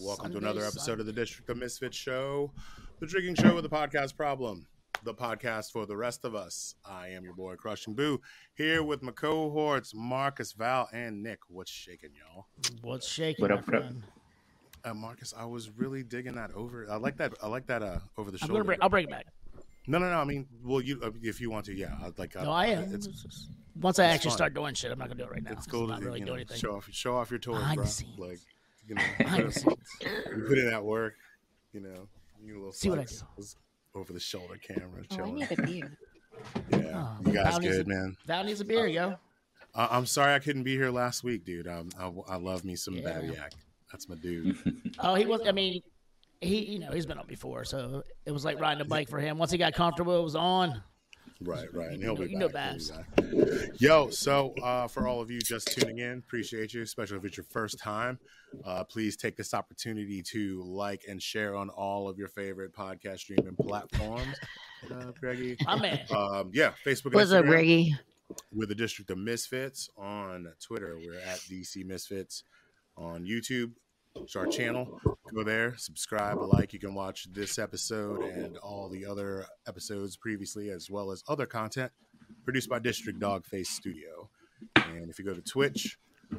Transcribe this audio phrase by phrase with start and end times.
[0.00, 1.00] Welcome Sunday, to another episode Sunday.
[1.00, 2.50] of the District of Misfit Show,
[3.00, 4.66] the drinking show with a podcast problem,
[5.04, 6.74] the podcast for the rest of us.
[6.84, 8.20] I am your boy Crushing Boo,
[8.54, 11.40] here with my cohorts Marcus, Val, and Nick.
[11.48, 12.46] What's shaking, y'all?
[12.82, 13.82] What's shaking, What up, what up?
[13.82, 14.02] friend?
[14.84, 16.86] Uh, Marcus, I was really digging that over.
[16.90, 17.34] I like that.
[17.42, 17.82] I like that.
[17.82, 18.52] Uh, over the I'm shoulder.
[18.54, 18.78] gonna bring.
[18.80, 19.26] I'll bring it back.
[19.86, 20.16] No, no, no.
[20.18, 21.96] I mean, well, you uh, if you want to, yeah.
[22.02, 22.34] I'd like.
[22.36, 22.94] Uh, No, I am.
[22.94, 23.48] It's,
[23.78, 24.36] Once I actually fun.
[24.38, 25.50] start doing shit, I'm not gonna do it right now.
[25.52, 26.56] it's 'cause cool to not really you know, doing anything.
[26.58, 27.90] show off show off your toys, Behind the bro.
[27.90, 28.18] scenes.
[28.18, 28.38] Like
[28.90, 29.76] you know, Behind the scenes.
[30.02, 31.14] you put in that work.
[31.72, 32.08] You know,
[32.44, 33.56] you little See what I flex was
[33.94, 35.98] over the shoulder camera, Oh, I need a beer.
[36.70, 38.16] yeah, Oh, you guys Val good, a- man.
[38.26, 39.16] Val needs a beer, yo.
[39.74, 41.68] I- I'm sorry I couldn't be here last week, dude.
[41.68, 43.12] Um, I, I love me some Yeah.
[43.20, 43.52] Babiak.
[43.92, 44.56] That's my dude.
[44.98, 45.40] Oh, he was.
[45.46, 45.82] I mean,
[46.40, 46.64] he.
[46.64, 49.38] You know, he's been on before, so it was like riding a bike for him.
[49.38, 50.82] Once he got comfortable, it was on.
[51.42, 51.90] Right, right.
[51.90, 52.72] And he'll know- be you know back.
[52.72, 52.90] Babs.
[53.30, 53.68] He'll back.
[53.80, 57.36] Yo, so uh, for all of you just tuning in, appreciate you, especially if it's
[57.36, 58.18] your first time.
[58.64, 63.20] Uh, please take this opportunity to like and share on all of your favorite podcast
[63.20, 64.36] streaming platforms.
[64.88, 65.56] What up, Greggy?
[65.64, 66.00] My man.
[66.10, 67.50] Um, yeah, Facebook and What's up, Instagram.
[67.50, 67.96] Reggie?
[68.52, 70.96] We're the District of Misfits on Twitter.
[70.98, 72.44] We're at DC Misfits
[72.96, 73.72] on YouTube.
[74.16, 75.00] It's our channel.
[75.34, 76.72] Go there, subscribe, like.
[76.72, 81.46] You can watch this episode and all the other episodes previously, as well as other
[81.46, 81.92] content
[82.44, 84.28] produced by District Dogface Studio.
[84.76, 85.98] And if you go to Twitch,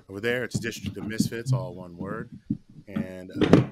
[0.10, 2.30] over there, it's District of Misfits, all one word.
[2.88, 3.64] And uh,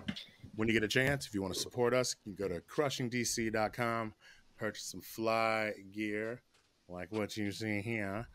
[0.55, 2.61] when you get a chance, if you want to support us, you can go to
[2.61, 4.13] crushingdc.com,
[4.57, 6.41] purchase some fly gear
[6.87, 8.27] like what you see here.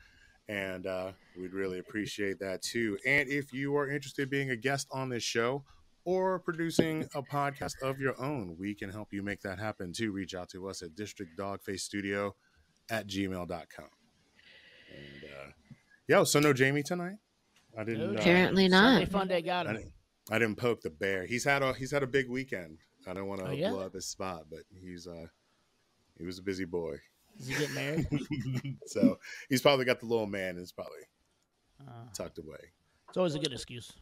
[0.49, 2.99] And uh, we'd really appreciate that too.
[3.07, 5.65] And if you are interested in being a guest on this show
[6.05, 10.13] or producing a podcast of your own, we can help you make that happen too.
[10.13, 12.35] Reach out to us at District Dogface Studio
[12.91, 13.87] at gmail.com.
[14.95, 15.51] And uh,
[16.07, 17.17] yo, so no Jamie tonight?
[17.79, 18.17] I didn't.
[18.17, 19.09] Uh, Apparently Sunday not.
[19.11, 19.77] fun day got I him.
[19.77, 19.93] didn't,
[20.31, 21.25] I didn't poke the bear.
[21.27, 22.79] He's had a he's had a big weekend.
[23.07, 23.71] I don't want to Oh, yeah?
[23.71, 25.27] blow up his spot, but he's uh
[26.19, 26.97] he was a busy boy.
[27.39, 28.77] Is he getting married?
[28.87, 29.19] so
[29.49, 31.01] he's probably got the little man is probably
[31.81, 32.59] Uh, tucked away.
[33.09, 33.93] it's always a good excuse.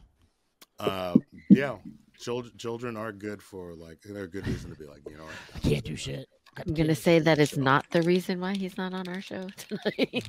[0.79, 1.15] Uh,
[1.49, 1.77] yeah,
[2.19, 5.25] children children are good for like they're a good reason to be like you know.
[5.55, 6.27] I can't do shit.
[6.55, 7.01] Got I'm gonna kids.
[7.01, 10.23] say that is not the reason why he's not on our show tonight.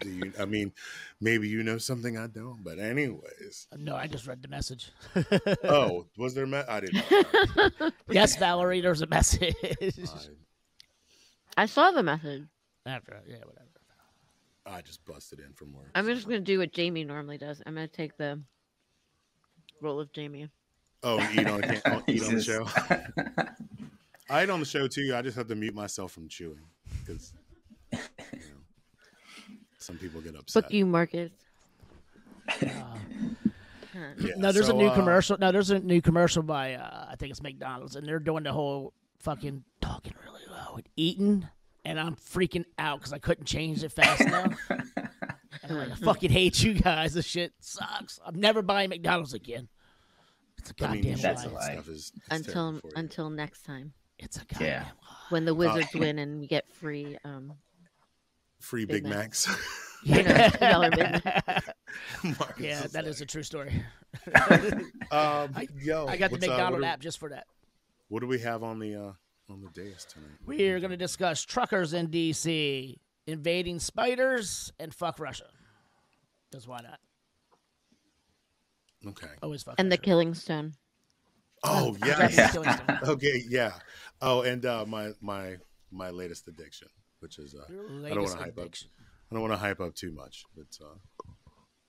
[0.00, 0.32] Do you?
[0.38, 0.72] I mean,
[1.20, 2.62] maybe you know something I don't.
[2.64, 4.90] But anyways, no, I just read the message.
[5.64, 6.46] oh, was there?
[6.46, 7.10] Me- I didn't.
[7.80, 7.90] Know.
[8.10, 9.54] yes, Valerie, there's a message.
[9.62, 9.76] I,
[11.56, 12.44] I saw the message.
[12.86, 13.60] After, yeah, whatever.
[14.66, 15.90] I just busted in from work.
[15.94, 17.62] I'm just gonna do what Jamie normally does.
[17.66, 18.40] I'm gonna take the
[19.80, 20.48] role of Jamie.
[21.02, 22.66] Oh, eat on, the eat on the show.
[24.30, 25.14] I eat on the show too.
[25.14, 26.64] I just have to mute myself from chewing
[27.00, 27.34] because
[27.92, 28.38] you know,
[29.78, 30.64] some people get upset.
[30.64, 31.30] Fuck you, Marcus.
[33.96, 35.38] Uh, Yeah, no, there's so, a new uh, commercial.
[35.38, 38.52] No, there's a new commercial by uh, I think it's McDonald's, and they're doing the
[38.52, 40.33] whole fucking talking really
[40.74, 41.48] low and eating,
[41.84, 44.58] and I'm freaking out because I couldn't change it fast enough.
[44.68, 44.82] And
[45.70, 47.14] I'm like, I fucking hate you guys.
[47.14, 48.18] This shit sucks.
[48.24, 49.68] I'm never buying McDonald's again.
[50.58, 51.52] It's a I mean, goddamn you That's should.
[51.52, 51.60] a lie.
[51.60, 51.72] lie.
[51.74, 52.92] Stuff is, is Until terrible for you.
[52.96, 54.82] until next time It's a goddamn Yeah.
[54.82, 55.16] lie.
[55.30, 57.16] when the Wizards Uh, win and we get free.
[57.24, 57.54] Um,
[58.60, 59.48] free Big Big Macs.
[59.48, 59.80] Macs.
[60.06, 60.98] Yeah, dollar Big
[62.22, 63.82] Marcus yeah, that like, is a true story.
[64.36, 67.46] Um, I- yo, I got the what's, uh, McDonald do- app just for that.
[68.08, 69.12] What do we have on the uh,
[69.50, 70.38] on the dais tonight?
[70.46, 72.96] We are going to discuss truckers in DC
[73.26, 75.46] invading spiders and fuck Russia.
[76.50, 76.98] Because why not?
[79.06, 79.32] Okay.
[79.42, 79.74] Always fuck.
[79.78, 80.74] and the Killing Stone.
[81.62, 82.98] Oh Jesse yeah.
[83.04, 83.42] Okay.
[83.48, 83.72] Yeah.
[84.20, 85.56] Oh, and uh, my my
[85.90, 86.88] my latest addiction,
[87.20, 88.68] which is uh, I don't want to hype up.
[89.30, 90.94] I don't want to hype up too much, but uh,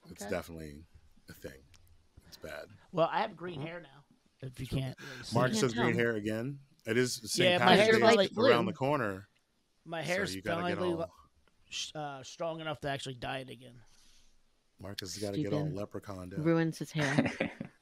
[0.10, 0.84] it's definitely
[1.30, 1.60] a thing.
[2.28, 2.66] It's bad.
[2.92, 4.48] Well, I have green hair now.
[4.48, 5.36] If you can't really see.
[5.36, 6.60] Marcus has green hair again.
[6.86, 7.50] It is St.
[7.50, 8.50] Yeah, my Patrick's hair's Day like is blue.
[8.50, 9.28] around the corner.
[9.86, 11.12] my so hair's you gotta get finally all,
[11.96, 13.76] uh, strong enough to actually dye it again.
[14.80, 16.44] Marcus has got to get all leprechaun down.
[16.44, 17.32] Ruins his hair.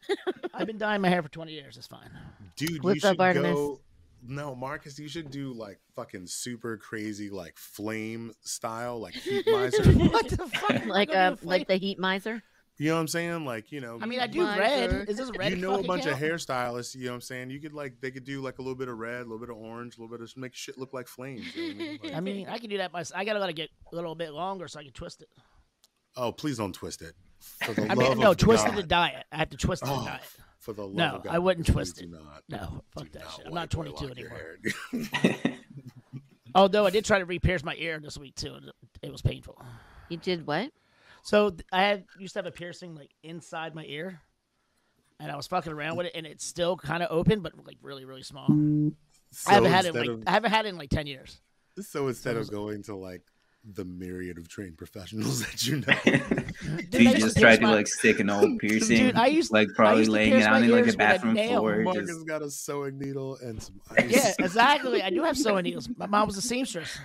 [0.53, 1.75] I've been dyeing my hair for 20 years.
[1.75, 2.09] It's fine.
[2.55, 3.53] Dude, you What's should up, Artemis?
[3.53, 3.81] go.
[4.25, 9.83] No, Marcus, you should do like fucking super crazy, like flame style, like heat miser.
[9.91, 10.85] what the fuck?
[10.85, 12.41] like uh, like the Heat Miser.
[12.77, 13.45] You know what I'm saying?
[13.45, 14.89] Like, you know, I mean, I do red.
[14.91, 15.09] God.
[15.09, 15.51] Is this red?
[15.51, 16.95] you know a fucking bunch of hairstylists.
[16.95, 17.49] You know what I'm saying?
[17.51, 19.49] You could like they could do like a little bit of red, a little bit
[19.51, 21.55] of orange, a little bit of make shit look like flames.
[21.55, 21.99] You know what I mean?
[22.03, 23.19] Like, I mean, I can do that myself.
[23.19, 25.29] I gotta let it get a little bit longer so I can twist it.
[26.17, 27.13] oh, please don't twist it.
[27.63, 28.77] For the I love mean, no, of twist it God.
[28.81, 29.25] to dye it.
[29.31, 30.21] I have to twist it to Oh, dye it.
[30.59, 32.09] For the love No, of God, I wouldn't twist it.
[32.09, 33.45] Not, No, fuck do that shit.
[33.45, 34.57] I'm not 22 lock your anymore.
[35.21, 35.53] hair.
[36.55, 38.71] Although I did try to re-pierce my ear this week too, and
[39.01, 39.59] it was painful.
[40.09, 40.71] You did what?
[41.23, 44.19] So I had used to have a piercing like inside my ear,
[45.19, 47.77] and I was fucking around with it, and it's still kind of open, but like
[47.81, 48.47] really, really small.
[48.47, 51.39] So I haven't had it like of- I haven't had it in like ten years.
[51.79, 53.21] So instead of going to like
[53.65, 57.73] the myriad of trained professionals that you know, Dude, you just to tried to my-
[57.75, 60.47] like stick an old piercing, Dude, I used- like probably used to laying it my
[60.51, 61.77] on in like a with a bathroom floor.
[61.83, 64.11] Marcus Just, got a sewing needle and some ice.
[64.11, 65.01] Yeah, exactly.
[65.01, 65.87] I do have sewing needles.
[65.97, 66.99] My mom was a seamstress.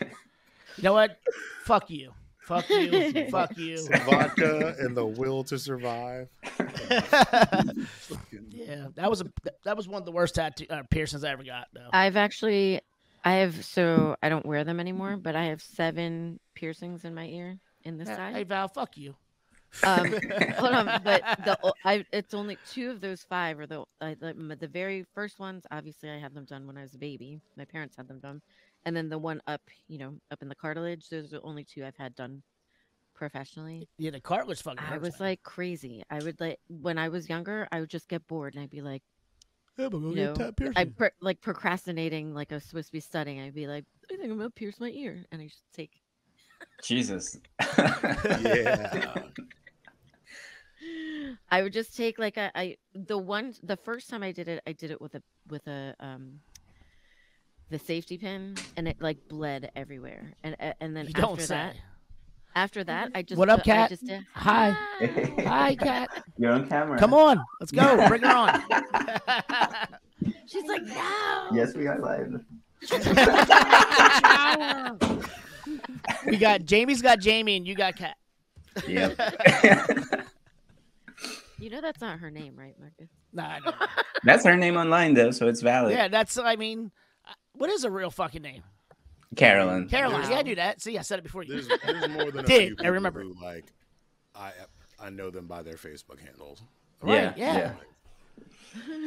[0.00, 1.18] You know what?
[1.64, 2.14] Fuck you.
[2.46, 3.28] Fuck you.
[3.30, 3.86] Fuck you.
[4.04, 6.28] vodka and the will to survive.
[8.50, 9.26] yeah, that was a
[9.64, 11.68] that was one of the worst tattoo uh, piercings I ever got.
[11.72, 11.88] Though.
[11.92, 12.80] I've actually,
[13.24, 17.26] I have so I don't wear them anymore, but I have seven piercings in my
[17.26, 18.34] ear in this Yeah, side.
[18.34, 19.14] Hey Val, fuck you.
[19.82, 20.14] Um,
[20.56, 24.14] hold on, but the o- I it's only two of those five are the I,
[24.14, 25.64] the, the very first ones.
[25.70, 27.40] Obviously, I had them done when I was a baby.
[27.56, 28.40] My parents had them done,
[28.84, 31.08] and then the one up, you know, up in the cartilage.
[31.08, 32.42] Those are the only two I've had done
[33.14, 33.88] professionally.
[33.98, 34.80] Yeah, the cartilage fucking.
[34.80, 35.28] I was man.
[35.30, 36.02] like crazy.
[36.10, 37.68] I would like when I was younger.
[37.72, 39.02] I would just get bored and I'd be like,
[39.78, 40.74] Yeah, but go you get know, that piercing.
[40.76, 42.34] I pro- like procrastinating.
[42.34, 43.40] Like I was supposed to be studying.
[43.40, 46.00] I'd be like, I think I'm gonna pierce my ear, and I just take.
[46.82, 47.38] Jesus.
[48.40, 49.14] Yeah.
[51.50, 54.62] I would just take like a I the one the first time I did it
[54.66, 56.40] I did it with a with a um
[57.74, 61.74] the safety pin and it like bled everywhere and and then you after that
[62.54, 63.90] after that I just What up, cat?
[63.90, 64.70] just did, Hi.
[65.00, 66.22] "Hi." Hi, cat.
[66.38, 66.96] You're on camera.
[67.00, 68.06] Come on, let's go.
[68.06, 68.62] Bring her on.
[70.46, 72.44] She's like no Yes, we are live.
[76.26, 78.16] we got Jamie's got Jamie, and you got cat.
[78.86, 79.18] Yep.
[81.58, 83.72] you know that's not her name right Marcus Nah, I know.
[84.22, 85.90] That's her name online though, so it's valid.
[85.92, 86.38] yeah, that's.
[86.38, 86.90] I mean, uh,
[87.54, 88.62] what is a real fucking name?
[89.36, 89.88] Carolyn.
[89.88, 90.16] Carolyn.
[90.20, 90.80] There's- Yeah, I knew that.
[90.80, 91.54] See, I said it before you.
[91.60, 93.22] There's, there's more than a Did, few I people remember.
[93.22, 93.72] who like
[94.34, 94.52] I
[95.00, 96.62] I know them by their Facebook handles.
[97.02, 97.72] Right, Yeah, yeah.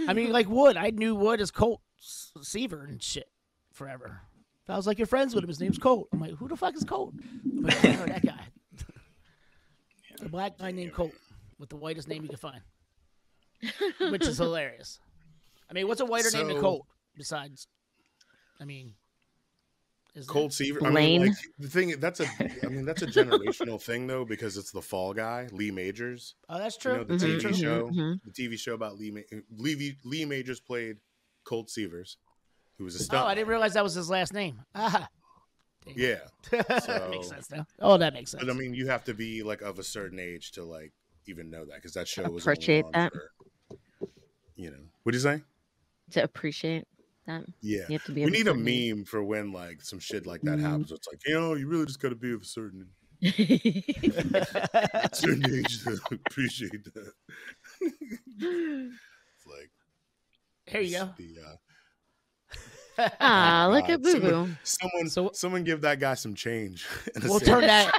[0.07, 0.77] I mean, like Wood.
[0.77, 3.29] I knew Wood as Colt Seaver and shit
[3.73, 4.21] forever.
[4.69, 5.47] I was like, you're friends with him.
[5.47, 6.09] His name's Colt.
[6.11, 7.13] I'm like, who the fuck is Colt?
[7.45, 8.39] I'm like, I know that guy.
[10.21, 11.13] the black guy named Colt
[11.57, 12.61] with the whitest name you can find,
[14.11, 14.99] which is hilarious.
[15.69, 16.85] I mean, what's a whiter name than Colt
[17.15, 17.67] besides?
[18.59, 18.93] I mean,
[20.15, 20.33] is there?
[20.33, 20.85] Colt Seaver.
[20.85, 22.25] I mean, like the thing that's a
[22.63, 26.35] I mean that's a generational thing though because it's the fall guy Lee Majors.
[26.49, 26.97] Oh, that's You true.
[26.97, 28.19] know the Mhm, TV show, mhm.
[28.25, 30.97] the TV show about Lee Ma- Lee, Lee Majors played
[31.43, 32.15] Colt Seavers,
[32.77, 33.25] who was a star.
[33.25, 33.27] Oh.
[33.27, 34.59] I didn't realize that was his last name.
[34.75, 35.07] Ah,
[35.95, 36.19] Yeah,
[36.51, 37.65] that So- makes sense now.
[37.79, 38.43] Oh, that makes sense.
[38.43, 40.91] but I mean you have to be like of a certain age to like
[41.27, 43.13] even know that because that show was Appreciate that.
[43.13, 43.31] For,
[44.55, 45.41] you know, what do you say?
[46.11, 46.85] to appreciate
[47.27, 48.93] that Yeah, you have to be we need a certain age.
[48.95, 50.61] meme for when like some shit like that Mhm.
[50.61, 50.91] happens.
[50.91, 52.87] It's like you know you really just got to be of a certain
[55.13, 57.13] certain age to appreciate that.
[58.39, 59.71] it's like
[60.65, 61.09] Here you go.
[61.17, 61.55] The, uh,
[63.19, 64.27] Ah, look at Boo Boo.
[64.29, 66.85] someone- Someone, So- someone give that guy some change.
[67.23, 67.93] We'll turn that.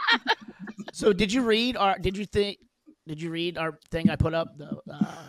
[0.92, 1.96] So, did you read our?
[1.98, 2.58] Did you think?
[3.06, 4.58] Did you read our thing I put up?
[4.58, 5.22] The uh,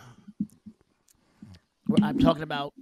[1.86, 2.72] where I'm talking about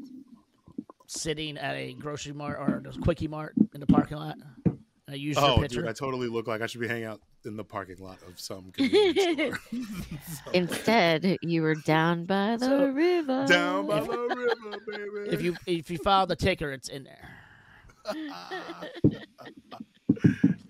[1.08, 4.36] sitting at a grocery mart or a quickie mart in the parking lot.
[5.10, 5.80] I used your Oh, picture.
[5.80, 8.38] dude, I totally look like I should be hanging out in the parking lot of
[8.38, 9.58] some store.
[10.52, 13.46] Instead, you were down by the So- river.
[13.46, 14.18] Down by If- the
[14.92, 15.34] river, baby.
[15.34, 17.28] if you if you follow the ticker, it's in there.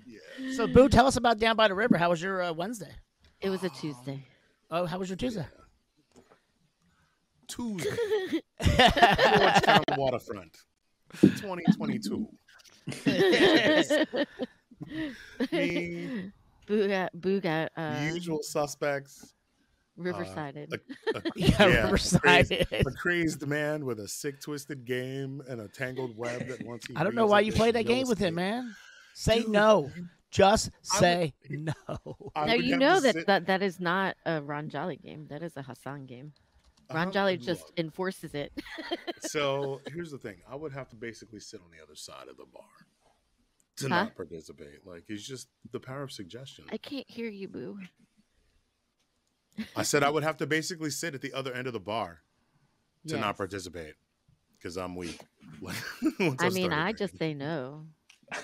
[0.07, 0.53] yeah.
[0.55, 1.97] So, Boo, tell us about Down by the River.
[1.99, 2.93] How was your uh, Wednesday?
[3.41, 4.25] It was a Tuesday.
[4.71, 5.47] Oh, how was your Tuesday?
[7.49, 7.91] Tuesday,
[8.63, 10.57] Georgetown waterfront,
[11.21, 12.29] 2022.
[15.53, 16.31] Me,
[16.67, 19.35] Boo got Boo got uh, usual suspects.
[19.99, 20.73] Riversided.
[20.73, 22.67] a- a- Yeah, Yeah, Riverside.
[22.71, 26.95] a crazed man with a sick, twisted game and a tangled web that once he.
[26.95, 28.75] I don't know why you there's played that game with him, man.
[29.15, 29.49] Say Dude.
[29.51, 29.91] no.
[30.31, 31.75] Just I would- say no.
[32.37, 35.27] Now you know that, sit- that that is not a Ron Jolly game.
[35.31, 36.33] That is a Hassan game.
[36.91, 38.53] Ron Uh-huh, Jolly look, just enforces it.
[39.21, 42.37] So here's the thing: I would have to basically sit on the other side of
[42.37, 42.63] the bar
[43.77, 44.05] to Huh?
[44.05, 44.87] not participate.
[44.87, 46.65] Like it's just the power of suggestion.
[46.73, 47.79] I can't hear you, Boo.
[49.77, 52.23] I said I would have to basically sit at the other end of the bar
[53.09, 53.95] to not participate
[54.59, 55.21] because I'm weak.
[55.63, 56.97] Once I mean, started I drinking.
[56.97, 57.87] just say no.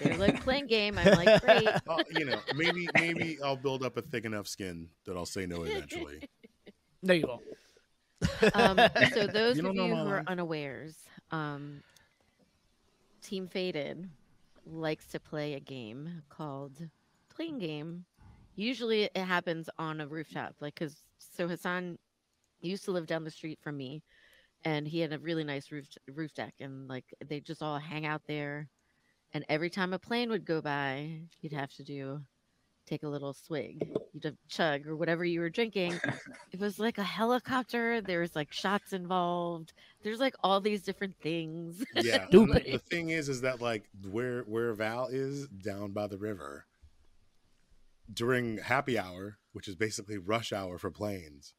[0.01, 0.97] They're like playing game.
[0.99, 1.69] I'm like, great.
[1.89, 5.45] Oh, you know, maybe maybe I'll build up a thick enough skin that I'll say
[5.47, 6.21] no eventually.
[7.03, 7.43] No, you won't.
[8.55, 8.79] Um,
[9.13, 10.25] so those You of you who are life.
[10.27, 10.97] unawares,
[11.31, 11.83] um,
[13.23, 14.09] Team Faded
[14.67, 16.89] likes to play a game called
[17.35, 18.05] Playing Game.
[18.57, 21.99] Usually, it happens on a rooftop, like because so Hassan
[22.61, 24.03] used to live down the street from me,
[24.65, 28.07] and he had a really nice roof roof deck, and like they just all hang
[28.07, 28.69] out there.
[29.33, 32.21] And every time a plane would go by, you'd have to do
[32.87, 35.99] take a little swig, you'd have chug or whatever you were drinking.
[36.53, 38.01] it was like a helicopter.
[38.01, 39.73] There was like shots involved.
[40.03, 41.85] There's like all these different things.
[41.97, 42.27] Yeah.
[42.33, 46.19] and The, the thing is, is that like where where Val is down by the
[46.19, 46.67] river
[48.13, 51.55] during happy hour, which is basically rush hour for planes,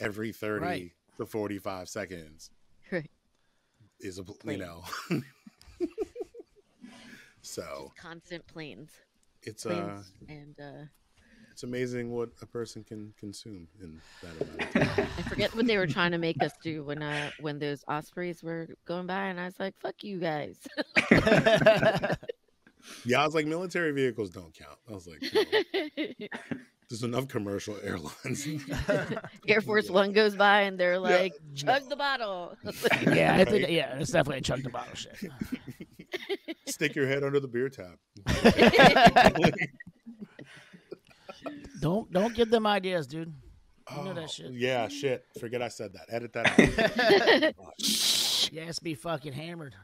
[0.00, 0.92] every thirty Right.
[1.16, 2.50] to forty five seconds
[2.92, 3.10] Right.
[4.00, 4.58] is a Plane.
[4.58, 4.84] you know.
[7.42, 8.90] so Constant planes,
[9.46, 10.84] it's uh and uh,
[11.52, 15.08] it's amazing what a person can consume in that amount of time.
[15.18, 18.42] I forget what they were trying to make us do when uh when those ospreys
[18.42, 20.58] were going by, and I was like, "Fuck you guys."
[23.04, 24.78] yeah, I was like, military vehicles don't count.
[24.88, 26.26] I was like, no,
[26.88, 28.46] there's enough commercial airlines.
[29.48, 29.92] Air Force Yeah.
[29.92, 31.54] One goes by, and they're Yeah, like, no.
[31.54, 32.54] "Chug the bottle."
[33.14, 33.72] yeah, I think Right.
[33.72, 35.16] yeah, it's definitely a chug the bottle shit.
[36.66, 37.98] Stick your head under the beer tap.
[41.80, 43.32] don't don't give them ideas, dude.
[43.96, 44.52] You know that Oh, shit.
[44.52, 45.24] Yeah, shit.
[45.38, 46.06] Forget I said that.
[46.08, 46.46] Edit that
[47.64, 47.74] out.
[47.78, 49.74] It's be fucking hammered.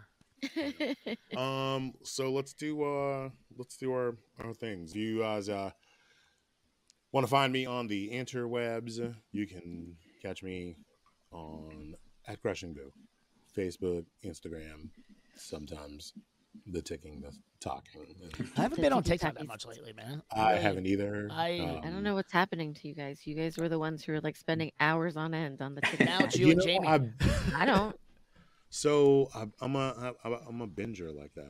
[1.36, 4.94] um, so let's do uh let's do our our things.
[4.94, 5.70] You guys uh
[7.12, 9.14] want to find me on the interwebs?
[9.30, 10.76] You can catch me
[11.30, 11.94] on
[12.26, 12.92] at Crush and Go,
[13.56, 14.88] Facebook, Instagram,
[15.36, 16.12] sometimes
[16.66, 18.02] the ticking, the talking.
[18.56, 20.22] I haven't been on tiki TikTok that much lately, man.
[20.30, 20.62] I Really.
[20.62, 21.28] haven't either.
[21.30, 23.26] I- I don't um, know what's happening to you guys.
[23.26, 26.06] You guys were the ones who were like spending hours on end on the TikTok.
[26.06, 26.86] Now it's you, and know, Jamie.
[26.86, 27.00] I,
[27.56, 27.96] I don't.
[28.70, 31.44] So I, I'm a I, I'm a binger like that.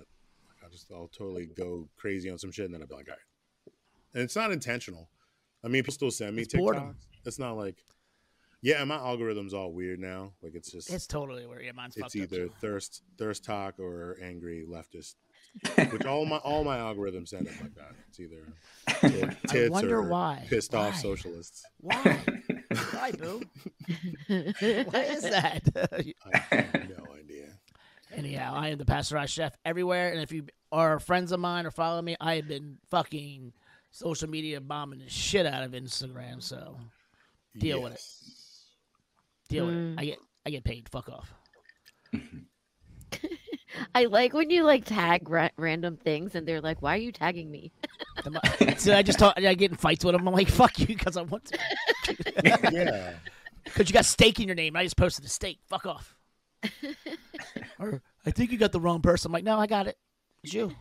[0.47, 3.09] Like I just I'll totally go crazy on some shit and then I'll be like,
[3.09, 3.73] all right.
[4.15, 5.09] And it's not intentional.
[5.65, 6.83] I mean, people still send me It's boredom.
[6.95, 7.27] TikToks.
[7.27, 7.77] It's not like,
[8.63, 10.33] yeah, and my algorithm's all weird now.
[10.43, 11.65] Like it's just It's totally weird.
[11.65, 12.33] Yeah, mine's it's fucked up.
[12.33, 15.15] either thirst thirst talk or angry leftist.
[15.93, 17.93] Which all my all my algorithms send it like that.
[18.09, 18.47] It's either
[19.11, 20.47] tit- I tits wonder or why.
[20.49, 21.65] pissed off socialists.
[21.81, 22.19] Why?
[22.93, 23.43] Why, boo?
[24.29, 25.63] Why is that?
[26.33, 27.49] I have no idea.
[28.15, 31.71] Anyhow, I am the pasteurized chef everywhere, and if you are friends of mine or
[31.71, 33.53] follow me, I have been fucking
[33.91, 36.43] social media bombing the shit out of Instagram.
[36.43, 36.79] So
[37.59, 38.01] Deal with it.
[39.53, 39.59] Yes.
[39.61, 39.93] deal with Mm.
[39.95, 40.01] it.
[40.01, 40.89] I get I get paid.
[40.89, 41.33] Fuck off.
[43.95, 47.13] I like when you like tag ra- random things and they're like, "Why are you
[47.13, 47.73] tagging me?"
[48.79, 50.27] So I just talk, I get in fights with them.
[50.29, 51.59] I'm like, fuck you, because I want to.
[52.73, 53.15] yeah.
[53.65, 54.77] Because you got steak in your name.
[54.77, 55.59] I just posted a steak.
[55.69, 56.15] Fuck off.
[57.79, 59.29] or I think you got the wrong person.
[59.31, 59.97] I'm like, no, I got it.
[60.45, 60.73] It's you.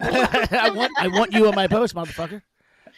[0.00, 2.42] I want I want you on my post, motherfucker.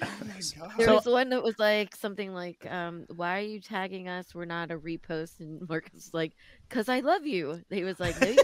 [0.78, 4.34] There So- was one that was like something like, um, "Why are you tagging us?
[4.34, 6.32] We're not a repost." And Marcus was like,
[6.70, 8.38] "Cause I love you." He was like, no, you-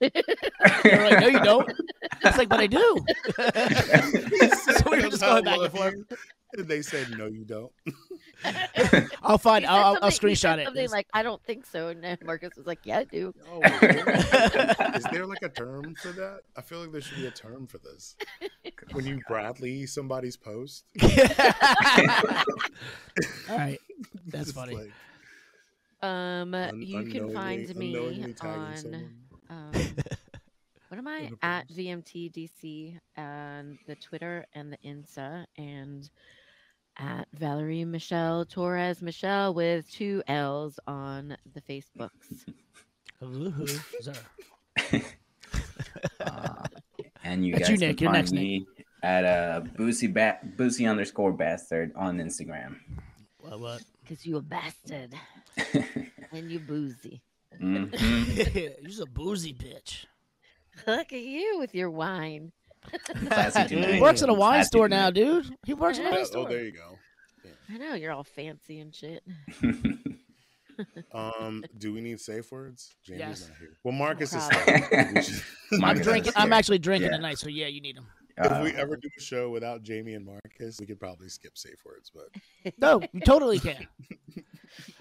[0.00, 1.70] like, no, you don't.
[2.24, 2.96] It's like, but I do.
[4.56, 5.94] so we were just going back and forth.
[6.56, 7.72] And they said, "No, you don't."
[9.22, 9.64] I'll find.
[9.66, 10.64] I'll, I'll, I'll something- he said screenshot it.
[10.66, 13.60] Something like, "I don't think so." And Marcus was like, "Yeah, I do." Oh,
[14.96, 16.40] is there like a term for that?
[16.56, 18.16] I feel like there should be a term for this.
[18.92, 21.08] When you Bradley somebody's post, All
[23.56, 23.78] right,
[24.26, 24.74] that's it's funny.
[24.74, 24.90] like
[26.02, 27.96] Um, un- you can find me
[28.42, 29.10] on.
[29.48, 29.72] Um,
[30.88, 31.68] what am I at.
[31.68, 36.08] VMTDC and the Twitter and the Insta and
[37.00, 42.44] at Valerie Michelle Torres Michelle with two L's on the Facebooks.
[46.20, 46.64] Uh,
[47.24, 48.00] and you That's guys you, Nick.
[48.00, 48.40] You're find next, Nick.
[48.42, 48.66] me
[49.02, 52.76] at uh, Boosie ba- Boosie underscore bastard on Instagram.
[53.38, 53.60] What?
[53.60, 53.82] what?
[54.08, 55.14] Cause you a bastard
[56.32, 57.22] and you boozy.
[57.60, 57.90] Mhm.
[58.82, 60.06] You're a boozy bitch.
[60.86, 62.52] Look at you with your wine.
[63.26, 65.54] Classy He works in a wine Classy store now, dude.
[65.66, 66.14] He works in a Yeah.
[66.14, 66.48] wine Oh, store.
[66.48, 66.98] there you go.
[67.72, 69.22] I know you're all fancy and shit.
[71.12, 72.94] Um, do we need safe words?
[73.04, 73.48] Jamie's Yes.
[73.48, 73.76] not here.
[73.84, 74.42] Well, Marcus is.
[74.48, 74.82] problem.
[74.90, 75.12] here.
[75.14, 75.42] We should-
[75.72, 76.32] I'm Marcus drinking.
[76.36, 76.54] I'm here.
[76.54, 77.16] actually drinking Yeah.
[77.18, 78.06] tonight, so yeah, you need him.
[78.42, 81.56] If we Uh, ever do a show without Jamie and Marcus, we could probably skip
[81.58, 82.10] safe words.
[82.14, 83.86] But No, you totally can.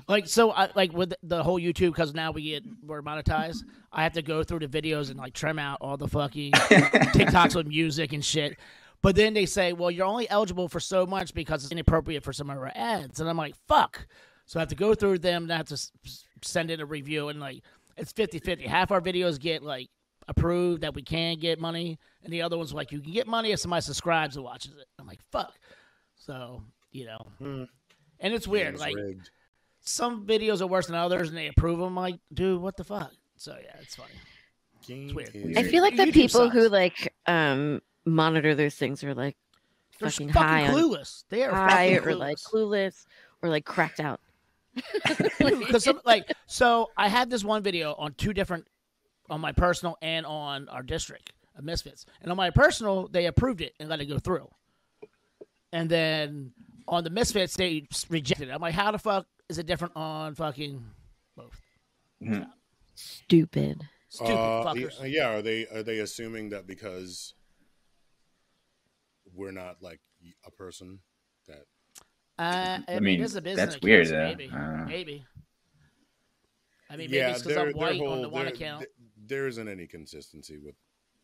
[0.08, 3.64] like so, I like with the whole YouTube because now we get we're monetized.
[3.92, 7.56] I have to go through the videos and like trim out all the fucking TikToks
[7.56, 8.58] with music and shit.
[9.02, 12.34] But then they say, well, you're only eligible for so much because it's inappropriate for
[12.34, 14.06] some of our ads, and I'm like, fuck.
[14.46, 15.78] So I have to go through them and I have to
[16.42, 17.64] send in a review, and like
[17.96, 18.66] it's 50-50.
[18.66, 19.90] Half our videos get like
[20.30, 23.52] approved that we can get money, and the other ones like you can get money
[23.52, 24.86] if somebody subscribes and watches it.
[24.98, 25.54] I'm like, fuck.
[26.16, 27.64] So you know, Hmm.
[28.20, 28.70] and it's weird.
[28.76, 29.30] game's Like rigged.
[29.82, 31.96] some videos are worse than others, and they approve them.
[31.96, 33.12] Like, dude, what the fuck?
[33.36, 34.14] So yeah, it's funny.
[34.88, 35.32] Game weird.
[35.36, 39.36] is I feel like the YouTube people who like um monitor those things are like
[40.00, 41.24] They're fucking, fucking, high on clueless.
[41.30, 42.46] They are high fucking or like clueless.
[42.52, 43.06] clueless
[43.42, 44.20] or like cracked out.
[45.40, 48.68] Because like so, I had this one video on two different,
[49.30, 53.62] on my personal and on our district of Misfits, and on my personal they approved
[53.62, 54.50] it and let it go through,
[55.72, 56.52] and then
[56.88, 58.52] on the Misfits they rejected it.
[58.52, 60.84] I'm like, how the fuck is it different on fucking
[61.36, 61.60] both?
[62.96, 63.82] Stupid.
[64.10, 65.00] Stupid Uh, fuckers.
[65.00, 67.34] y- Yeah, are they are they assuming that because
[69.34, 70.00] we're not like
[70.46, 71.00] a person
[71.48, 71.66] that
[72.38, 73.74] Uh, I, I mean, mean, this is a business.
[73.74, 74.38] that's weird, account.
[74.38, 75.26] Maybe, I maybe.
[76.90, 78.86] I mean, maybe yeah, it's because I'm their white whole on the one account.
[79.30, 80.76] Th- there isn't any consistency with.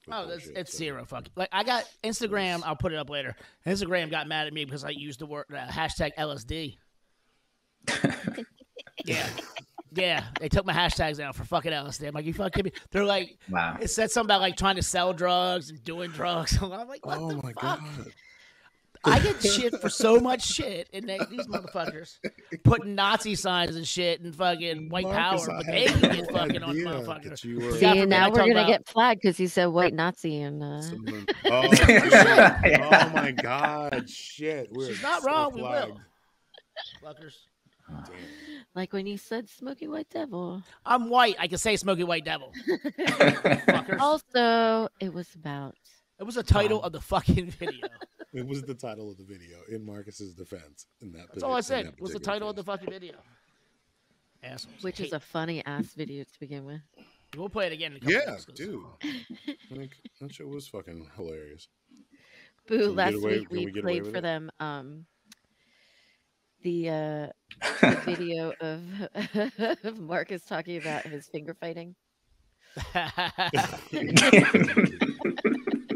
[0.07, 1.05] with Oh, that's, shit, it's so- zero.
[1.05, 1.25] Fuck.
[1.35, 2.61] Like I got Instagram.
[2.65, 3.35] I'll put it up later.
[3.65, 6.77] Instagram got mad at me because I used the word uh, hashtag LSD.
[9.05, 9.27] yeah,
[9.93, 10.23] yeah.
[10.39, 12.07] They took my hashtags out for fucking LSD.
[12.07, 12.71] I'm like, you fucking me.
[12.91, 13.77] They're like, wow.
[13.79, 16.57] it said something about like trying to sell drugs and doing drugs.
[16.61, 17.79] I'm like, what Oh the my fuck?
[17.81, 18.11] god!
[19.05, 22.17] I get shit for so much shit, and they, these motherfuckers
[22.63, 26.01] putting Nazi signs and shit and fucking white Marcus, power, I but had they can
[26.01, 27.43] get no fucking on motherfuckers.
[27.43, 30.41] you were- See, forbid now we're gonna about- get flagged because he said white Nazi
[30.41, 34.09] and uh, Someone- Oh, oh my god!
[34.09, 35.53] Shit, we're She's not so wrong.
[35.53, 35.99] We will.
[37.03, 37.33] Fuckers.
[37.87, 38.15] Damn.
[38.73, 40.63] like when you said smoky white devil.
[40.87, 41.35] I'm white.
[41.37, 42.51] I can say Smoky White Devil.
[43.99, 45.75] Also, it was about
[46.19, 47.87] It was the title of the fucking video.
[48.33, 50.87] It was the title of the video in Marcus's defense.
[51.01, 51.85] In that, That's all I said.
[51.87, 53.15] It was the title of the fucking video.
[54.43, 54.83] Assholes.
[54.83, 56.81] which is a funny ass video to begin with.
[57.35, 57.91] We'll play it again.
[57.93, 58.83] In a couple Yeah, dude.
[59.71, 61.67] Like, that shit was fucking hilarious.
[62.67, 62.77] Boo!
[62.77, 64.21] we get Last away- week we, we played for it?
[64.21, 65.05] them um
[66.63, 67.27] the uh
[67.81, 68.81] the video of,
[69.83, 71.95] of Marcus talking about his finger fighting.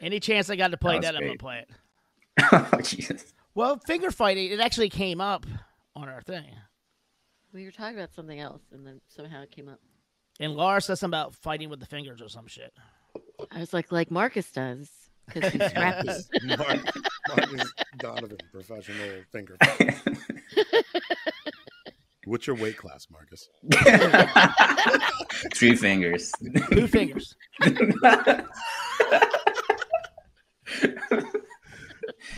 [0.00, 1.70] Any chance I got to play That that, I'm gonna play it.
[2.72, 3.32] oh, Jesus.
[3.54, 4.50] Well, finger fighting.
[4.52, 5.44] It actually came up
[5.96, 6.44] on our thing,
[7.52, 9.80] We were talking about something else, and then somehow it came up.
[10.38, 12.72] and Laura said something about fighting with the fingers or some shit.
[13.50, 14.88] I was like, like Marcus does,
[15.26, 16.08] because he's scrappy.
[16.44, 16.58] Mark,
[17.28, 19.56] Marcus Donovan, professional finger.
[22.24, 23.48] What's your weight class, Marcus?
[25.54, 26.30] Three fingers.
[26.70, 27.34] Two fingers.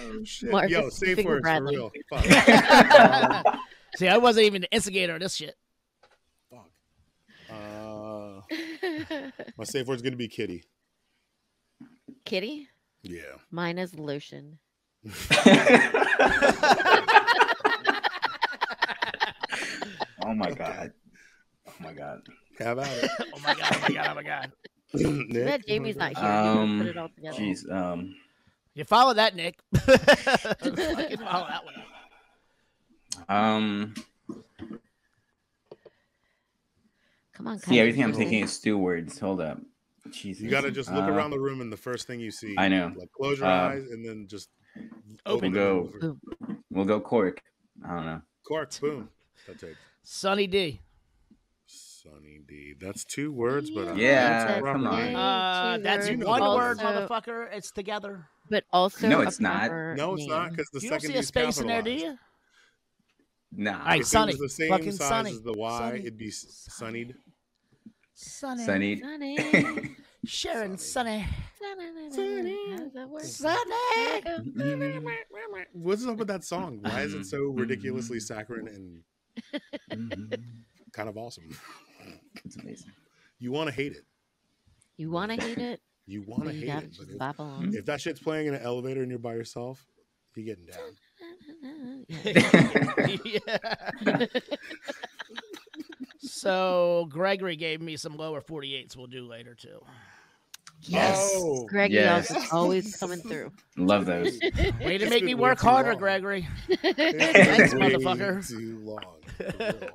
[0.01, 0.51] Oh shit!
[0.51, 1.93] Marcus Yo, safe Finger words for real.
[2.11, 2.25] Fuck.
[3.97, 5.55] See, I wasn't even the instigator of this shit.
[6.51, 6.71] fuck.
[7.51, 8.41] Uh,
[9.57, 10.65] my safe word's gonna be kitty.
[12.25, 12.69] Kitty,
[13.03, 13.23] Yeah.
[13.51, 14.59] mine is lotion.
[20.25, 20.93] oh my god.
[21.67, 22.21] Oh my god.
[22.59, 23.11] Have at it.
[23.35, 23.73] Oh my god!
[23.75, 24.07] Oh my god!
[24.11, 24.53] Oh my god!
[24.97, 26.43] Too Nick, bad Jamie's not here.
[26.43, 27.39] he would've Um, put it all together.
[27.39, 27.71] Jeez.
[27.71, 28.17] Um.
[28.75, 29.59] You follow that, Nick?
[29.75, 31.75] Fucking follow that one.
[33.29, 33.31] up.
[33.31, 33.95] Um.
[37.35, 38.19] Come on, See, everything I'm Kaiser.
[38.23, 39.19] thinking is two words.
[39.19, 39.59] Hold up.
[40.11, 40.43] Jesus.
[40.43, 42.55] You gotta just look Uh, around the room and the first thing you see.
[42.59, 42.93] I know.
[42.97, 44.49] Like close your Uh, eyes and then just
[45.27, 45.53] Open.
[45.53, 45.91] the Go.
[46.01, 46.17] door.
[46.71, 47.41] We'll go cork.
[47.85, 48.23] I don't know.
[48.47, 48.79] Cork.
[48.81, 49.09] Boom.
[49.47, 49.77] That's it.
[50.03, 50.81] Sunny D.
[52.03, 52.75] Sunny D.
[52.81, 55.15] That's two words, but uh, Yeah, that's a rough come on.
[55.15, 56.25] Uh, two that's words.
[56.25, 57.49] one word, motherfucker.
[57.53, 58.27] It's together.
[58.49, 59.71] But also, No, it's not.
[59.97, 62.19] No, it's not because the You don't second see a space in there, do capitalized.
[63.53, 63.63] you?
[63.65, 63.79] Nah.
[63.81, 64.33] All right, If Sunny.
[64.33, 65.31] it was the same Fucking size Sunny.
[65.31, 65.99] as the Y, Sunny.
[66.01, 67.15] it'd be s- sunnied.
[68.15, 68.65] Sunny.
[68.65, 69.01] Sunny.
[69.01, 69.97] Sunny.
[70.27, 71.27] Sharon Sunny.
[72.11, 72.71] Sunny.
[72.71, 73.23] How does that work?
[73.25, 73.65] Sunny.
[75.73, 76.79] What's up with that song?
[76.83, 78.35] Why is it so ridiculously Mm-hmm.
[78.35, 79.03] saccharine
[79.91, 80.39] and
[80.93, 81.49] kind of awesome?
[82.45, 82.93] It's amazing.
[83.39, 84.05] You want to hate it.
[84.97, 85.81] You want to hate it?
[86.07, 86.97] You want to hate it.
[86.99, 89.87] But if, if that shit's playing in an elevator and you're by yourself,
[90.35, 90.97] you're getting down.
[93.25, 94.27] yeah.
[96.19, 99.79] so Gregory gave me some lower 48s we'll do later too.
[100.83, 101.33] Yes.
[101.35, 102.31] Oh, Greg Yes.
[102.31, 103.53] Is always coming through.
[103.77, 104.39] Love those.
[104.83, 105.99] Way to make me work harder, long.
[105.99, 106.49] Gregory.
[106.83, 108.47] Thanks, motherfucker.
[108.49, 109.91] Too long.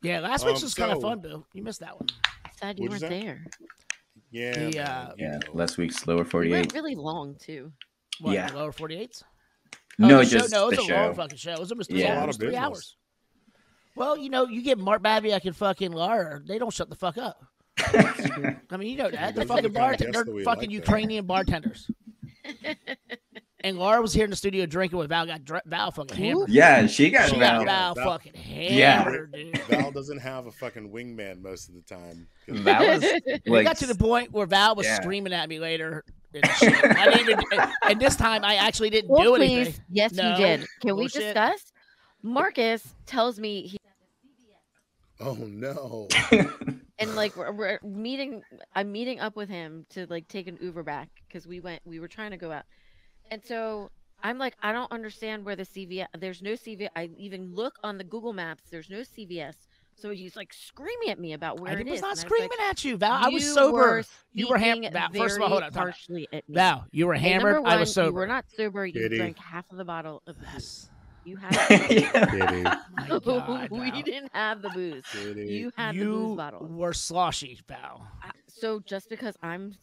[0.00, 0.14] For real.
[0.14, 1.46] Yeah, last week's Um, was kind of so- fun, Bill.
[1.52, 2.08] You missed that one.
[2.58, 3.44] Sad you What'd weren't there.
[4.30, 4.52] Yeah.
[4.52, 5.32] The, man, uh, you Yeah.
[5.38, 5.52] know.
[5.54, 6.52] Last week's lower We 48.
[6.52, 7.72] went really long too.
[8.20, 8.48] What, Yeah.
[8.50, 9.22] the lower 48s?
[9.98, 11.52] no, the show- just no, it the was a long fucking show.
[11.52, 12.18] It was almost three, Yeah.
[12.18, 12.62] A lot of three business.
[12.64, 12.96] hours.
[13.96, 17.16] Well, you know, you get Mark Babiak and fucking Lara, they don't shut the fuck
[17.18, 17.44] up.
[17.78, 19.34] I mean, you know that.
[19.34, 20.24] They're fucking the bartenders.
[20.24, 20.72] They're fucking like, though.
[20.72, 21.90] Ukrainian bartenders.
[23.60, 25.26] and Laura was here in the studio drinking with Val.
[25.26, 26.48] Got dr- Val fucking hammered.
[26.48, 27.64] Yeah, she got She Val.
[27.64, 29.02] got Val Val- fucking Yeah.
[29.02, 29.58] hammered, dude.
[29.68, 32.28] Val doesn't have a fucking wingman most of the time.
[32.48, 34.96] Val was It like, got to the point where Val was Yeah.
[35.00, 36.04] screaming at me later.
[36.34, 36.44] And.
[36.44, 39.50] I didn't even, and, and this time I actually didn't Well, do please.
[39.68, 39.84] anything.
[39.90, 40.30] Yes, No.
[40.32, 40.60] you did.
[40.80, 41.22] Can we Bullshit.
[41.34, 41.72] discuss?
[42.22, 43.78] Marcus tells me he
[45.20, 46.06] Oh no.
[46.98, 48.42] and like we're, we're meeting.
[48.74, 51.80] I'm meeting up with him to like take an Uber back because we went.
[51.84, 52.64] We were trying to go out,
[53.30, 53.90] and so
[54.22, 56.06] I'm like, I don't understand where the CVS.
[56.18, 56.88] There's no CVS.
[56.96, 58.64] I even look on the Google Maps.
[58.70, 59.54] There's no CVS.
[59.94, 62.02] So he's like screaming at me about where I it was is.
[62.02, 63.12] not and I was screaming like, at you, Val.
[63.12, 63.76] I was "You sober.
[63.78, 64.92] were You were hammered.
[64.92, 65.84] Val, first of all, hold on, time out.
[65.90, 66.54] harshly at me.
[66.54, 67.54] Val, you were Okay, hammered.
[67.54, 68.08] number I was sober.
[68.10, 68.86] You were not sober.
[68.86, 69.16] You Kitty.
[69.18, 70.48] drank half of the bottle of booze.
[70.54, 70.90] Yes.
[71.24, 71.52] You had.
[71.90, 72.26] Yeah.
[72.26, 72.62] Kitty.
[72.92, 74.02] My God, we Val.
[74.02, 75.04] didn't have the booze.
[75.12, 75.46] Kitty.
[75.52, 76.66] You had the booze bottle.
[76.68, 78.06] were sloshy, Val.
[78.46, 79.74] So just because I'm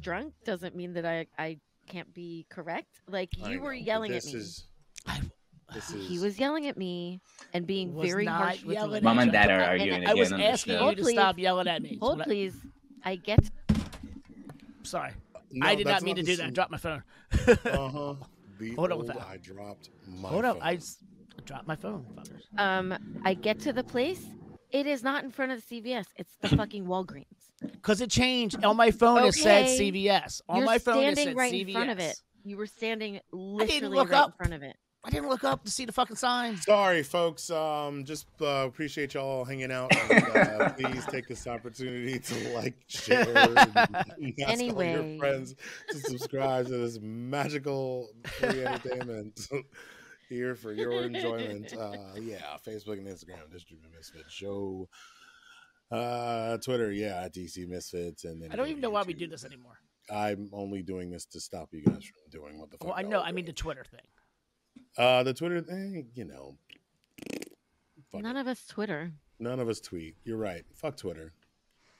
[0.00, 1.58] drunk doesn't mean that I I
[1.90, 3.00] can't be correct.
[3.08, 4.32] Like you were know, but yelling at me.
[4.32, 4.64] Is,
[5.06, 5.20] I
[5.74, 7.20] this is, He was yelling at me
[7.52, 8.96] and being very harsh with yelling me.
[8.98, 9.32] at Mom and.
[9.32, 10.78] Dad are And arguing I was again on the asking show.
[10.78, 11.12] you Hold, to please.
[11.14, 11.98] stop yelling at me.
[12.00, 12.54] Hold I- please.
[13.04, 13.38] I get
[14.82, 15.12] Sorry,
[15.52, 16.46] No, I did not that's mean to the do that.
[16.46, 17.02] I dropped my phone.
[17.32, 18.14] Uh-huh.
[18.76, 19.20] Hold on, old Val.
[19.28, 20.62] I dropped my Hold up, phone.
[20.66, 20.98] I s-
[21.46, 22.04] dropped my phone,
[22.58, 24.22] um I get to the place.
[24.70, 26.06] It is not in front of the CVS.
[26.16, 27.39] It's the fucking Walgreens.
[27.60, 28.64] Because it changed.
[28.64, 30.42] On my phone, it said CVS.
[30.48, 31.66] On You're my phone, it standing said right CVS.
[31.66, 32.20] in front of it.
[32.44, 34.28] You were standing literally look right up.
[34.28, 34.76] in front of it.
[35.02, 36.58] I didn't look up to see the fucking sign.
[36.58, 37.48] Sorry, folks.
[37.48, 39.94] Um, just uh, appreciate y'all hanging out.
[40.10, 43.76] And, uh, please take this opportunity to like, share, and
[44.46, 45.54] ask all your friends
[45.88, 49.40] to subscribe to this magical free entertainment
[50.28, 51.72] here for your enjoyment.
[51.72, 54.86] Uh, yeah, Facebook and Instagram, District of Misfit Show.
[55.90, 59.26] Uh, Twitter, yeah, at DC Misfits, and then I don't even know why we do
[59.26, 59.78] this anymore.
[60.12, 62.88] I'm only doing this to stop you guys from doing what the fuck.
[62.88, 63.20] Well, I know.
[63.20, 63.52] I mean the.
[63.52, 64.00] Twitter thing.
[64.96, 66.56] Uh, the Twitter thing, you know.
[68.10, 68.40] Fuck None it.
[68.40, 69.12] of us Twitter.
[69.38, 70.16] None of us tweet.
[70.24, 70.64] You're right.
[70.74, 71.32] Fuck Twitter.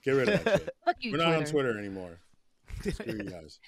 [0.04, 0.74] Get rid of that shit.
[0.84, 1.50] Fuck you, We're not on Twitter.
[1.72, 2.18] Twitter anymore.
[2.82, 3.60] Screw you guys.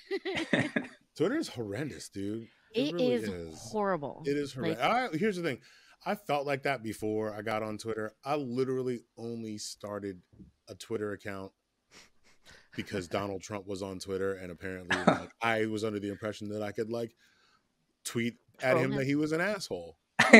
[1.16, 2.48] Twitter is horrendous, dude.
[2.74, 4.22] It really is horrible.
[4.24, 4.80] It is horrendous.
[4.80, 5.58] Like- I, here's the thing.
[6.04, 8.12] I felt like that before I got on Twitter.
[8.24, 10.20] I literally only started
[10.68, 11.52] a Twitter account
[12.74, 16.62] because Donald Trump was on Twitter, and apparently, like, I was under the impression that
[16.62, 17.14] I could like
[18.04, 19.96] tweet at him that he was an asshole.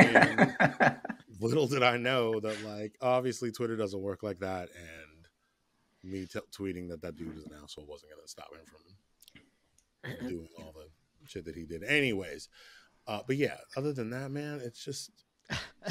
[1.41, 6.39] Little did I know that, like, obviously Twitter doesn't work like that, and me t-
[6.57, 10.73] tweeting that that dude was an asshole wasn't going to stop him from doing all
[10.73, 10.89] the
[11.29, 11.83] shit that he did.
[11.85, 12.49] Anyways,
[13.07, 15.11] uh, but yeah, other than that, man, it's just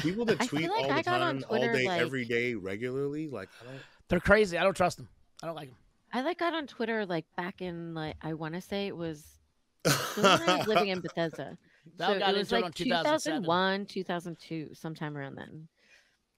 [0.00, 2.54] people that tweet like all the I got on time, all day, like- every day,
[2.54, 3.28] regularly.
[3.28, 3.80] Like, I don't.
[4.08, 4.58] They're crazy.
[4.58, 5.08] I don't trust them.
[5.42, 5.76] I don't like them.
[6.12, 9.24] I like got on Twitter like back in like I want to say it was
[9.86, 11.56] still when I was living in Bethesda.
[11.96, 15.68] Val so got it was like 2001, 2002, sometime around then.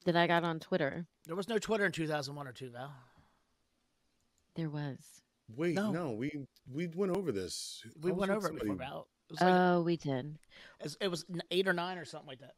[0.05, 1.07] That I got on Twitter.
[1.27, 2.93] There was no Twitter in 2001 or two, Val.
[4.55, 4.99] There was.
[5.57, 5.91] Wait, No.
[5.91, 6.11] no.
[6.13, 6.31] we
[6.73, 7.83] we went over this.
[8.01, 9.09] We I went with over it before, somebody- Val.
[9.29, 10.39] It was, like, Oh, we did.
[10.81, 12.55] it was- it was n- eight or nine or something like that.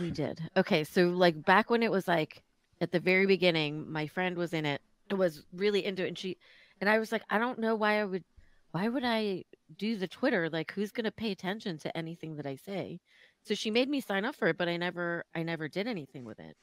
[0.00, 0.40] We did.
[0.56, 2.42] Okay, so like back when it was like
[2.80, 4.80] at the very beginning, my friend was in it.
[5.10, 6.38] Was really into it, and she
[6.80, 8.24] and I was like, I don't know why I would,
[8.72, 9.44] why would I
[9.76, 10.48] do the Twitter?
[10.50, 13.00] Like, who's gonna pay attention to anything that I say?
[13.42, 16.24] So she made me sign up for it, but I never, I never did anything
[16.24, 16.56] with it.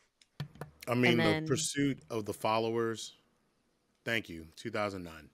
[0.88, 3.15] I mean, then- the pursuit of the followers.
[4.03, 5.29] Thank you, 2009.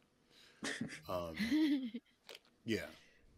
[1.07, 1.35] Um,
[2.65, 2.79] yeah,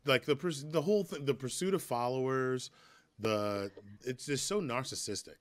[0.05, 0.35] like the
[0.71, 2.71] the whole thing, the pursuit of followers.
[3.19, 3.71] The
[4.05, 5.35] it's just so narcissistic.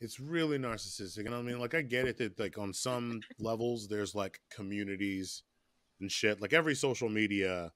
[0.00, 3.88] It's really narcissistic, and I mean, like I get it that like on some levels
[3.88, 5.42] there's like communities
[6.00, 6.40] and shit.
[6.40, 7.72] Like every social media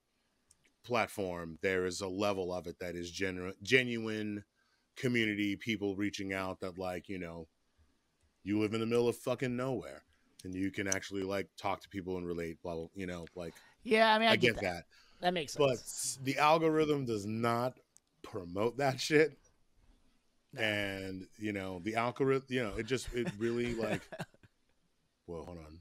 [0.83, 4.43] platform, there is a level of it that is genu- genuine
[4.95, 7.47] community people reaching out that like you know
[8.43, 10.03] you live in the middle of fucking nowhere
[10.43, 13.53] and you can actually like talk to people and relate blah blah you know like
[13.83, 14.61] Yeah, I mean, I, i, get, get, that.
[14.61, 14.83] that.
[15.21, 16.17] That makes sense.
[16.17, 17.77] but the algorithm does not
[18.21, 19.37] promote that shit
[20.53, 20.61] No.
[20.61, 24.01] and you know the algorithm you know it just it really like
[25.27, 25.79] well hold on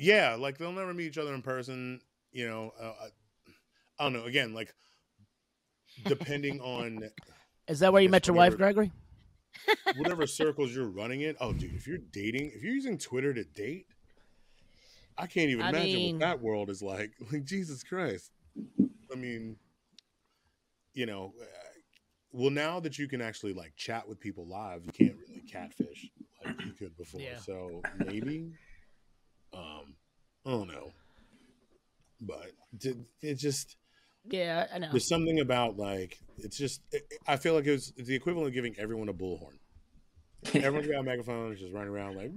[0.00, 2.00] yeah, like they'll never meet each other in person.
[2.30, 3.06] You know, uh, I,
[3.98, 4.24] I don't know.
[4.26, 4.72] Again, like
[6.06, 7.10] depending on
[7.66, 8.56] Is that where you met your wife.
[8.56, 8.92] Gregory?
[9.96, 11.34] whatever circles you're running in.
[11.40, 13.86] Oh, dude, if you're dating, if you're using Twitter to date,
[15.16, 17.10] I can't even I imagine mean- what that world is like.
[17.32, 18.30] Like Jesus Christ.
[19.18, 19.56] I mean,
[20.94, 21.44] you know, uh,
[22.30, 26.12] well, now that you can actually like chat with people live, you can't really catfish
[26.44, 27.20] like you could before.
[27.20, 27.38] Yeah.
[27.38, 28.52] So maybe,
[29.52, 29.96] um,
[30.46, 30.92] I don't know,
[32.20, 33.76] but it, it just
[34.30, 34.90] Yeah, I know.
[34.92, 38.46] there's something about like it's just it, I feel like it was it's the equivalent
[38.46, 39.58] of giving everyone a bullhorn.
[40.54, 42.30] Everyone's got a megaphone, just running around like.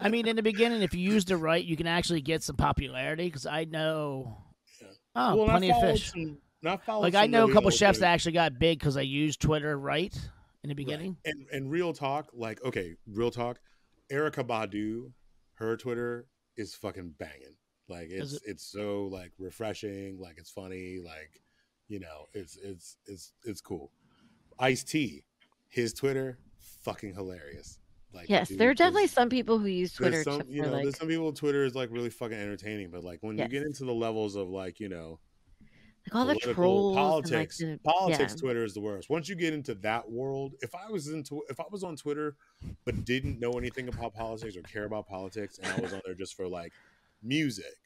[0.00, 2.56] I mean, in the beginning, if you used it right, you can actually get some
[2.56, 3.26] popularity.
[3.26, 4.36] Because I know,
[4.80, 4.88] Yeah.
[5.14, 6.10] oh, Well, plenty of fish.
[6.10, 9.78] Some, Like I know a couple chefs that actually got big because I used Twitter
[9.78, 10.14] right
[10.62, 10.76] in the right.
[10.76, 11.16] beginning.
[11.24, 13.60] And and real talk, like okay, real talk.
[14.12, 15.12] Erykah Badu,
[15.54, 17.54] her Twitter is fucking banging.
[17.88, 21.40] Like it's it's so like refreshing, like it's funny, like
[21.88, 23.90] you know, it's it's it's it's cool.
[24.60, 25.24] Ice T,
[25.68, 26.38] his Twitter,
[26.82, 27.78] fucking hilarious.
[28.12, 30.82] Like Yes, dude, there are definitely some people who use Twitter some, you know, like
[30.82, 33.84] there's some people Twitter is like really fucking entertaining, but like when you get into
[33.84, 35.20] the levels of like you know
[36.06, 38.40] like all the trolls politics, like politics, yeah.
[38.40, 39.10] Twitter is the worst.
[39.10, 42.36] Once you get into that world, if I was into, if I was on Twitter,
[42.84, 46.14] but didn't know anything about politics or care about politics, and I was on there
[46.14, 46.72] just for like
[47.22, 47.76] music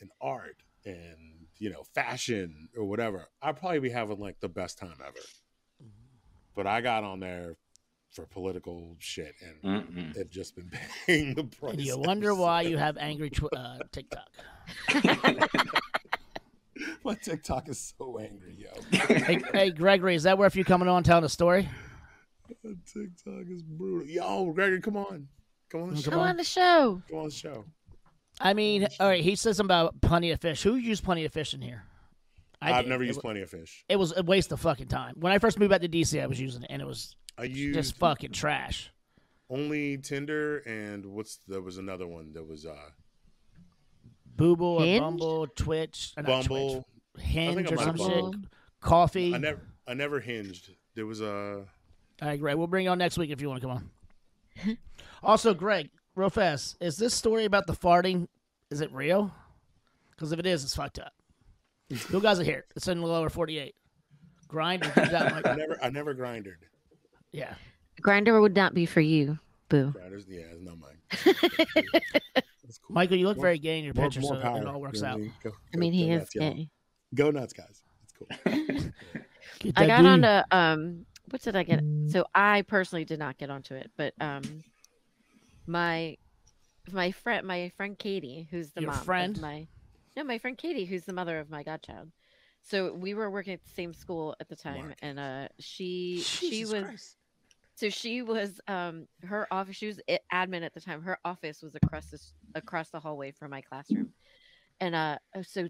[0.00, 4.78] and art and you know fashion or whatever, I'd probably be having like the best
[4.78, 5.20] time ever.
[6.54, 7.56] But I got on there
[8.12, 10.16] for political shit and Mm-mm.
[10.16, 10.70] have just been
[11.06, 11.74] paying the price.
[11.74, 12.70] And you wonder why since.
[12.72, 14.28] you have angry tw- uh, TikTok.
[17.04, 18.98] My TikTok is so angry, yo.
[18.98, 21.68] hey, hey, Gregory, is that worth you coming on telling a story?
[22.62, 24.06] TikTok is brutal.
[24.06, 25.26] Yo, Gregory, come on.
[25.70, 26.10] Come on the Come show.
[26.10, 26.28] Come on.
[26.28, 27.02] on the show.
[27.10, 27.64] Come on the show.
[28.40, 30.62] I mean, all right, he says something about plenty of fish.
[30.62, 31.84] Who used plenty of fish in here?
[32.60, 32.90] I I've did.
[32.90, 33.84] never used wa- plenty of fish.
[33.88, 35.14] It was a waste of fucking time.
[35.18, 37.44] When I first moved back to DC, I was using it, and it was I
[37.44, 38.90] used just fucking trash.
[39.50, 42.74] only Tinder and what's there was another one that was uh
[44.36, 45.00] Booble or Hinge?
[45.00, 46.84] Bumble, Twitch, uh, Bumble.
[47.14, 48.24] Twitch, Hinge or might some have shit.
[48.80, 49.34] Coffee.
[49.34, 50.70] I never I never hinged.
[50.94, 51.64] There was a
[52.22, 52.56] All right, Greg.
[52.56, 53.76] We'll bring you on next week if you want to come
[54.66, 54.78] on.
[55.22, 58.26] also, Greg, real fast, is this story about the farting?
[58.70, 59.32] Is it real?
[60.10, 61.12] Because if it is, it's fucked up.
[62.12, 62.64] you guys are here.
[62.76, 63.74] It's in the lower forty-eight.
[64.48, 64.96] Grindr.
[64.96, 66.54] and that I never I never grinded.
[67.32, 67.54] yeah.
[68.02, 69.90] Grindr would not be for you, boo.
[69.90, 70.98] Grinders, yeah, it's not mine.
[72.34, 72.94] That's cool.
[72.94, 74.60] Michael, you look More- very gay in your More, picture, more so power.
[74.60, 75.14] it all works you know out.
[75.14, 75.32] I mean?
[75.42, 76.54] Go- I mean, go- he go is nuts, y'all.
[76.54, 76.70] gay.
[77.14, 77.82] Go nuts, guys.
[78.02, 78.28] It's cool.
[79.76, 80.06] I that got D.
[80.06, 81.82] onto um what did I get?
[82.10, 84.42] So I personally did not get onto it, but um
[85.66, 86.16] my
[86.92, 89.40] my friend my friend Katie, who's the Your mom friend?
[89.40, 89.66] my
[90.18, 92.10] no, my friend Katie, who's the mother of my godchild.
[92.62, 94.98] So we were working at the same school at the time Mark.
[95.00, 97.16] and uh she she was Christ.
[97.76, 100.00] so she was um her office she was
[100.32, 104.12] admin at the time her office was across this across the hallway from my classroom
[104.80, 105.68] and uh uh, so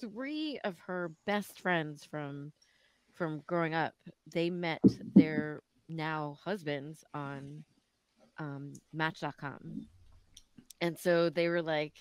[0.00, 2.52] three of her best friends from
[3.12, 3.92] from growing up
[4.32, 4.80] they met
[5.14, 7.62] their now husbands on
[8.38, 9.86] um match.com
[10.80, 11.92] and so they were like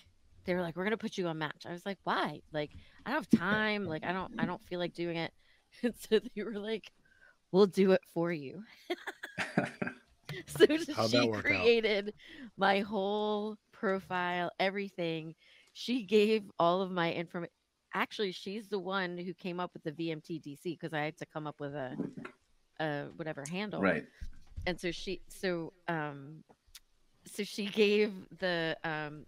[0.45, 1.65] they were like we're gonna put you on match.
[1.67, 2.41] I was like why?
[2.51, 2.71] Like
[3.05, 3.85] i don't have time.
[3.85, 5.31] Like i don't i don't feel like doing it.
[5.83, 6.91] And so they were like
[7.51, 8.63] we'll do it for you.
[10.47, 10.65] So
[11.07, 11.43] she work out?
[11.43, 12.13] created
[12.57, 15.35] my whole profile everything.
[15.73, 17.51] She gave all of my information
[17.93, 21.25] actually she's the one who came up with the vmt dc because i had to
[21.25, 21.93] come up with a,
[22.79, 23.81] a whatever handle.
[23.81, 24.05] Right.
[24.65, 26.43] and so she so um
[27.25, 29.25] so she gave the um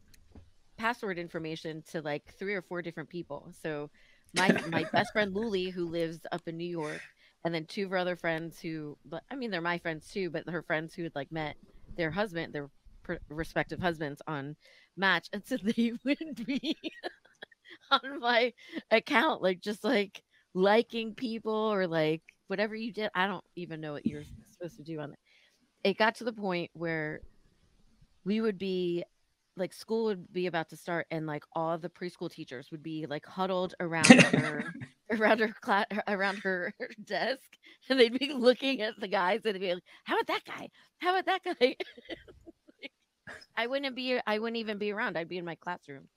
[0.84, 3.52] password information to like three or four different people.
[3.62, 3.90] So
[4.34, 7.04] my my best friend luli who lives up in new york
[7.46, 10.30] and then two of her other friends who but i mean they're my friends too
[10.32, 11.56] but her friends who had like met
[11.98, 12.70] their husband their
[13.04, 14.56] pr- respective husbands on
[14.98, 16.76] match and so they would be
[17.92, 18.54] on my
[18.92, 23.10] account like just like liking people or like whatever you did.
[23.16, 25.20] I don't even know what you're supposed to do on it.
[25.84, 27.22] It got to the point where
[28.26, 29.04] we would be
[29.56, 33.06] like school would be about to start and like all the preschool teachers would be
[33.06, 34.74] like huddled around her
[35.12, 37.58] around her class around her, her desk
[37.90, 40.70] and they'd be looking at the guys and they'd be like how about that guy?
[41.00, 41.76] How about that guy?
[43.56, 45.18] I wouldn't be i wouldn't even be around.
[45.18, 46.08] I'd be in my classroom.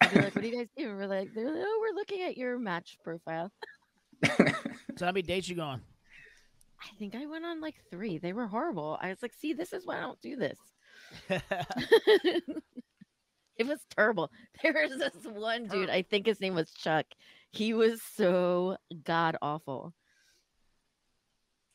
[0.00, 2.22] I'd be like what do you guys doing we're like they're like, oh we're looking
[2.22, 3.50] at your match profile.
[4.24, 5.80] So how many dates you going?
[6.82, 8.18] i think i went on like three.
[8.18, 8.98] They were horrible.
[9.00, 10.58] I was like see this is why i don't do this
[13.56, 14.30] it was terrible.
[14.62, 17.06] There was this one dude, I think his name was Chuck.
[17.50, 19.94] He was so god awful.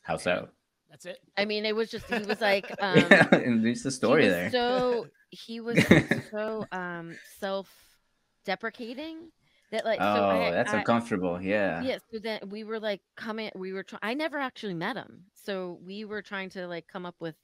[0.02, 0.50] How so?
[0.90, 1.20] That's it.
[1.38, 4.52] I mean, it was just he was like um yeah, and there's the story there.
[4.52, 5.84] So he was
[6.32, 9.32] so um self-deprecating
[9.72, 11.42] that like oh, so I, that's I, uncomfortable.
[11.42, 11.82] Yeah.
[11.82, 15.24] yeah so then we were like coming we were trying i never actually met him
[15.34, 17.36] so we were trying to like come up with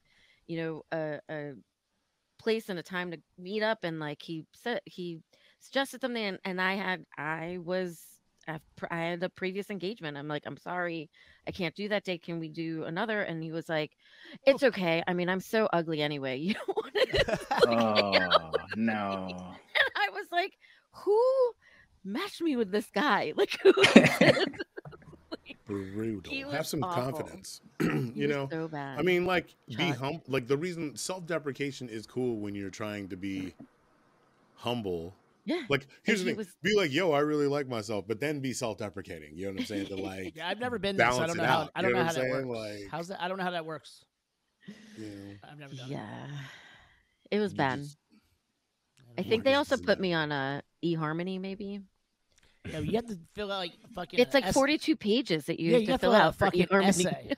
[0.45, 1.53] you know a, a
[2.39, 5.19] place and a time to meet up and like he said he
[5.59, 10.17] suggested something and, and i had i was I had a previous engagement.
[10.17, 11.09] I'm like, I'm sorry,
[11.47, 12.17] I can't do that day.
[12.17, 13.21] Can we do another?
[13.21, 13.91] And he was like,
[14.45, 14.67] It's oh.
[14.67, 15.03] okay.
[15.05, 16.37] I mean, I'm so ugly anyway.
[16.47, 17.39] You don't want to.
[17.67, 19.27] Oh no.
[19.77, 20.57] And I was like,
[21.03, 21.21] Who
[22.03, 23.33] matched me with this guy?
[23.35, 23.73] Like, who?
[25.69, 25.93] Is?
[25.93, 26.31] Brutal.
[26.33, 27.13] He Have some awful.
[27.13, 27.61] confidence.
[27.79, 28.99] He you was know, so bad.
[28.99, 30.23] I mean, like, be humble.
[30.27, 33.53] Like the reason self-deprecation is cool when you're trying to be
[34.55, 35.13] humble.
[35.45, 35.63] yeah.
[35.69, 38.39] Like, here's the he thing: was- be like, "Yo, I really like myself," but then
[38.39, 39.35] be self-deprecating.
[39.37, 39.87] You know what I'm saying?
[39.87, 41.71] To like Yeah, I've never been there, so I balance don't it know how out.
[41.75, 42.47] I don't know know how that saying?
[42.47, 42.81] works.
[42.81, 43.21] Like- How's that?
[43.21, 44.03] I don't know how that works.
[44.97, 45.89] you know, I've never done.
[45.89, 46.27] Yeah.
[47.31, 47.79] It was you bad.
[47.79, 47.97] just-
[49.17, 51.81] I Yeah, think they also put in me on a eHarmony maybe.
[52.71, 54.19] Yeah, you have to fill out like fucking.
[54.19, 56.35] It's like ess- 42 pages that you Yeah, have you to fill fill out out
[56.35, 56.87] for fucking eHarmony.
[56.87, 57.33] essay.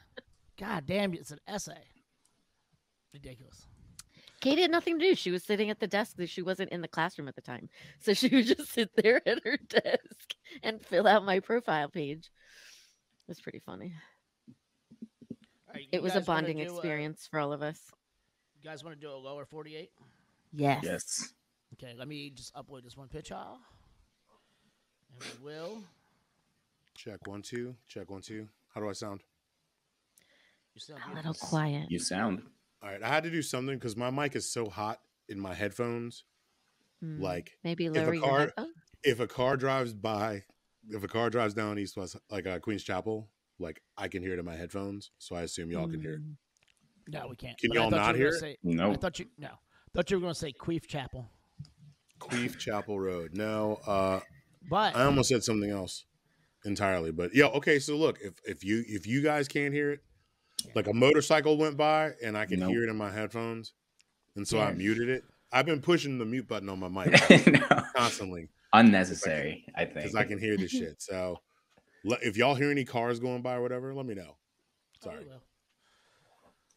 [0.60, 1.82] God damn, it's an essay.
[3.14, 3.66] Ridiculous.
[4.42, 5.16] Kate had nothing to do.
[5.16, 6.16] She was sitting at the desk.
[6.28, 7.70] She wasn't in the classroom at the time.
[8.00, 12.30] So she would just sit there at her desk and fill out my profile page.
[13.22, 13.94] It was pretty funny.
[15.68, 17.80] All right, you It was a bonding do, uh, experience for all of us.
[18.62, 19.92] you guys want to do a lower forty-eight?
[20.54, 20.84] Yes.
[20.84, 21.34] Yes.
[21.74, 23.38] Okay, let me just upload this one picture.
[25.22, 25.84] And we will.
[26.96, 27.76] check one, two.
[27.88, 28.48] Check one, two.
[28.74, 29.22] How do I sound?
[30.76, 31.88] You sound A little quiet.
[31.90, 32.42] You sound.
[32.82, 35.54] All right, I had to do something because my mic is so hot in my
[35.54, 36.24] headphones.
[37.02, 38.74] Hmm, Like, maybe a lower your car- headphones.
[39.04, 40.44] if a car drives by,
[40.90, 43.30] if a car drives down East West, like uh, Queens Chapel,
[43.60, 45.12] like I can hear it in my headphones.
[45.18, 46.22] So I assume y'all can hear it.
[46.22, 46.36] Mm.
[47.10, 47.58] No, we can't.
[47.58, 48.32] Can But y'all not hear
[48.64, 49.50] gonna I thought you no.
[49.94, 51.28] Thought you were going to say Queef Chapel,
[52.20, 53.32] Queef Chapel Road.
[53.34, 54.20] No, uh,
[54.70, 56.06] but I almost said something else
[56.66, 57.12] entirely.
[57.12, 57.80] But yeah, okay.
[57.80, 60.00] So look, if if you if you guys can't hear it,
[60.76, 62.72] like a motorcycle went by and I can Nope.
[62.72, 63.74] hear it in my headphones,
[64.36, 65.24] and so I muted it.
[65.52, 67.12] I've been pushing the mute button on my mic
[67.48, 67.84] no.
[67.96, 69.96] constantly Unnecessary, I think.
[69.96, 71.02] because I can hear this shit.
[71.02, 71.40] So
[72.04, 74.36] if y'all hear any cars going by or whatever, let me know.
[74.36, 75.26] Oh, Sorry.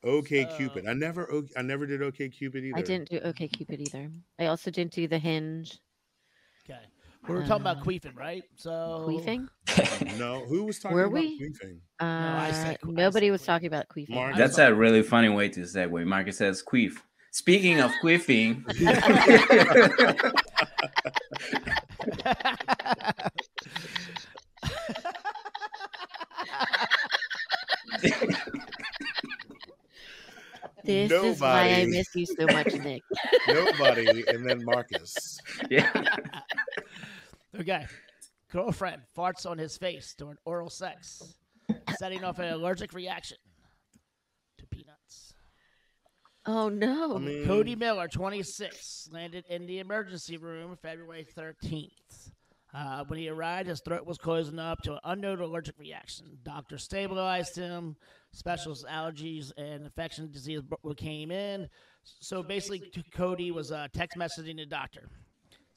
[0.05, 0.87] Okay, So- Cupid.
[0.87, 2.79] I never I never did Okay Cupid either.
[2.79, 4.11] I didn't do OK Cupid either.
[4.39, 5.79] I also didn't do the hinge
[6.65, 6.81] Okay,
[7.29, 8.43] we were talking about Uh, queefing, right?
[8.57, 9.49] So queefing.
[10.19, 11.41] No, who was talking Were about we?
[11.41, 11.77] queefing?
[12.01, 13.47] Uh, I said que- I nobody said was queef.
[13.47, 14.11] talking about queefing.
[14.15, 16.05] Mark- That's a really funny way to segue.
[16.07, 16.95] Marcus says queef.
[17.31, 18.65] Speaking of queefing,
[30.85, 33.03] This is why I miss you so much, Nick.
[33.47, 35.39] Nobody, and then Marcus.
[35.71, 35.91] yeah.
[37.59, 37.87] Okay,
[38.51, 41.35] girlfriend farts on his face during oral sex,
[41.97, 43.39] setting off an allergic reaction
[44.59, 45.35] to peanuts.
[46.47, 47.17] Oh no.
[47.17, 52.31] I mean, Cody Miller, 26, landed in the emergency room February 13th.
[52.75, 56.39] Uh, when he arrived, his throat was closing up to an unknown allergic reaction.
[56.43, 57.97] Doctor stabilized him.
[58.33, 60.63] Specialist allergies and infection disease
[60.97, 61.69] came in.
[62.03, 65.11] So basically, Cody was uh, text messaging the doctor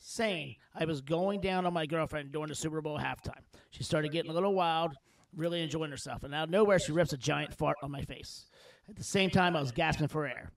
[0.07, 3.41] saying, I was going down on my girlfriend during the Super Bowl halftime.
[3.71, 4.93] She started getting a little wild,
[5.35, 6.23] really enjoying herself.
[6.23, 8.45] And out of nowhere, she rips a giant fart on my face.
[8.87, 10.51] At the same time, I was gasping for air.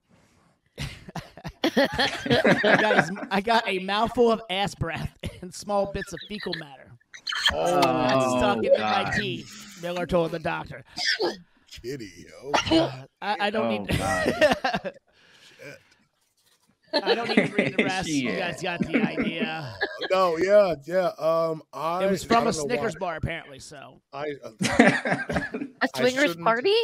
[1.64, 6.52] I, got his- I got a mouthful of ass breath and small bits of fecal
[6.58, 6.90] matter.
[7.52, 9.12] oh, That's Oh, stuck in my God.
[9.16, 9.78] teeth.
[9.82, 10.84] Miller told the doctor.
[11.82, 12.26] kitty,
[12.70, 12.78] yo.
[12.78, 13.88] Uh, I, I don't Oh, need.
[13.98, 14.92] God.
[16.92, 18.08] I don't need to read the rest.
[18.08, 19.74] You guys got the idea.
[20.12, 21.10] No, yeah, yeah.
[21.18, 23.58] Um, I It was from a Snickers bar, apparently.
[23.58, 24.50] So I uh,
[25.82, 26.74] A swingers shouldn't- party?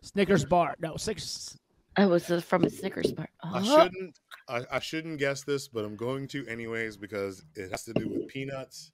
[0.00, 0.74] Snickers bar.
[0.80, 1.56] No, six.
[1.98, 3.28] Oh, was from a Snickers bar?
[3.42, 4.18] I Oh, shouldn't
[4.48, 8.08] I, I shouldn't guess this, but I'm going to anyways because it has to do
[8.08, 8.90] with peanuts.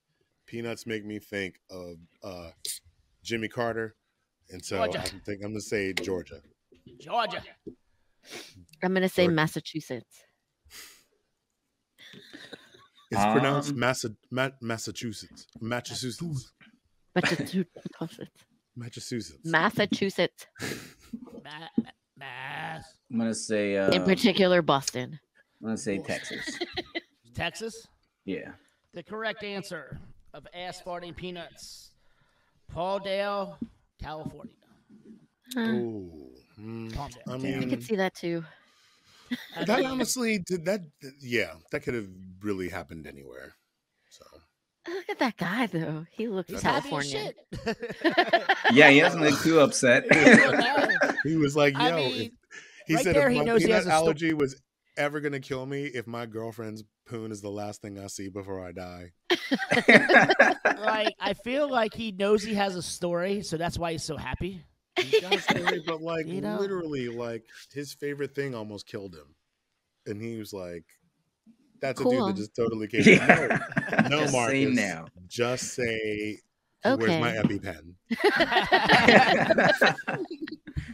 [0.46, 2.50] Peanuts make me think of uh,
[3.22, 3.94] Jimmy Carter,
[4.50, 4.98] and so Georgia.
[4.98, 6.42] I think I'm gonna say Georgia.
[7.00, 7.42] Georgia.
[8.82, 9.34] I'm gonna say Georgia.
[9.36, 10.22] Massachusetts.
[13.10, 16.52] It's pronounced Um, Massa, Ma- Massachusetts, Massachusetts,
[17.14, 17.68] Massachusetts.
[18.76, 19.38] Massachusetts.
[19.44, 20.46] Massachusetts.
[21.44, 22.84] Ma- Ma- Mass.
[23.10, 23.76] I'm gonna say.
[23.76, 25.18] Uh, In particular, Boston.
[25.60, 26.58] I'm gonna say Texas.
[27.34, 27.86] Texas.
[28.24, 28.52] Yeah.
[28.94, 29.98] The correct answer
[30.32, 31.90] of ass farting peanuts.
[32.74, 33.56] Palmdale,
[34.02, 34.54] California.
[35.54, 35.60] Huh.
[35.60, 37.22] Ooh, mm, Calm down.
[37.28, 38.42] I I mean, could see that too.
[39.56, 40.80] I that honestly did that.
[41.20, 42.08] Yeah, that could have
[42.40, 43.54] really happened anywhere.
[44.10, 44.24] So
[44.88, 46.06] Look at that guy though.
[46.10, 47.32] He looks he's happy as California.
[47.64, 48.44] shit.
[48.72, 50.04] Yeah, he doesn't look too upset.
[51.24, 52.30] he was like, "Yo," I if- mean,
[52.86, 54.60] he right said, there, if he my knows he peanut has a sto- allergy was
[54.96, 58.64] ever gonna kill me, if my girlfriend's poon is the last thing I see before
[58.66, 59.12] I die."
[60.78, 64.16] like I feel like he knows he has a story, so that's why he's so
[64.16, 64.64] happy.
[65.00, 66.58] He's got a story, but like You know?
[66.58, 69.34] literally, like his favorite thing almost killed him,
[70.06, 70.84] and he was like,
[71.80, 73.58] "That's a dude that just totally came." Yeah.
[74.02, 74.76] No, no, Just say Marcus.
[74.76, 75.06] now.
[75.28, 76.38] Just say,
[76.84, 77.20] Okay.
[77.20, 77.94] "Where's my EpiPen?"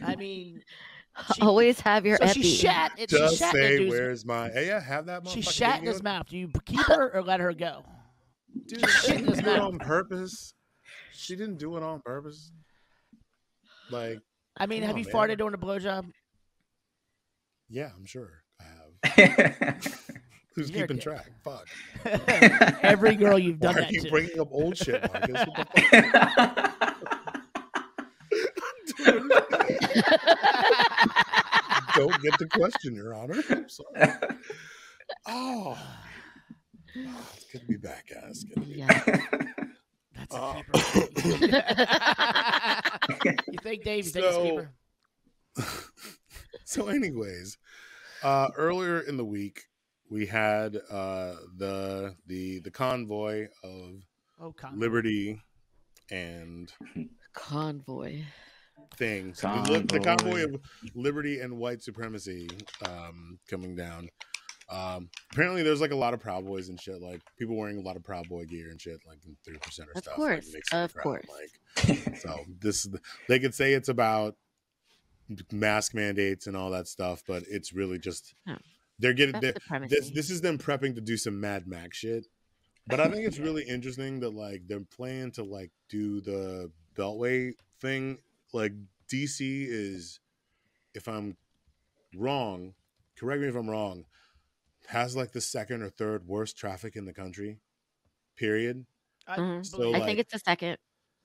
[0.03, 0.61] I mean,
[1.35, 2.41] She- Always have your so epi.
[2.41, 2.93] she shat.
[2.97, 5.27] It, she Just shat say, the "Where's my?" Hey, yeah, have that.
[5.27, 6.27] She shat in his mouth.
[6.27, 7.83] Do you keep her or let her go?
[8.67, 10.53] Dude, she didn't do it on purpose.
[11.11, 12.51] She didn't do it on purpose.
[13.91, 14.19] Like,
[14.57, 15.13] I mean, have on, you man.
[15.13, 16.11] farted during a blowjob?
[17.69, 19.77] yeah, I'm sure I have.
[20.55, 21.03] Who's You're keeping dick.
[21.03, 21.31] track?
[21.43, 21.67] Fuck.
[22.83, 24.09] Every girl you've Why done are that you to.
[24.09, 25.47] bringing up old shit, Marcus?
[25.47, 25.83] What the
[26.35, 27.29] fuck?
[31.95, 33.41] Don't get the question, Your Honor.
[33.49, 34.13] I'm sorry.
[35.27, 35.77] Oh.
[36.97, 38.43] Oh, it's good to be back, guys.
[38.43, 39.03] Good to be Yeah.
[40.19, 40.77] That's Uh, keeper.
[43.51, 44.73] you think, Dave's You think it's a So- keeper?
[46.65, 47.57] so anyways
[48.23, 49.63] uh earlier in the week
[50.09, 54.01] we had uh the the the convoy of
[54.39, 55.41] Oh, con- liberty
[56.11, 56.71] and
[57.33, 58.21] Convoy.
[58.95, 60.43] things the, the convoy Convoy.
[60.43, 60.61] of
[60.95, 62.47] liberty and white supremacy
[62.87, 64.07] um coming down
[64.69, 67.81] um apparently there's like a lot of proud boys and shit like people wearing a
[67.81, 69.17] lot of proud boy gear and shit like
[69.47, 69.55] 30%
[69.87, 71.25] or Of stuff like, course, the of crowd, course.
[71.87, 74.35] like so this the- they could say it's about
[75.51, 78.55] mask mandates and all that stuff, but it's really just Oh.
[78.99, 79.53] they're getting they're,
[79.87, 82.25] this this is them prepping to do some Mad Max shit.
[82.87, 87.53] But I think it's really interesting that like they're planning to like do the Beltway
[87.79, 88.17] thing.
[88.53, 88.73] Like
[89.11, 90.19] DC is,
[90.95, 91.37] if I'm
[92.15, 92.73] wrong,
[93.15, 94.05] correct me if I'm wrong,
[94.89, 97.59] has like the second or third worst traffic in the country.
[98.37, 98.85] Period.
[99.27, 99.65] I, Mhm.
[99.65, 100.77] So, I like- think it's the second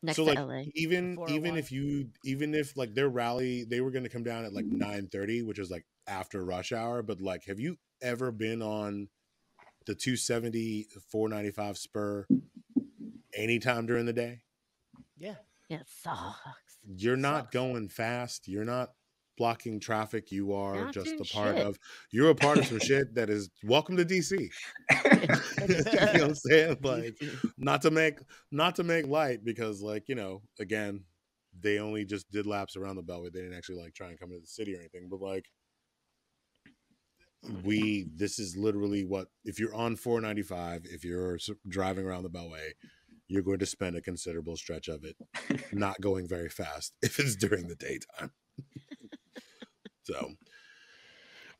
[0.02, 0.64] next so to like LA.
[0.74, 4.44] even even if you even if like their rally they were going to come down
[4.44, 8.60] at like 9:30 which is like after rush hour but like have you ever been
[8.62, 9.08] on
[9.86, 12.26] the 270 495 spur
[13.34, 14.42] anytime during the day
[15.16, 15.36] yeah.
[15.70, 16.78] Yeah, it sucks.
[16.84, 17.52] you're not Sucks.
[17.54, 18.92] going fast you're not
[19.36, 21.66] blocking traffic you are Not just a part shit.
[21.66, 21.78] of
[22.12, 24.48] you're a part of some shit that is welcome to DC you
[24.90, 26.76] know what I'm saying?
[26.82, 27.16] Like
[27.58, 28.18] not to make
[28.50, 31.04] not to make light because like you know again
[31.60, 33.32] they only just did laps around the beltway.
[33.32, 35.46] They didn't actually like try and come into the city or anything but like
[37.62, 42.70] we this is literally what if you're on 495 if you're driving around the beltway
[43.28, 45.16] you're going to spend a considerable stretch of it
[45.72, 48.30] not going very fast if it's during the daytime
[50.04, 50.30] so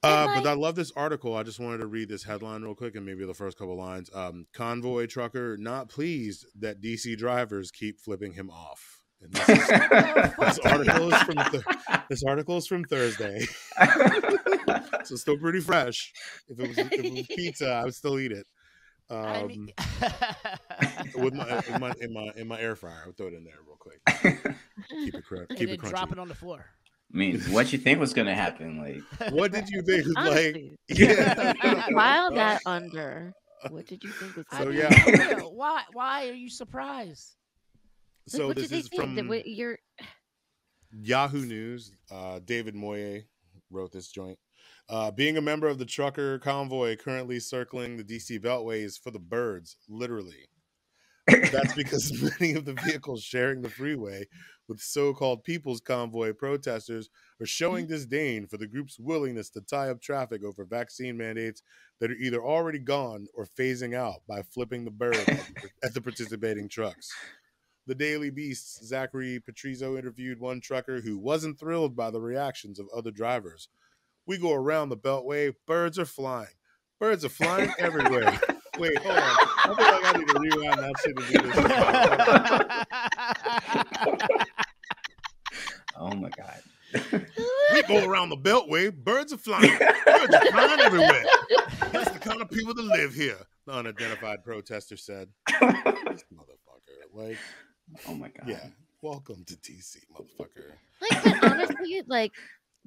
[0.05, 1.35] uh, but I love this article.
[1.35, 4.11] I just wanted to read this headline real quick and maybe the first couple lines.
[4.15, 8.99] Um, convoy trucker not pleased that DC drivers keep flipping him off.
[9.23, 9.69] And this, is,
[10.39, 11.65] this article is from th-
[12.11, 13.47] this article is from Thursday,
[15.05, 16.13] so still pretty fresh.
[16.49, 18.47] If it was if it was pizza, I would still eat it.
[19.09, 19.69] Um, I mean,
[21.17, 23.45] with my in my in my in my air fryer, I would throw it in
[23.45, 24.01] there real quick.
[24.91, 25.51] Keep it correct.
[25.51, 25.91] and Keep then it crunchy.
[25.91, 26.67] drop it on the floor.
[27.15, 28.79] I mean, what you think was gonna happen?
[28.79, 30.07] Like, What did you think?
[30.17, 31.87] Like, Honestly, yeah.
[31.95, 33.33] file that under.
[33.71, 35.41] What did you think was I So, mean, yeah.
[35.43, 35.83] why?
[35.93, 37.37] Why are you surprised?
[38.27, 39.03] So what this did they is think?
[39.03, 39.47] from That what
[40.93, 41.93] Yahoo News.
[42.11, 43.25] Uh, David Moye
[43.71, 44.39] wrote this joint.
[44.89, 49.11] Uh, being a member of the trucker convoy currently circling the DC Beltway is for
[49.11, 50.47] the birds, literally.
[51.27, 54.27] That's because many of the vehicles sharing the freeway
[54.69, 57.09] with so called People's Convoy protesters
[57.41, 57.47] are hmm.
[57.47, 61.63] showing disdain for the group's willingness to tie up traffic over vaccine mandates
[62.01, 65.17] that are either already gone or phasing out by flipping the bird
[65.83, 67.11] at the- participating trucks.
[67.87, 72.89] The Daily Beast's Zachary Petrizzo interviewed one trucker who wasn't thrilled by the reactions of
[72.97, 73.69] other drivers.
[74.27, 76.49] We go around the Beltway, birds are flying.
[76.99, 78.41] Birds are flying everywhere.
[78.79, 79.23] Wait, hold on.
[79.23, 81.57] I feel like I need to rewind that shit and do this.
[85.97, 86.61] oh my god.
[87.73, 89.71] People around the beltway, birds are flying.
[89.79, 91.25] Birds are flying everywhere.
[91.93, 93.39] That's the kind of people that live here.
[93.67, 95.29] The unidentified protester said.
[95.49, 97.13] This motherfucker.
[97.13, 97.39] Like,
[98.09, 98.49] oh my god.
[98.49, 98.67] yeah.
[99.03, 100.73] Welcome to DC, motherfucker.
[101.01, 102.33] Like, but honestly, like,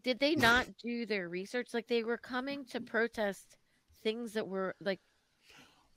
[0.04, 1.70] did they not do their research?
[1.74, 3.58] Like, they were coming to protest
[4.04, 5.00] things that were like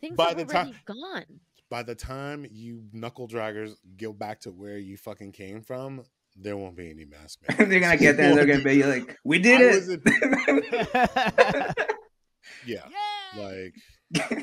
[0.01, 1.41] things By that the already time- gone.
[1.69, 6.03] By the time you knuckle draggers go back to where you fucking came from,
[6.37, 8.35] there won't be any mask they're gonna get there.
[8.35, 11.87] They're gonna be like, "We did I it."
[12.67, 12.83] Yeah.
[13.37, 13.41] yeah.
[13.43, 13.75] Like,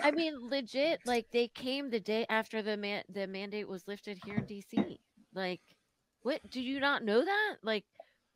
[0.04, 4.18] I mean, legit, like they came the day after the man the mandate was lifted
[4.26, 4.98] here in DC.
[5.34, 5.60] Like,
[6.22, 6.40] what?
[6.50, 7.56] Do you not know that?
[7.64, 7.84] Like,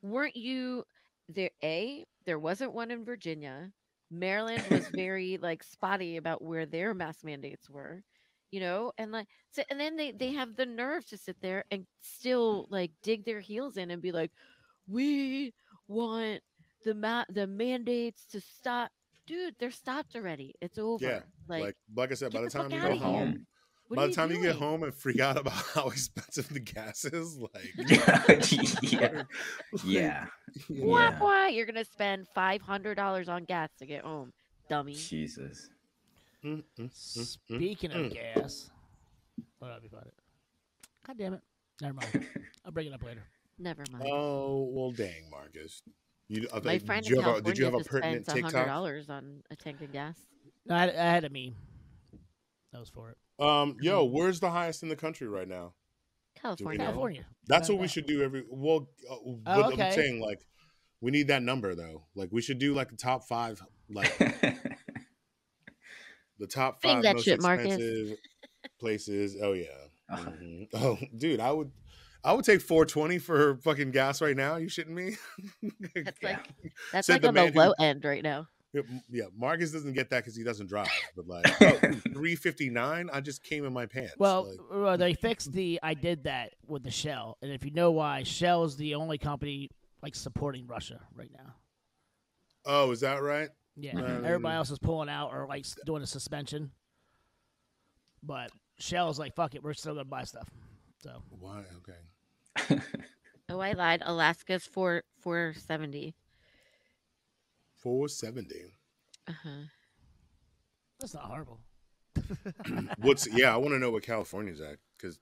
[0.02, 0.84] weren't you
[1.30, 1.52] there?
[1.64, 3.72] A, there wasn't one in Virginia.
[4.12, 8.04] Maryland was very like spotty about where their mask mandates were,
[8.52, 11.64] you know, and like, so, and then they they have the nerve to sit there
[11.72, 14.32] and still like dig their heels in and be like,
[14.88, 15.54] we
[15.88, 16.42] want
[16.84, 18.92] the ma- the mandates to stop.
[19.28, 20.56] Dude, they're stopped already.
[20.62, 21.06] It's over.
[21.06, 23.04] Yeah, like, like, like I said, by the the time you go Go here.
[23.04, 23.48] home, home.
[23.92, 27.04] What by the time you get home and freak out about how expensive the gas
[27.06, 27.74] is, like,
[28.82, 29.24] yeah.
[29.84, 30.26] Yeah.
[30.70, 31.20] you know, Wah, Yeah.
[31.20, 34.32] wah, you're gonna spend five hundred dollars on gas to get home,
[34.70, 34.94] dummy.
[34.96, 35.70] Jesus.
[36.44, 38.70] mm, mm, mm, Speaking of gas,
[39.60, 40.14] what up about it?
[41.06, 41.42] God damn it!
[41.82, 42.26] Never mind.
[42.66, 43.24] I'll bring it up later.
[43.60, 44.06] Never mind.
[44.10, 45.82] Oh well, dang, Marcus.
[46.30, 48.26] You, I My friend did you in have a, did you have a just pertinent
[48.26, 48.68] spends hundred TikTok?
[48.68, 50.16] dollars on a tank of gas.
[50.66, 51.56] No, I, I had a meme.
[52.74, 53.18] That was for it.
[53.46, 55.74] Um, yo, where's the highest in the country right now?
[56.42, 56.80] California.
[56.86, 57.26] California.
[57.48, 58.44] That's what we should do every.
[58.50, 59.16] Well, uh,
[59.46, 59.88] Oh, what okay.
[59.88, 60.40] I'm saying, like,
[61.02, 62.06] we need that number though.
[62.16, 64.18] Like, we should do like the top five, like
[66.40, 67.66] the top Sing five that most shit, Marcus.
[67.74, 68.18] expensive
[68.80, 69.36] places.
[69.42, 69.66] Oh yeah.
[70.10, 70.16] Oh.
[70.42, 70.68] Mhm.
[70.74, 71.72] Oh, dude, I would,
[72.24, 74.58] I would take 420 for fucking gas right now.
[74.58, 75.16] You shitting me?
[75.96, 76.40] That's like
[76.92, 78.48] that's Said like the on the man who- low end right now.
[78.74, 80.88] Yeah, Marcus doesn't get that because he doesn't drive.
[81.16, 84.14] But like, oh, 359, I just came in my pants.
[84.18, 85.80] Well, like, well, they fixed the.
[85.84, 89.18] I did that with the Shell, and if you know why, Shell is the only
[89.18, 89.70] company
[90.02, 91.54] like supporting Russia right now.
[92.66, 93.50] oh, is that right?
[93.76, 96.72] Yeah, Um, everybody else is pulling out or like doing a suspension.
[98.24, 100.50] But Shell's like, fuck it, we're still gonna buy stuff.
[101.04, 101.64] So Why?
[101.78, 102.82] Okay.
[103.50, 104.02] Oh, I lied.
[104.06, 106.16] Alaska's four four seventy.
[107.82, 108.56] 470.
[109.28, 109.50] Uh-huh.
[111.00, 111.60] that's not horrible.
[112.98, 113.54] What's yeah?
[113.54, 115.20] I want to know what California's at because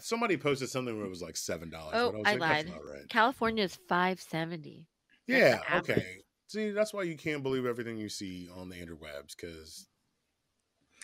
[0.00, 1.94] somebody posted something where it was like seven dollars.
[1.94, 2.66] Oh, but I was I like, lied.
[2.66, 3.08] That's not right.
[3.08, 4.86] California is five seventy.
[5.26, 5.78] That's Yeah.
[5.78, 6.18] Okay.
[6.46, 9.88] See, that's why you can't believe everything you see on the interwebs because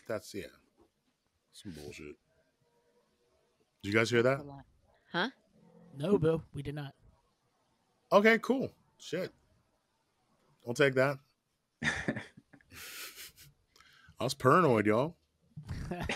[0.08, 0.44] that's yeah,
[1.52, 2.16] some bullshit.
[3.82, 4.40] Did you guys hear that?
[5.12, 5.28] Huh?
[5.98, 6.94] No, boo, we did not.
[8.12, 8.70] Okay, cool.
[8.98, 9.32] Shit.
[10.66, 11.18] I'll take that.
[14.20, 15.16] I was paranoid, y'all.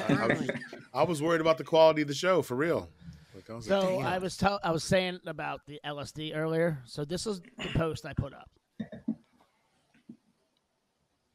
[0.09, 0.51] I was,
[0.95, 2.89] I was worried about the quality of the show for real.
[3.35, 6.79] Like, I was So "Damn." I was tell I was saying about the LSD earlier.
[6.87, 8.51] So this is the post I put up.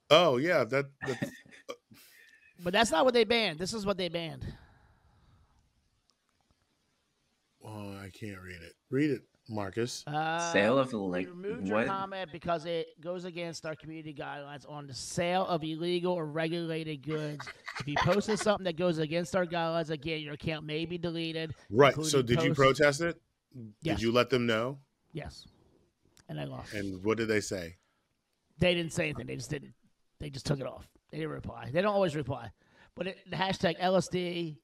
[0.10, 1.30] Oh yeah, that, that
[2.64, 3.60] But that's not what they banned.
[3.60, 4.46] This is what they banned.
[7.66, 8.74] oh, I can't read it.
[8.90, 10.04] Read it, Marcus.
[10.08, 11.88] Uh, Sale of we like removed your what?
[11.88, 17.06] comment because it goes against our community guidelines on the sale of illegal or regulated
[17.06, 17.46] goods.
[17.80, 21.54] if you posted something that goes against our guidelines, again, your account may be deleted.
[21.70, 21.94] Right.
[21.94, 23.20] So including did you protest it?
[23.82, 23.98] Yes.
[23.98, 24.80] Did you let them know?
[25.12, 25.46] Yes,
[26.28, 26.74] and I lost.
[26.74, 27.76] And what did they say?
[28.58, 29.28] They didn't say anything.
[29.28, 29.74] They just didn't.
[30.20, 30.88] They just took it off.
[31.12, 31.70] They didn't reply.
[31.72, 32.52] They don't always reply.
[32.96, 34.58] But it, the hashtag LSD,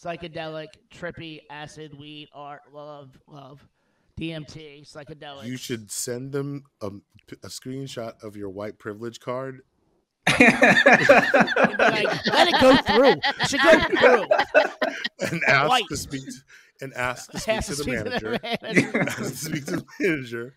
[0.00, 3.66] psychedelic, trippy, acid, weed, art, love, love,
[4.18, 5.44] DMT, psychedelic.
[5.46, 6.86] You should send them a,
[7.42, 9.60] a screenshot of your white privilege card
[10.40, 10.40] Like,
[12.26, 13.20] let it go through.
[13.40, 14.26] It should go through.
[15.30, 15.84] and ask White.
[15.88, 16.32] to speak to,
[16.80, 18.38] and ask to speak Has to the speak manager.
[18.42, 19.00] manager.
[19.08, 20.56] ask to speak to the manager.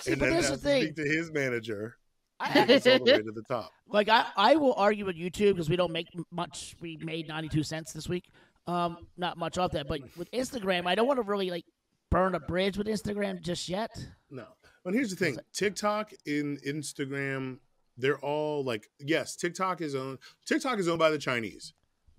[0.00, 0.82] See, and but then there's ask the to thing.
[0.82, 1.96] speak to his manager.
[2.38, 2.72] I, all the
[3.04, 3.70] way to the top.
[3.88, 6.76] like I, I will argue with YouTube because we don't make much.
[6.80, 8.24] We made ninety two cents this week.
[8.66, 11.64] Um, not much off that, but with Instagram, I don't want to really like
[12.12, 13.90] burn a bridge with Instagram just yet.
[14.30, 14.46] No.
[14.84, 17.58] But here's the thing TikTok in Instagram,
[17.96, 20.18] they're all like, yes, TikTok is owned.
[20.46, 21.74] TikTok is owned by the Chinese.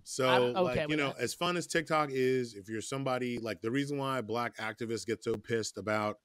[0.05, 1.19] So, okay like, you know, that.
[1.19, 5.23] as fun as TikTok is, if you're somebody like the reason why black activists get
[5.23, 6.19] so pissed about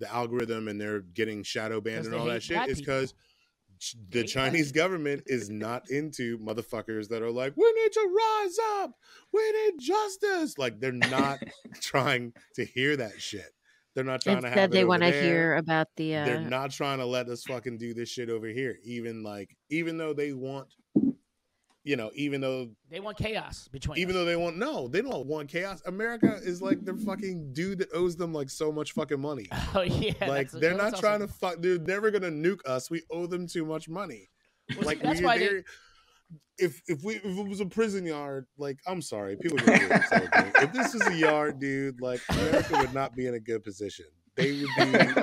[0.00, 3.14] the algorithm and they're getting shadow banned and all that shit is because
[4.10, 8.92] the Chinese government is not into motherfuckers that are like, we need to rise up,
[9.32, 10.58] we need justice.
[10.58, 11.38] Like they're not
[11.80, 13.50] trying to hear that shit.
[13.94, 16.14] They're not trying to have Instead, they want to hear about the.
[16.14, 18.78] Uh, They're not trying to let us fucking do this shit over here.
[18.84, 20.68] Even like, even though they want,
[21.82, 23.98] you know, even though They want chaos between.
[23.98, 24.20] even us.
[24.20, 25.82] though they want no, they don't want chaos.
[25.86, 29.46] America is like the fucking dude that owes them like so much fucking money.
[29.74, 31.56] oh yeah, like they're not also- trying to fuck.
[31.60, 32.90] They're never gonna nuke us.
[32.90, 34.28] We owe them too much money.
[34.76, 35.62] Well, like that's we, why they,
[36.58, 39.78] if if we if it was a prison yard, like I'm sorry, people are gonna
[39.78, 40.52] do this whole thing.
[40.56, 44.04] If this was a yard, dude, like America would not be in a good position.
[44.36, 45.22] They would be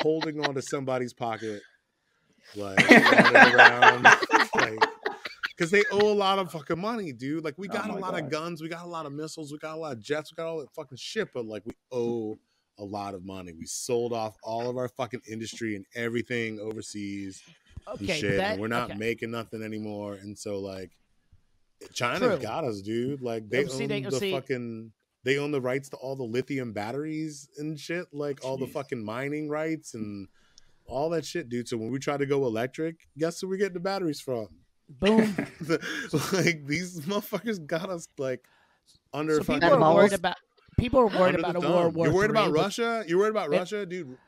[0.00, 1.60] holding on to somebody's pocket,
[2.56, 4.02] like running around,
[4.54, 4.78] like
[5.56, 7.44] because they owe a lot of fucking money, dude.
[7.44, 9.52] Like we Oh got a my lot of guns, we got a lot of missiles,
[9.52, 11.72] we got a lot of jets, we got all that fucking shit, but like we
[11.92, 12.38] owe
[12.78, 13.52] a lot of money.
[13.52, 17.42] We sold off all of our fucking industry and everything overseas
[17.86, 18.98] and okay, shit, that, and we're not okay.
[18.98, 20.14] making nothing anymore.
[20.14, 20.90] And so like
[21.92, 22.38] China True.
[22.38, 23.20] got us, dude.
[23.20, 24.92] Like they see, own they- the see- fucking
[25.24, 29.02] they own the rights to all the lithium batteries and shit, like all the fucking
[29.02, 30.28] mining rights and
[30.86, 31.66] all that shit, dude.
[31.66, 34.48] So when we try to go electric, guess who we get the batteries from?
[34.88, 35.34] Boom.
[36.32, 38.44] like these motherfuckers got us like
[39.12, 40.36] under so people are worried about
[40.78, 41.72] people are worried under the about a thumb.
[41.72, 43.04] World War You're worried III, about but Russia?
[43.06, 44.18] You're worried about It- Russia, dude?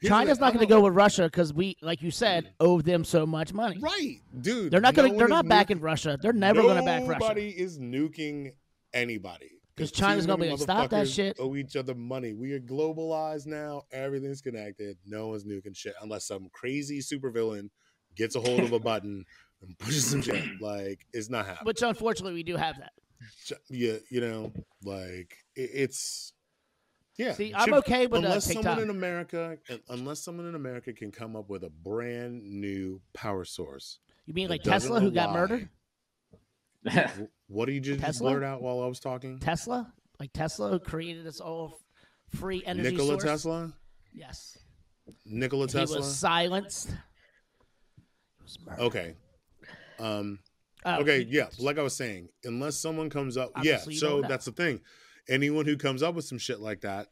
[0.00, 2.50] Here's China's not going to go with Russia because we, like you said, mm.
[2.60, 3.78] owe them so much money.
[3.80, 4.70] Right, dude.
[4.70, 5.14] They're not going to.
[5.14, 6.18] one They're not nuking- backing Russia.
[6.20, 7.20] They're never going to back Russia.
[7.20, 8.52] Nobody is nuking
[8.92, 12.32] anybody because China's gonna many be like, "Stop that motherfuckers shit." Owe each other money.
[12.32, 13.82] We are globalized now.
[13.92, 14.98] Everything's connected.
[15.06, 17.70] No one's nuking shit unless some crazy supervillain
[18.14, 19.24] gets a hold of a button
[19.66, 20.44] and pushes some shit.
[20.60, 21.66] Like it's not happening.
[21.66, 22.92] Which unfortunately we do have that.
[23.68, 24.52] Yeah, you know,
[24.84, 26.32] like it, it's
[27.16, 27.32] yeah.
[27.32, 28.64] See, I'm okay with uh, unless TikTok.
[28.64, 29.58] someone in America,
[29.88, 33.98] unless someone in America can come up with a brand new power source.
[34.26, 35.68] You mean like Tesla who got murdered?
[37.48, 38.30] What did you just Tesla?
[38.30, 39.38] blurt out while I was talking?
[39.38, 41.80] Tesla, like Tesla who created this all
[42.34, 43.24] free energy Nikola source.
[43.24, 43.72] Tesla.
[44.12, 44.58] Yes,
[45.24, 45.98] Nikola he Tesla.
[45.98, 46.88] was silenced.
[46.88, 48.82] He was murdered.
[48.82, 49.14] Okay.
[49.98, 50.38] Um.
[50.84, 51.24] Oh, okay.
[51.24, 51.48] he- Yeah.
[51.58, 53.78] Like I was saying, unless someone comes up, yeah.
[54.00, 54.80] So that's the thing.
[55.28, 57.08] Anyone who comes up with some shit like that,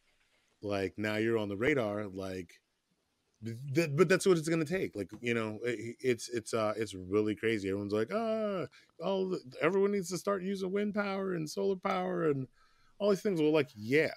[0.61, 2.07] like now you're on the radar.
[2.07, 2.61] Like,
[3.75, 4.95] th- but that's what it's gonna take.
[4.95, 7.69] Like you know, it, it's it's uh it's really crazy.
[7.69, 8.67] Everyone's like, ah,
[9.03, 12.47] oh, everyone needs to start using wind power and solar power and
[12.99, 13.41] all these things.
[13.41, 14.13] Well, like, yeah.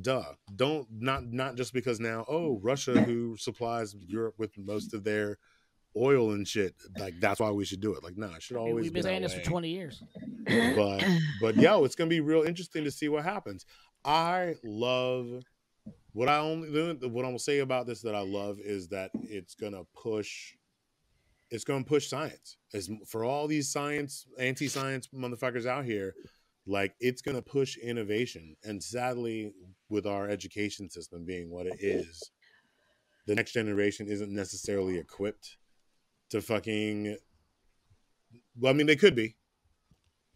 [0.00, 0.24] Duh.
[0.54, 5.38] Don't not not just because now, oh, Russia who supplies Europe with most of their
[5.96, 6.74] oil and shit.
[6.98, 8.04] Like that's why we should do it.
[8.04, 10.02] Like, no, it should always we've be been saying this for 20 years.
[10.76, 11.04] But
[11.40, 13.66] but yo, it's gonna be real interesting to see what happens.
[14.04, 15.42] I love
[16.12, 19.54] what I only what I'm gonna say about this that I love is that it's
[19.54, 20.54] gonna push
[21.50, 22.56] it's gonna push science.
[22.74, 26.14] As for all these science anti-science motherfuckers out here,
[26.66, 28.56] like it's gonna push innovation.
[28.64, 29.52] And sadly,
[29.88, 32.30] with our education system being what it is,
[33.26, 35.56] the next generation isn't necessarily equipped
[36.30, 37.16] to fucking
[38.58, 39.36] well, I mean they could be.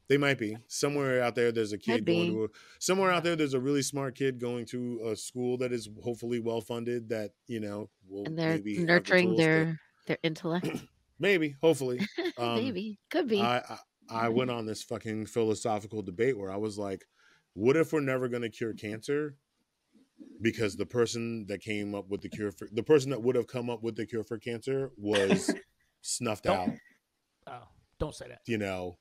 [0.08, 0.56] They might be.
[0.66, 2.48] Somewhere out there there's a kid going to a,
[2.80, 6.40] somewhere out there there's a really smart kid going to a school that is hopefully
[6.40, 10.18] well funded that, you know, will and they're maybe have the nurturing to- their their
[10.24, 10.68] intellect.
[11.18, 12.00] maybe, hopefully.
[12.38, 13.42] Um, Maybe could be.
[13.42, 13.78] I, I
[14.08, 17.04] I went on this fucking philosophical debate where I was like,
[17.52, 19.36] what if we're never going to cure cancer?
[20.40, 23.46] Because the person that came up with the cure for the person that would have
[23.46, 25.52] come up with the cure for cancer was
[26.02, 26.76] snuffed Don't- out,
[27.46, 28.40] Oh, don't say that.
[28.46, 28.98] you know,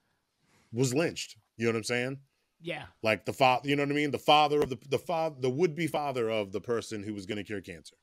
[0.73, 1.37] was lynched.
[1.57, 2.19] You know what I'm saying?
[2.61, 2.85] Yeah.
[3.03, 4.11] Like the father, you know what I mean?
[4.11, 7.25] The father of the the father, the would be father of the person who was
[7.25, 7.95] going to cure cancer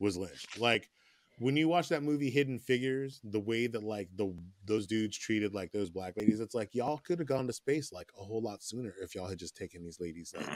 [0.00, 0.58] was lynched.
[0.58, 0.88] Like
[1.38, 5.54] when you watch that movie Hidden Figures, the way that like the those dudes treated
[5.54, 8.42] like those black ladies, it's like y'all could have gone to space like a whole
[8.42, 10.46] lot sooner if y'all had just taken these ladies like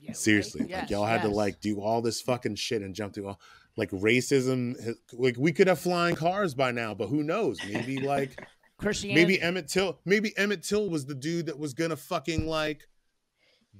[0.00, 0.16] yeah right?
[0.16, 0.62] seriously.
[0.62, 3.40] like Yes, y'all had to like do all this fucking shit and jump through all
[3.76, 4.96] like racism.
[5.12, 7.58] Like we could have flying cars by now, but who knows?
[7.66, 8.40] Maybe like
[8.78, 9.20] Christianity.
[9.20, 12.86] maybe Emmett Till maybe Emmett Till was the dude that was gonna fucking like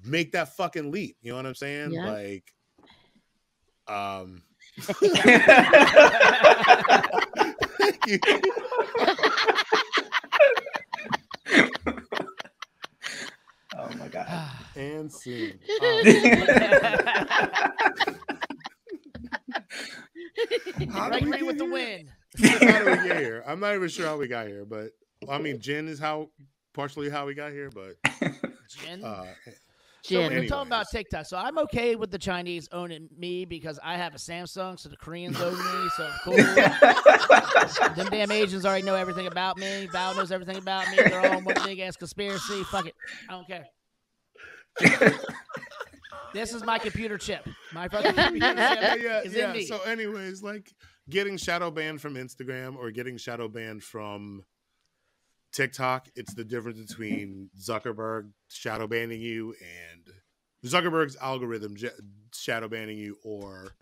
[0.05, 1.17] make that fucking leap.
[1.23, 1.93] You know what I'm saying?
[1.93, 2.11] Yeah.
[2.11, 2.53] Like
[3.89, 4.43] um
[7.79, 8.19] thank you.
[13.91, 14.49] Oh my god.
[14.77, 15.59] and soon.
[20.93, 22.09] How did we Gregory with the win.
[22.43, 23.43] how did we get here?
[23.47, 24.91] I'm not even sure how we got here, but
[25.29, 26.31] I mean, Jen is how
[26.73, 27.97] partially how we got here, but
[28.69, 29.05] Jen.
[29.05, 29.27] uh,
[30.03, 30.87] So we're talking about.
[30.91, 31.27] TikTok.
[31.27, 34.97] So I'm okay with the Chinese owning me because I have a Samsung, so the
[34.97, 35.89] Koreans own me.
[35.97, 36.37] So cool.
[37.97, 39.89] Them damn Asians already know everything about me.
[39.93, 40.97] Val knows everything about me.
[40.97, 42.65] They're all one big ass conspiracy.
[42.65, 42.95] Fuck it.
[43.29, 43.67] I don't care.
[46.33, 47.49] This is my computer chip.
[47.73, 49.47] My fucking computer yeah, chip yeah, is yeah.
[49.47, 49.67] in me.
[49.67, 50.73] So, anyways, like
[51.09, 54.45] getting shadow banned from Instagram or getting shadow banned from
[55.53, 60.07] TikTok, it's the difference between Zuckerberg shadow banning you and
[60.65, 61.91] Zuckerberg's algorithm j-
[62.33, 63.75] shadow banning you or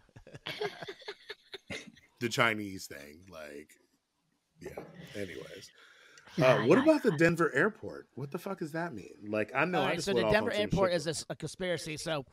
[2.21, 3.27] the Chinese thing.
[3.31, 3.73] Like,
[4.61, 4.83] yeah.
[5.15, 5.71] Anyways.
[6.39, 8.07] Uh, what about the Denver airport?
[8.15, 9.15] What the fuck does that mean?
[9.29, 9.79] Like, I know.
[9.79, 11.97] All I right, just so the Denver airport is a, conspiracy.
[11.97, 12.25] So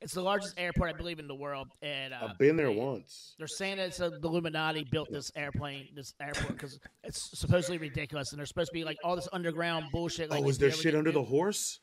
[0.00, 1.68] it's the largest airport, I believe, in the world.
[1.82, 3.34] And uh, I've been there they- once.
[3.38, 7.78] They're saying that it's uh, the Illuminati built this airplane, this airport, because it's supposedly
[7.78, 10.30] ridiculous, and there's supposed to be like all this underground bullshit.
[10.30, 11.80] Like oh, was there shit under the horse?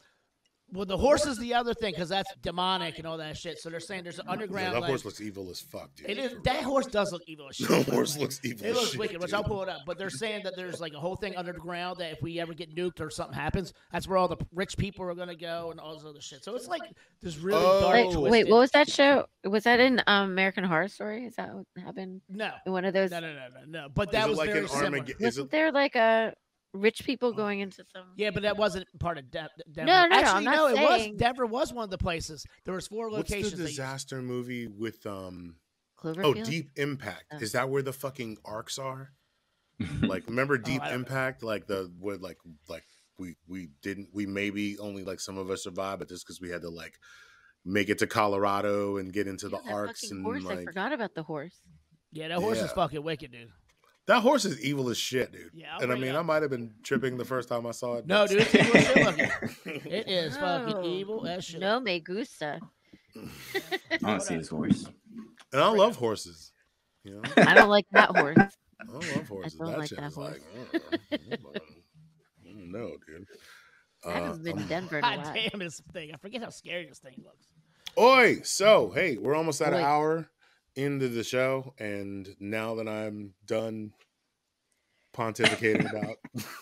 [0.74, 3.60] Well, the horse is the other thing because that's demonic and all that shit.
[3.60, 4.74] So they're saying there's an Yeah, underground.
[4.76, 6.10] that like, horse looks evil as fuck, dude.
[6.10, 7.68] it is that horse does look evil as shit.
[7.86, 9.34] The horse looks evil It as looks shit, wicked, which.
[9.34, 9.82] I'll pull it up.
[9.86, 12.74] But they're saying that there's like a whole thing underground that if we ever get
[12.76, 15.94] nuked or something happens, that's where all the rich people are gonna go and all
[15.96, 16.44] this other shit.
[16.44, 16.82] So it's like
[17.22, 17.82] this really Oh.
[17.82, 17.94] dark.
[17.96, 19.26] Wait, twisted- wait, what was that show?
[19.44, 21.26] Was that in um, American Horror Story?
[21.26, 23.12] Is that what happened No, in one of those?
[23.12, 23.90] no, no, no, no, no.
[23.94, 24.86] But that was like very an similar.
[24.86, 25.16] Armageddon?
[25.20, 25.52] Is Wasn't it?
[25.52, 26.34] there like a
[26.74, 28.06] rich people going into some?
[28.18, 29.92] Yeah, but that wasn't part of De- Denver.
[29.92, 31.98] No, no, no, Actually, I'm not no, it was saying- Denver was one of the
[31.98, 32.46] places.
[32.66, 33.52] There was four What's locations.
[33.52, 33.76] the they used.
[33.78, 35.56] disaster movie with um?
[36.00, 36.24] Cloverfield.
[36.26, 37.26] Oh, Deep Impact.
[37.34, 37.38] Oh.
[37.38, 39.12] Is that where the fucking arks are?
[40.02, 40.96] Like, remember Deep I don't know.
[41.08, 41.44] Impact?
[41.44, 42.38] Like the where like
[42.70, 42.84] like
[43.18, 46.50] we we didn't we maybe only like some of us survived, but just because we
[46.50, 46.94] had to like
[47.66, 50.44] make it to Colorado and get into Yeah, the arks and horse.
[50.46, 51.60] I like forgot about the horse.
[52.12, 53.50] Yeah, that horse is fucking wicked, dude.
[54.08, 55.52] That horse is evil as shit, dude.
[55.54, 56.16] Yeah, I'll and I mean.
[56.16, 58.08] I might have been tripping the first time I saw it.
[58.08, 59.32] No, dude, it's evil as shit looking.
[59.92, 60.84] It is fucking No.
[60.84, 61.60] evil as shit.
[61.60, 62.60] No me gusta.
[63.16, 64.88] I want to see this horse.
[65.54, 66.52] and I love horses.
[67.04, 68.38] You know, I don't like that horse.
[68.82, 69.56] I love horses.
[69.60, 70.40] I don't that like shit that is horse.
[70.74, 70.82] like,
[71.12, 71.52] I don't know.
[71.56, 73.26] I don't know, dude.
[74.06, 75.34] I haven't been um, to Denver in a God while.
[75.34, 76.12] damn this thing.
[76.14, 77.48] I forget how scary this thing looks.
[78.00, 78.40] Oi!
[78.44, 80.26] So, hey, we're almost at an Oi.
[80.78, 83.92] Hour into the show, and now that I'm done
[85.16, 86.18] pontificating about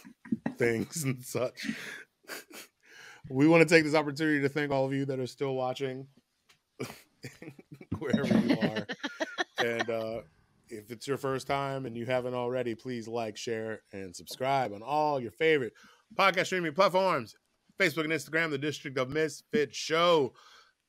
[0.57, 1.68] things and such,
[3.30, 6.07] we want to take this opportunity to thank all of you that are still watching,
[7.99, 8.88] wherever you are.
[9.66, 10.22] and uh,
[10.70, 14.82] if it's your first time and you haven't already, please like, share, and subscribe on
[14.82, 15.74] all your favorite
[16.18, 17.36] podcast streaming platforms
[17.80, 20.34] Facebook and Instagram, the District of Misfit Show.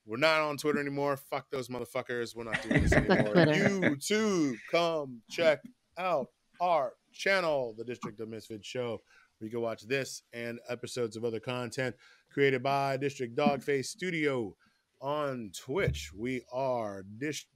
[0.06, 1.16] We're not on Twitter anymore.
[1.16, 2.34] Fuck those motherfuckers.
[2.34, 3.34] We're not doing this anymore.
[3.34, 5.60] YouTube, come check
[5.98, 6.26] out
[6.60, 9.00] our channel, the District of Misfit Show,
[9.38, 11.94] where you can watch this and episodes of other content
[12.32, 14.54] created by District Dogface Studio
[15.00, 16.10] on Twitch.
[16.16, 17.48] We are Dish-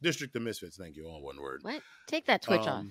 [0.00, 0.76] District of Misfits.
[0.76, 1.06] Thank you.
[1.06, 1.60] All one word.
[1.62, 1.82] What?
[2.06, 2.84] Take that Twitch um, off.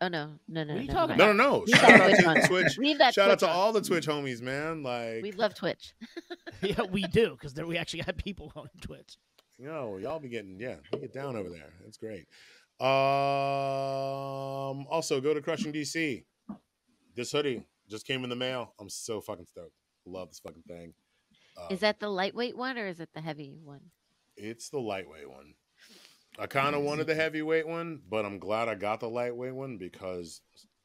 [0.00, 0.94] Oh no, no, no, What are you no.
[0.94, 1.58] talking No, no, no.
[1.60, 2.48] Leave Shout out to on.
[2.48, 2.78] Twitch.
[2.78, 3.56] Leave that Shout out to on.
[3.56, 4.82] all the Twitch homies, man.
[4.82, 5.94] Like, We love Twitch.
[6.62, 9.16] yeah, we do, because there we actually have people on Twitch.
[9.58, 11.72] you know, y'all be getting, yeah, you get down over there.
[11.82, 12.26] That's great.
[12.78, 16.24] Um, also go to Crushing DC.
[17.14, 18.74] This hoodie just came in the mail.
[18.78, 19.72] I'm so fucking stoked.
[20.04, 20.92] Love this fucking thing.
[21.70, 23.80] Is Um, that the lightweight one or is it the heavy one?
[24.36, 25.54] It's the lightweight one.
[26.38, 27.20] I kind of wanted the mm-hmm.
[27.20, 30.40] heavyweight one, but I'm glad I got the lightweight one because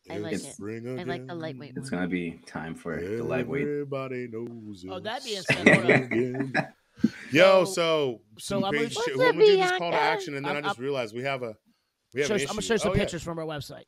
[0.10, 0.39] I like it.
[0.39, 1.39] spring I like the again.
[1.39, 1.99] lightweight It's one.
[2.02, 3.62] gonna be time for the lightweight.
[3.64, 4.86] Everybody knows.
[4.89, 6.02] Oh, that it's being said, spring hold up.
[6.04, 6.54] again.
[7.32, 9.18] Yo, So- so so I'm crazy gonna- shit.
[9.18, 11.24] What's I'm gonna do this call to action, and then I'm- I just realized we
[11.24, 11.56] have a
[12.14, 12.68] we have Show- an I'm gonna issue.
[12.68, 12.99] show some Oh, yeah.
[12.99, 13.84] pictures from our website,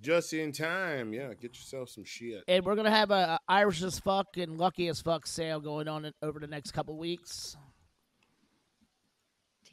[0.00, 1.12] just in time.
[1.12, 2.42] Yeah, get yourself some shit.
[2.48, 5.88] and we're gonna have a, a Irish as fuck and Lucky as fuck sale going
[5.88, 7.56] on in, over the next couple weeks.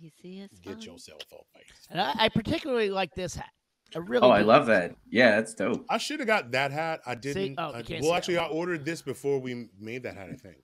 [0.03, 0.81] TC is Get fun.
[0.81, 1.87] yourself a face.
[1.89, 3.49] And I, I particularly like this hat.
[3.95, 4.25] I really.
[4.25, 4.95] Oh, I love that.
[5.09, 5.85] Yeah, that's dope.
[5.89, 7.01] I should have got that hat.
[7.05, 7.55] I didn't.
[7.59, 10.29] oh, you I- well, actually, that I ordered this before we made that hat.
[10.31, 10.57] I think.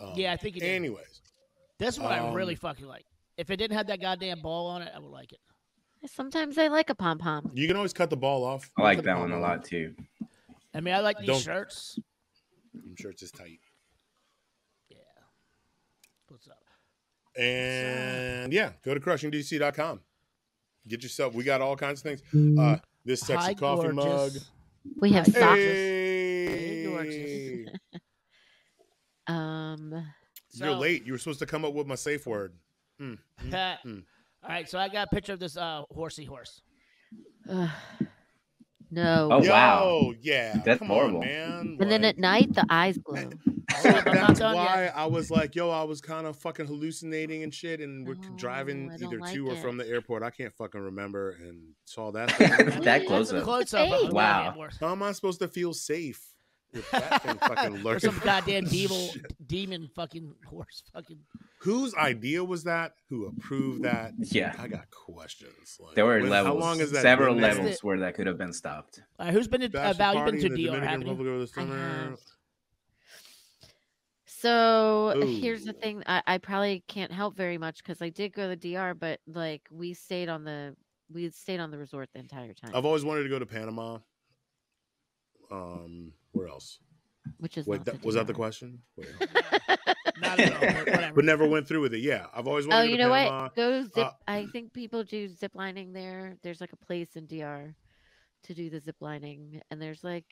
[0.00, 0.74] Um, Yeah, I think you did.
[0.74, 1.22] Anyways,
[1.78, 3.06] This one I really um, fucking like.
[3.36, 5.38] If it didn't have that goddamn ball on it, I would like it.
[6.10, 7.50] Sometimes I like a pom pom.
[7.54, 8.70] you can always cut the ball off.
[8.78, 9.42] I like that one a off.
[9.42, 9.94] lot too.
[10.74, 11.98] I mean, I like these Don't- shirts.
[12.74, 13.58] I'm sure it's just tight.
[14.90, 14.96] Yeah.
[16.28, 16.58] What's up?
[17.38, 20.00] And yeah, go to crushingdc.com.
[20.88, 21.34] Get yourself.
[21.34, 22.22] We got all kinds of things.
[22.58, 24.32] Uh, this sexy Hi, coffee mug.
[25.00, 25.58] We have socks.
[25.58, 27.70] Hey, gorgeous.
[29.28, 29.90] Um,
[30.52, 31.04] you're So- late.
[31.04, 32.52] You were supposed to come up with my safe word.
[33.02, 33.50] Mm, mm,
[33.84, 34.02] mm.
[34.44, 36.60] All right, so I got a picture of this uh, horsey horse.
[38.90, 38.92] Ugh.
[38.92, 39.28] no.
[39.32, 40.12] Oh, Yo, wow.
[40.20, 40.60] yeah.
[40.64, 41.20] That's come horrible.
[41.20, 41.76] on, man.
[41.80, 43.30] and then at night the eyes glow.
[43.78, 44.96] Oh, so that's why yet.
[44.96, 48.28] I was like, yo, I was kind of fucking hallucinating and shit, and we're No,
[48.36, 50.22] driving oh, either like to or from the airport.
[50.22, 52.28] I can't fucking remember and saw that.
[52.84, 53.42] that close up.
[53.42, 54.12] close up.
[54.12, 54.54] Wow.
[54.80, 56.24] How am I supposed to feel safe
[56.72, 58.12] if that thing fucking Or lurking?
[58.12, 59.10] some goddamn devil,
[59.46, 61.18] demon fucking horse fucking.
[61.66, 62.94] Whose idea was that?
[63.08, 64.12] Who approved that?
[64.18, 64.54] Yeah.
[64.58, 65.78] I got questions.
[65.80, 68.26] Like, There were when- levels, How long has that several been levels where that could
[68.28, 69.02] have been stopped.
[69.18, 70.14] Uh, who's been to uh, Bachelor Val?
[70.14, 71.12] You've been to the DR, Dominican haven't you?
[71.12, 72.16] Republic over the summer.
[74.26, 78.54] So here's the thing: I, I probably can't help very much because I did go
[78.54, 80.76] to DR, but like we stayed on the
[81.12, 83.98] we stayed on the resort the entire time, I've always wanted to go to Panama.
[85.50, 86.78] Um, where else?
[87.38, 88.80] Which is Wait, that, the was that the question?
[88.96, 89.08] Wait,
[90.18, 91.12] Not at all.
[91.14, 92.00] but never went through with it.
[92.00, 93.42] Yeah, I've always wanted Oh, to you know Panama.
[93.44, 93.56] what?
[93.56, 93.96] Go zip.
[93.98, 96.36] Uh, I think people do zip lining there.
[96.42, 97.74] There's like a place in DR
[98.44, 100.24] to do the zip lining, and there's like,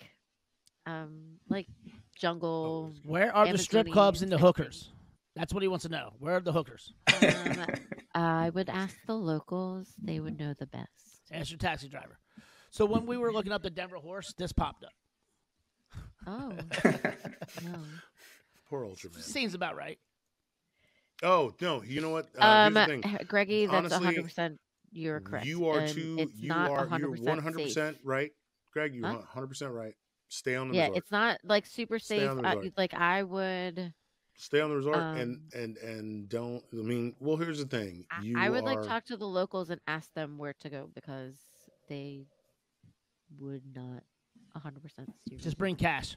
[0.86, 1.66] um, like
[2.18, 2.92] jungle.
[3.04, 4.90] Where are the strip clubs and the hookers?
[5.36, 6.12] That's what he wants to know.
[6.18, 6.92] Where are the hookers?
[7.22, 7.66] Um,
[8.14, 10.88] I would ask the locals; they would know the best.
[11.32, 12.18] Ask your taxi driver.
[12.70, 14.92] So when we were looking up the Denver horse, this popped up.
[16.26, 16.52] Oh
[17.62, 18.00] no.
[18.68, 19.20] Poor Ultraman.
[19.20, 19.98] Seems about right.
[21.22, 22.28] Oh no, you know what?
[22.36, 23.04] Uh, Um, here's the thing.
[23.28, 24.58] Greggy, that's Honestly, hundred percent.
[24.92, 25.46] You're correct.
[25.46, 26.16] You are too.
[26.18, 26.86] It's You not are.
[26.86, 28.30] hundred You're percent one hundred percent right,
[28.72, 28.94] Greg.
[28.94, 29.14] You're Huh?
[29.14, 29.94] one hundred percent right.
[30.28, 30.94] Stay on the Yeah, resort.
[30.94, 32.26] it's not like super Stay safe.
[32.26, 32.72] on the I, resort.
[32.76, 33.94] like I would,
[34.36, 36.62] Stay on the resort and um, and and don't.
[36.72, 38.06] I mean, well, here's the thing.
[38.10, 40.70] I, You I would are, like talk to the locals and ask them where to
[40.70, 41.36] go because
[41.88, 42.26] they
[43.38, 44.02] would not
[44.60, 45.38] hundred percent steer.
[45.38, 46.16] Just bring cash.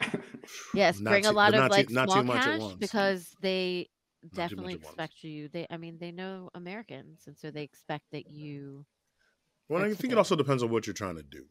[0.74, 3.88] yes, Not bring a lot of too- like not too small much cash because they
[4.22, 5.48] much definitely expect you.
[5.48, 8.84] They, I mean, they know Americans, and so they expect that you.
[9.68, 11.44] Well, I That's the think it also depends on what you're trying to do.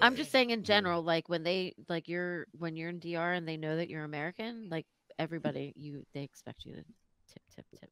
[0.00, 0.64] I'm just saying in Yeah.
[0.64, 4.04] general, like when they like you're when you're in DR and they know that you're
[4.04, 4.86] American, like
[5.18, 6.84] everybody you they expect you to
[7.32, 7.90] tip tip tip.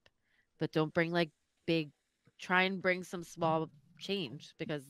[0.58, 1.30] But don't bring like
[1.66, 1.90] big
[2.38, 3.68] try and bring some small
[3.98, 4.84] change because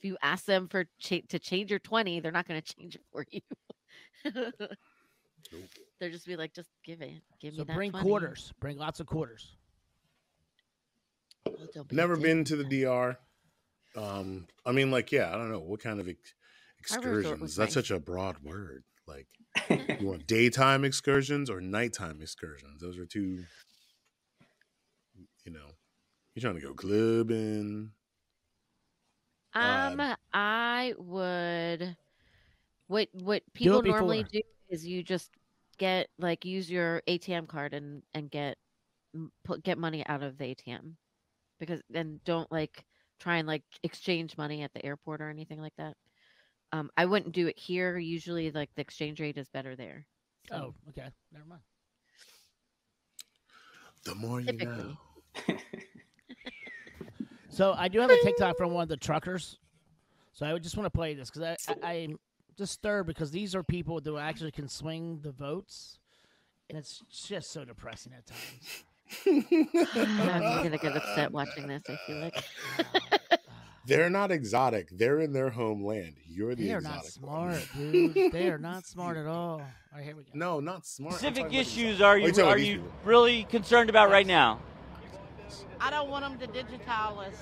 [0.00, 2.94] if you ask them for cha- to change your 20, they're not going to change
[2.96, 3.40] it for you.
[6.00, 7.20] They'll just be like just give it.
[7.40, 8.52] Give So me that bring 20." quarters.
[8.60, 9.56] Bring lots of quarters.
[11.46, 13.18] Well, be Never been to the DR.
[13.96, 16.34] Um, I mean, like, yeah, I don't know what kind of ex-
[16.78, 17.56] excursions.
[17.56, 17.74] That's nice.
[17.74, 18.84] such a broad word.
[19.06, 19.26] Like,
[20.00, 22.80] you want daytime excursions or nighttime excursions?
[22.80, 23.44] Those are two.
[25.44, 25.66] You know,
[26.34, 27.90] you're trying to go clubbing.
[29.54, 31.96] Um, Uh, I would.
[32.88, 35.30] What what people normally do is you just
[35.78, 38.56] get like use your ATM card and and get
[39.44, 40.96] put get money out of the ATM,
[41.58, 42.84] because then don't like
[43.18, 45.96] try and like exchange money at the airport or anything like that.
[46.72, 47.98] Um, I wouldn't do it here.
[47.98, 50.06] Usually, like the exchange rate is better there.
[50.48, 51.08] So, Oh, okay.
[51.32, 51.62] Never mind.
[54.04, 54.98] The more you Typically.
[55.46, 55.56] know.
[57.50, 59.58] So I do have a TikTok from one of the truckers.
[60.32, 62.18] So I would just want to play this because I, I I'm
[62.56, 65.98] disturbed because these are people that actually can swing the votes,
[66.68, 68.84] and it's just so depressing at times.
[69.26, 71.82] I'm gonna get upset watching this.
[71.88, 72.44] I feel like.
[73.86, 74.90] They're not exotic.
[74.90, 76.14] They're in their homeland.
[76.28, 77.20] You're the They are exotic.
[77.22, 77.54] not one.
[77.54, 78.32] smart, dude.
[78.32, 79.54] They are not smart at all.
[79.54, 80.30] All right, here we go.
[80.34, 81.14] No, not smart.
[81.14, 84.60] I'm specific issues are you you're talking about are you really concerned about right now?
[85.80, 87.34] I don't want them to digitize us.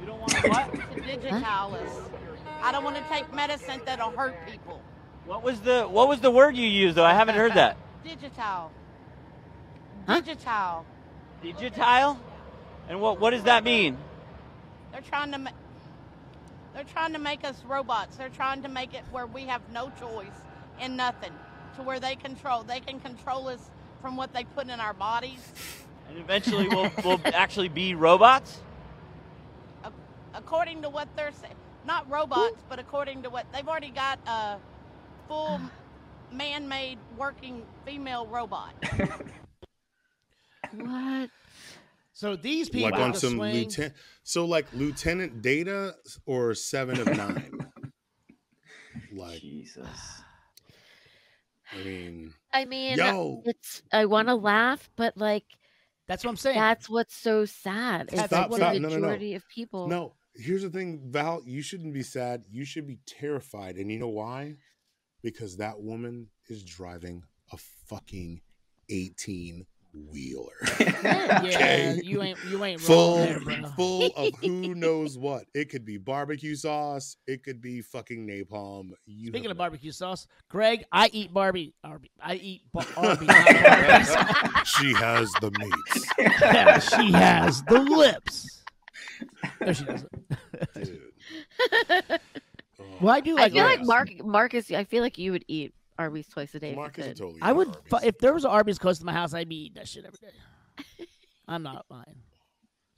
[0.00, 0.72] You don't want to what?
[0.72, 2.10] To digitize us.
[2.62, 4.80] I don't want to take medicine that'll hurt people.
[5.26, 7.04] What was the what was the word you used though?
[7.04, 7.76] I haven't heard that.
[8.04, 8.70] Digital.
[10.06, 10.20] Huh?
[10.20, 10.86] Digital.
[11.42, 12.18] Digitile?
[12.88, 13.98] And what what does that mean?
[14.92, 15.38] They're trying to.
[15.38, 15.50] Ma-
[16.74, 18.16] they're trying to make us robots.
[18.16, 20.26] They're trying to make it where we have no choice
[20.80, 21.32] in nothing,
[21.76, 22.62] to where they control.
[22.62, 23.70] They can control us
[24.02, 25.40] from what they put in our bodies.
[26.08, 28.60] And eventually we'll we'll actually be robots?
[30.36, 31.54] according to what they're saying,
[31.84, 34.58] not robots, but according to what they've already got a
[35.26, 35.60] full
[36.32, 38.74] man-made working female robot.
[40.72, 41.30] What?
[42.12, 43.94] So these people like on the some lieutenant.
[44.24, 45.94] So like Lieutenant Data
[46.26, 47.66] or Seven of Nine.
[49.12, 49.86] like, Jesus.
[51.72, 53.82] I mean, I mean, yo, it's.
[53.92, 55.44] I want to laugh, but like
[56.08, 56.58] That's what I'm saying.
[56.58, 58.10] that's what's so sad.
[58.12, 58.74] Is Stop, that the stop.
[58.74, 59.00] No, no, no.
[59.00, 59.88] majority of people.
[59.88, 60.14] no.
[60.38, 61.40] Here's the thing, Val.
[61.46, 62.44] You shouldn't be sad.
[62.50, 64.56] You should be terrified, and you know why?
[65.22, 68.42] Because that woman is driving a fucking
[68.90, 69.64] eighteen
[70.10, 70.52] wheeler.
[70.80, 72.00] yeah, okay.
[72.04, 73.54] you ain't you ain't full there, bro.
[73.76, 75.44] full of who knows what.
[75.54, 77.16] It could be barbecue sauce.
[77.26, 78.90] It could be fucking napalm.
[79.06, 81.74] You Speaking of no- barbecue sauce, Greg, I eat Barbie.
[81.84, 83.26] Arby, I eat bar- Arby's.
[83.28, 84.66] not Barbies.
[84.66, 88.62] she has the meats, Yeah, she has the lips.
[89.60, 90.12] No, she doesn't.
[90.74, 91.00] dude.
[92.78, 93.52] Oh, Well, I do I like.
[93.52, 93.86] feel like Arby's.
[93.86, 94.70] Mark Marcus.
[94.70, 96.68] I feel like you would eat Arby's twice a day.
[96.68, 97.38] if you Marcus would totally.
[97.42, 99.74] I would fu- if there was an Arby's close to my house, I'd be eating
[99.76, 101.06] that shit every day.
[101.48, 102.16] I'm not lying.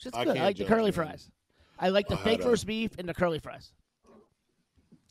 [0.05, 0.31] It's I good.
[0.31, 0.93] I can't like the curly man.
[0.93, 1.31] fries.
[1.79, 3.73] I like the I fake had a- roast beef and the curly fries.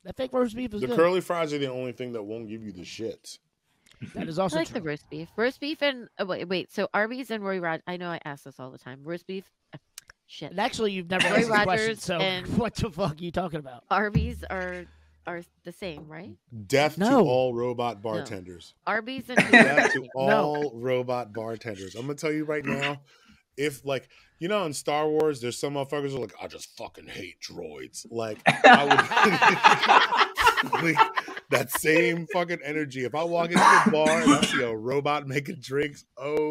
[0.03, 0.95] That fake roast beef is the good.
[0.95, 3.39] curly fries are the only thing that won't give you the shits.
[4.13, 4.75] that is I also like true.
[4.75, 5.27] the roast beef.
[5.35, 6.71] Roast beef and oh, wait, wait.
[6.71, 7.81] So Arby's and Roy Rod.
[7.87, 9.01] I know I ask this all the time.
[9.03, 9.43] Roast beef.
[9.73, 9.77] uh,
[10.25, 10.51] Shit.
[10.51, 11.95] And actually, you've never Roy answered the question.
[11.97, 12.19] So
[12.55, 13.83] what the fuck are you talking about?
[13.91, 14.85] Arby's are
[15.27, 16.31] are the same, right?
[16.67, 17.09] Death No.
[17.09, 18.73] to all robot bartenders.
[18.87, 20.43] Arby's and Death to No.
[20.45, 21.95] all robot bartenders.
[21.95, 23.01] I'm gonna tell you right now,
[23.57, 24.07] if like
[24.39, 27.35] you know in Star Wars, there's some motherfuckers who are like, I just fucking hate
[27.41, 28.05] droids.
[28.09, 28.83] Like I
[30.63, 30.97] would like,
[31.49, 33.03] that same fucking energy.
[33.03, 36.49] If I walk into a bar and I see a robot making drinks, oh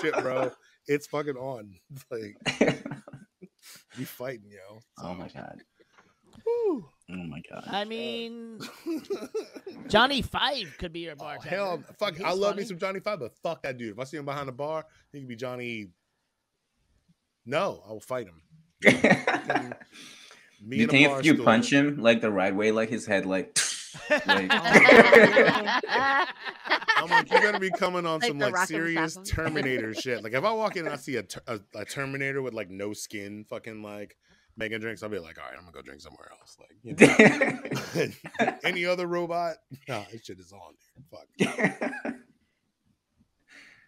[0.00, 0.50] shit, bro,
[0.86, 1.74] it's fucking on.
[2.10, 2.36] Like
[3.98, 4.80] we fighting, yo.
[5.02, 5.62] oh my god.
[6.46, 6.88] Woo.
[7.10, 7.64] Oh my god.
[7.66, 8.60] I mean,
[9.88, 11.56] Johnny Five could be your Oh, bartender.
[11.56, 12.14] hell, fuck!
[12.16, 13.92] He's I love me some Johnny Five, but fuck that dude.
[13.92, 15.88] If I see him behind the bar, he could be Johnny.
[17.46, 18.40] No, I will fight him.
[20.66, 21.44] Me you think if you stool.
[21.44, 23.58] punch him like the right way, like his head, like,
[24.26, 26.28] like I'm
[27.10, 30.22] like, you're gonna be coming on Like some like serious Terminator shit.
[30.24, 32.70] Like if I walk in and I see a, ter- a, a Terminator with like
[32.70, 34.16] no skin, fucking like
[34.56, 36.56] making drinks, I'll be like, all right, I'm gonna go drink somewhere else.
[36.58, 36.94] Like you
[38.44, 38.54] know.
[38.64, 39.56] any other robot,
[39.88, 41.04] nah, this shit is on, dude.
[41.10, 42.14] Fuck.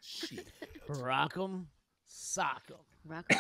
[0.01, 0.47] Shit.
[0.89, 1.67] Rock'em,
[2.09, 2.85] sock'em.
[3.05, 3.25] Rock.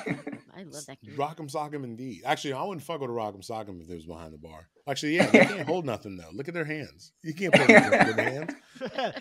[0.57, 1.16] I love that game.
[1.16, 2.22] Rock'em sock'em indeed.
[2.24, 4.68] Actually, I wouldn't fuck with a rock'em sock'em if they was behind the bar.
[4.89, 6.31] Actually, yeah, they can't hold nothing though.
[6.33, 7.12] Look at their hands.
[7.22, 8.53] You can't put it with their hands.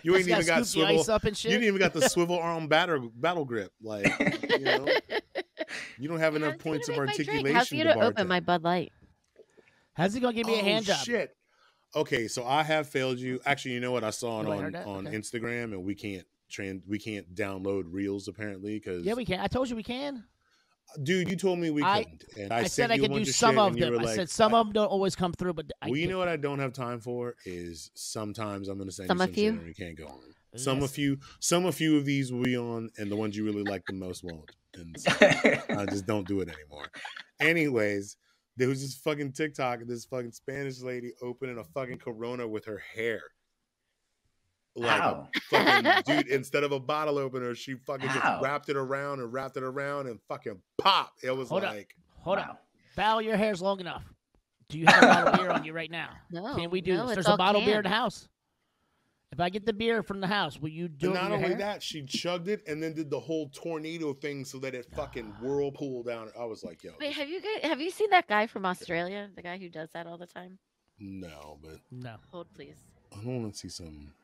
[0.02, 2.08] You ain't even got scoop the ice swivel- up and You didn't even got the
[2.08, 3.72] swivel arm battle battle grip.
[3.82, 4.06] Like
[4.50, 4.86] you know,
[5.98, 7.28] you don't have enough How's he points of gonna make my drink?
[7.28, 7.56] articulation.
[7.56, 8.92] How's he to gonna open my Bud Light?
[9.94, 11.04] How's he gonna give me a Oh, hand job?
[11.04, 11.36] Shit.
[11.94, 13.40] Okay, so I have failed you.
[13.46, 14.04] Actually, you know what?
[14.04, 15.16] I saw it on oh, heard on Okay.
[15.16, 19.40] Instagram, and we can't trans we can't download reels apparently because Yeah, we can.
[19.40, 20.24] I told you we can.
[21.02, 23.14] dude, you told me we I- couldn't, and I, I, said I you could do
[23.24, 23.94] bunch some of them.
[23.98, 26.12] I like, said some of them don't always come through, but I well, you did.
[26.12, 29.24] know what I don't have time for is sometimes I'm going to send Some you
[29.24, 29.50] a some few?
[29.50, 30.20] shit and we can't go on.
[30.56, 30.92] Some a Yes.
[30.92, 33.84] few, some a few of these will be on, and the ones you really like
[33.86, 34.50] the most won't.
[34.76, 36.88] And so I just don't do it anymore.
[37.40, 38.16] Anyways,
[38.56, 42.64] there was this fucking TikTok, of this fucking Spanish lady opening a fucking Corona with
[42.64, 43.20] her hair.
[44.74, 45.28] Like How?
[45.50, 48.32] fucking dude, instead of a bottle opener, she fucking How?
[48.32, 51.12] just wrapped it around and wrapped it around and fucking pop.
[51.22, 51.74] It was Hold up.
[51.74, 52.56] like, Hold on.
[52.94, 54.02] Val, your hair's long enough.
[54.68, 56.10] Do you have a bottle of beer on you right now?
[56.30, 56.54] No.
[56.54, 57.14] Can we do no, this?
[57.14, 58.28] There's a bottle of beer in the house.
[59.36, 61.36] If I get the beer from the house, will you do And it not your
[61.36, 61.58] only hair?
[61.58, 65.26] that, she chugged it and then did the whole tornado thing so that it fucking
[65.42, 66.30] whirlpool down.
[66.40, 69.28] I was like, yo, Wait, have you guys, have you seen that guy from Australia?
[69.36, 70.58] The guy who does that all the time?
[70.98, 72.16] no, but No.
[72.30, 72.76] Hold please.
[73.12, 74.14] I don't want to see some.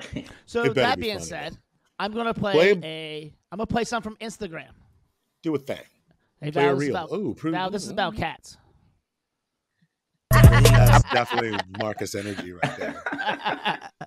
[0.46, 1.56] So that be being funny, said.
[2.00, 3.34] I'm gonna play, Play- a.
[3.52, 4.70] I'm gonna play something from Instagram.
[5.44, 5.78] Do a thing.
[6.40, 8.56] Hey, Play a Val, this is about, Oh, prove Val, this is about cats.
[11.12, 13.02] That's definitely Marcus energy right there,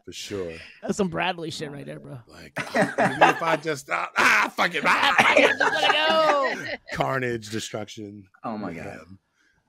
[0.05, 0.53] for sure.
[0.81, 2.19] That's some Bradley shit right there, bro.
[2.27, 6.55] Like, if I just ah, ah fuck it, ah,
[6.93, 8.25] carnage, destruction.
[8.43, 8.85] Oh my god.
[8.85, 8.97] Yeah.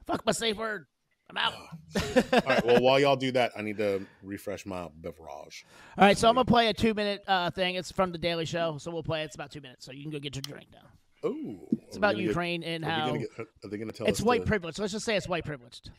[0.06, 0.86] Fuck my safe word.
[1.28, 1.52] I'm out.
[1.54, 2.66] All right.
[2.66, 5.64] Well, while y'all do that, I need to refresh my beverage.
[5.96, 7.76] All right, so I'm gonna play a two minute uh, thing.
[7.76, 9.22] It's from the Daily Show, so we'll play.
[9.22, 9.26] it.
[9.26, 10.88] It's about two minutes, so you can go get your drink now.
[11.22, 14.20] Oh, It's about Ukraine and Are, how gonna get, are they going to tell it's
[14.20, 14.26] us?
[14.26, 14.78] white to- privilege.
[14.78, 15.90] Let's just say it's white privileged.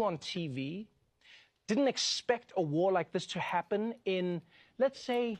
[0.00, 0.86] On TV
[1.68, 4.42] didn't expect a war like this to happen in,
[4.78, 5.38] let's say,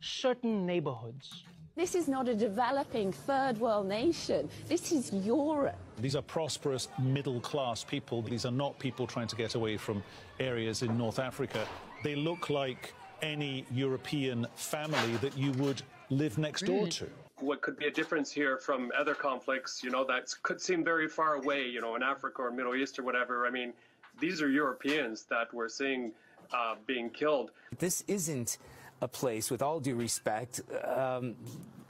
[0.00, 1.44] certain neighborhoods.
[1.74, 4.48] This is not a developing third world nation.
[4.68, 5.76] This is Europe.
[5.98, 8.22] These are prosperous middle class people.
[8.22, 10.02] These are not people trying to get away from
[10.40, 11.66] areas in North Africa.
[12.02, 17.10] They look like any European family that you would live next door to.
[17.40, 21.08] what could be a difference here from other conflicts, you know, that could seem very
[21.08, 23.46] far away, you know, in Africa or Middle East or whatever.
[23.46, 23.72] I mean,
[24.20, 26.12] these are Europeans that we're seeing
[26.52, 27.50] uh, being killed.
[27.78, 28.58] This isn't
[29.02, 31.34] a place, with all due respect, um,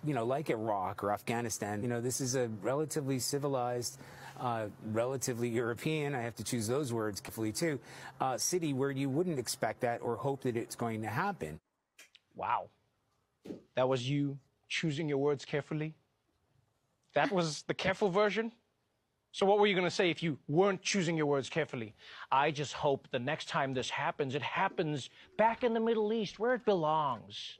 [0.05, 1.83] you know, like Iraq or Afghanistan.
[1.83, 3.99] You know, this is a relatively civilized,
[4.41, 7.79] uh, relatively European, I have to choose those words carefully too,
[8.21, 11.61] uh, city where you wouldn't expect that or hope that it's going to happen.
[12.35, 12.69] Wow.
[13.77, 15.95] That was you choosing your words carefully?
[17.15, 18.53] That was the careful version?
[19.37, 21.95] So, what were you going to say if you weren't choosing your words carefully?
[22.33, 26.39] I just hope the next time this happens, it happens back in the Middle East
[26.39, 27.59] where it belongs.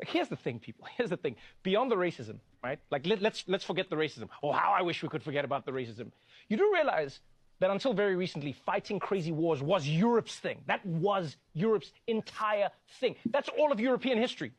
[0.00, 0.88] Like, here's the thing, people.
[0.96, 1.36] Here's the thing.
[1.62, 2.78] Beyond the racism, right?
[2.90, 4.30] Like, let, let's let's forget the racism.
[4.42, 6.12] Oh, how I wish we could forget about the racism.
[6.48, 7.20] You do realize
[7.60, 10.62] that until very recently, fighting crazy wars was Europe's thing.
[10.66, 12.70] That was Europe's entire
[13.00, 13.16] thing.
[13.26, 14.52] That's all of European history.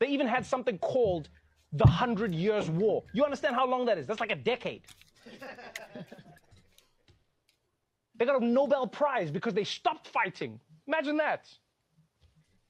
[0.00, 1.28] They even had something called
[1.74, 3.04] the Hundred Years' War.
[3.12, 4.06] You understand how long that is?
[4.08, 4.82] That's like a decade.
[8.16, 10.60] They got a Nobel Prize because they stopped fighting.
[10.86, 11.48] Imagine that.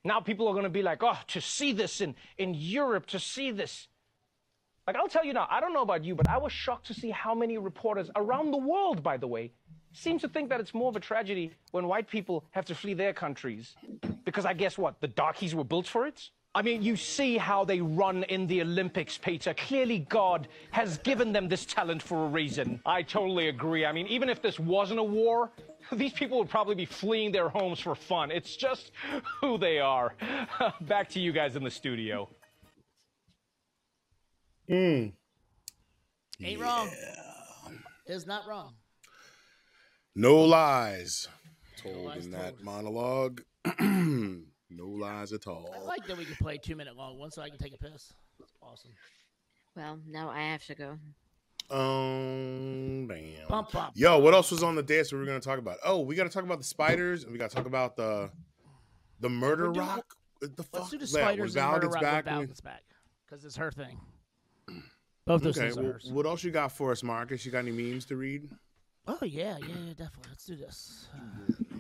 [0.05, 3.19] Now people are going to be like, oh, to see this in, in Europe, to
[3.19, 3.89] see this.
[4.87, 6.95] Like, I'll tell you now, I don't know about you, but I was shocked to
[6.95, 9.53] see how many reporters around the world, by the way,
[9.93, 12.95] seem to think that it's more of a tragedy when white people have to flee
[12.95, 13.77] their countries.
[14.25, 15.01] Because I guess what?
[15.01, 16.31] The darkies were built for it?
[16.59, 19.55] I mean, you see how they run in the Olympics, Peter.
[19.55, 22.81] Clearly, God has given them this talent for a reason.
[22.85, 23.87] I totally agree.
[23.87, 25.53] I mean, even if this wasn't a war,
[25.93, 28.33] these people would probably be fleeing their homes for fun.
[28.33, 28.91] It's just
[29.41, 30.17] who they are.
[30.81, 32.29] Back to you guys in the studio.
[34.69, 35.13] Mm.
[36.43, 36.91] Ain't wrong.
[38.09, 38.75] Is not wrong.
[40.17, 41.29] No lies
[41.81, 43.43] told lies in that monologue.
[44.71, 45.71] no lies at all.
[45.75, 47.79] I like that we can play two minute long ones so I can take a
[47.79, 48.13] piss.
[48.39, 48.91] That's awesome.
[49.77, 50.99] Well, now I have to go.
[51.71, 53.47] Um, damn.
[53.49, 53.93] Bump, bump.
[53.95, 55.77] Yo, what else was on the dance we were gonna talk about?
[55.85, 58.31] Oh, we gotta talk about the spiders, and we gotta talk about the
[59.21, 60.17] the murder doing- rock.
[60.39, 60.81] What the fuck?
[60.81, 62.83] Let's do the Yeah, when spiders Val and murder gets rock back, Val gets back
[63.27, 64.01] because it's her thing.
[65.27, 66.11] Both those okay, things are well, hers.
[66.11, 67.45] what else you got for us, Marcus?
[67.45, 68.49] You got any memes to read?
[69.07, 70.31] Oh yeah, yeah, yeah, definitely.
[70.31, 71.09] Let's do this.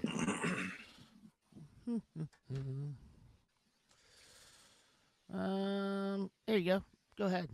[5.32, 6.82] um, there you go.
[7.18, 7.48] Go ahead.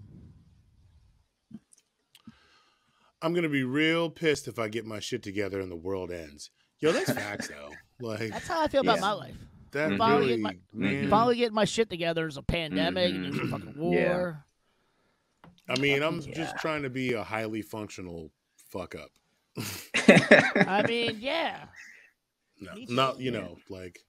[3.23, 6.51] I'm gonna be real pissed if I get my shit together and the world ends.
[6.81, 7.71] Yo, that's facts though.
[8.01, 9.01] Like That's how I feel about Yeah.
[9.03, 9.37] my life.
[9.71, 11.09] that Finally really, get my man.
[11.09, 12.23] finally getting my shit together.
[12.23, 13.15] There's a pandemic.
[13.15, 13.95] and There's a fucking war.
[13.95, 14.33] Yeah.
[15.75, 16.35] I mean, I'm Yeah.
[16.35, 18.33] just trying to be a highly functional
[18.69, 19.11] fuck up.
[20.67, 21.67] I mean, yeah.
[22.61, 22.95] No, Me too.
[22.95, 24.01] not you know, like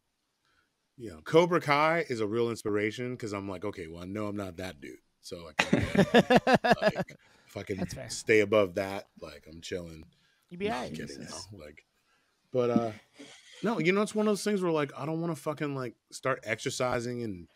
[0.98, 4.28] you know, Cobra Kai is a real inspiration because I'm like, okay, well, I know
[4.28, 7.16] I'm not that dude, so I can, like,
[7.48, 10.04] if I can stay above that, like I'm chilling.
[10.50, 10.94] You be No, alright.
[10.94, 11.86] kidding like,
[12.54, 12.92] but uh,
[13.64, 15.76] no, you know, it's one of those things where like I don't want to fucking
[15.76, 17.48] like start exercising and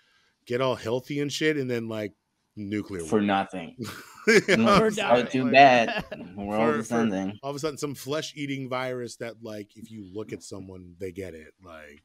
[0.45, 2.13] get all healthy and shit, and then like
[2.55, 3.21] nuclear For war.
[3.21, 3.75] nothing.
[4.27, 5.07] You know I'm For saying?
[5.07, 5.27] Nothing.
[5.31, 6.05] too Like, bad.
[6.35, 7.39] World for- is for- ending.
[7.41, 10.93] all of a sudden some flesh eating virus that like if you look at someone
[10.99, 12.03] they get it like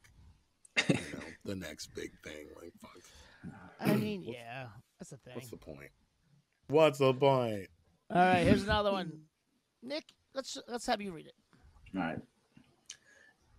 [0.89, 4.67] you know the next big thing like fuck I mean, yeah.
[4.99, 5.33] That's the thing.
[5.35, 5.91] what's the point
[6.67, 7.67] what's the point
[8.09, 9.11] All right, here's another one.
[9.83, 11.35] Nick, let's let's have you read it.
[11.95, 12.19] All right.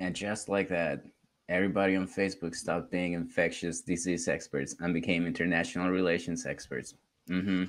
[0.00, 1.02] And just like that,
[1.48, 6.94] everybody on Facebook stopped being infectious disease experts and became international relations experts.
[7.30, 7.64] Mm-hmm.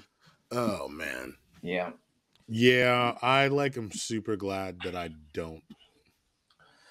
[0.51, 1.33] oh man
[1.63, 1.91] Yeah.
[2.47, 5.63] yeah i like i'm super glad that i don't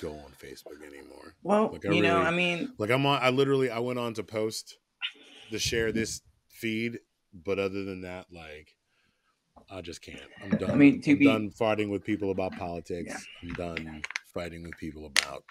[0.00, 1.34] go on facebook anymore.
[1.42, 4.14] Well, Like, I you know, I mean, like i'm on i literally i went on
[4.14, 4.76] to post
[5.50, 6.20] to share this
[6.50, 6.98] feed
[7.32, 8.74] but other than that like
[9.70, 10.20] i just can't.
[10.42, 10.70] I'm done.
[10.70, 13.26] I mean, to I'm be- done fighting with people about politics.
[13.42, 15.42] I'm done fighting with people about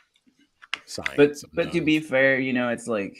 [0.85, 1.15] science.
[1.17, 3.17] But I'm but to be fair, you know, it's like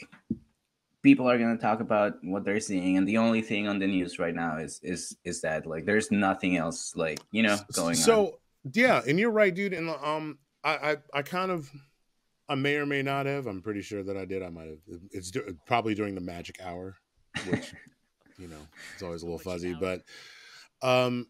[1.02, 4.18] people are gonna talk about what they're seeing, and the only thing on the news
[4.18, 7.94] right now is is is that like there's nothing else like you know going on.
[7.96, 8.38] so
[8.72, 11.70] yeah and you're right dude and um I, I i kind of
[12.48, 13.46] i may or may not have.
[13.46, 14.42] I'm pretty sure that i did.
[14.42, 15.00] I might have.
[15.12, 16.96] It's du- probably during the magic hour
[17.48, 17.72] which
[18.38, 18.60] you know
[18.92, 20.02] it's always a little fuzzy but
[20.82, 21.26] um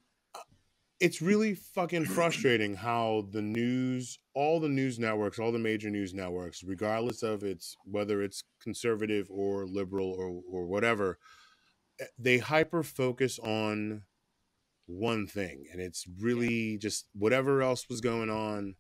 [0.99, 6.15] it's really fucking frustrating how the news all the news networks all the major news
[6.15, 11.19] networks regardless of its whether it's conservative or liberal or or whatever
[12.01, 14.03] eh, they hyper focus on
[14.87, 18.75] one thing and it's really just whatever else was going on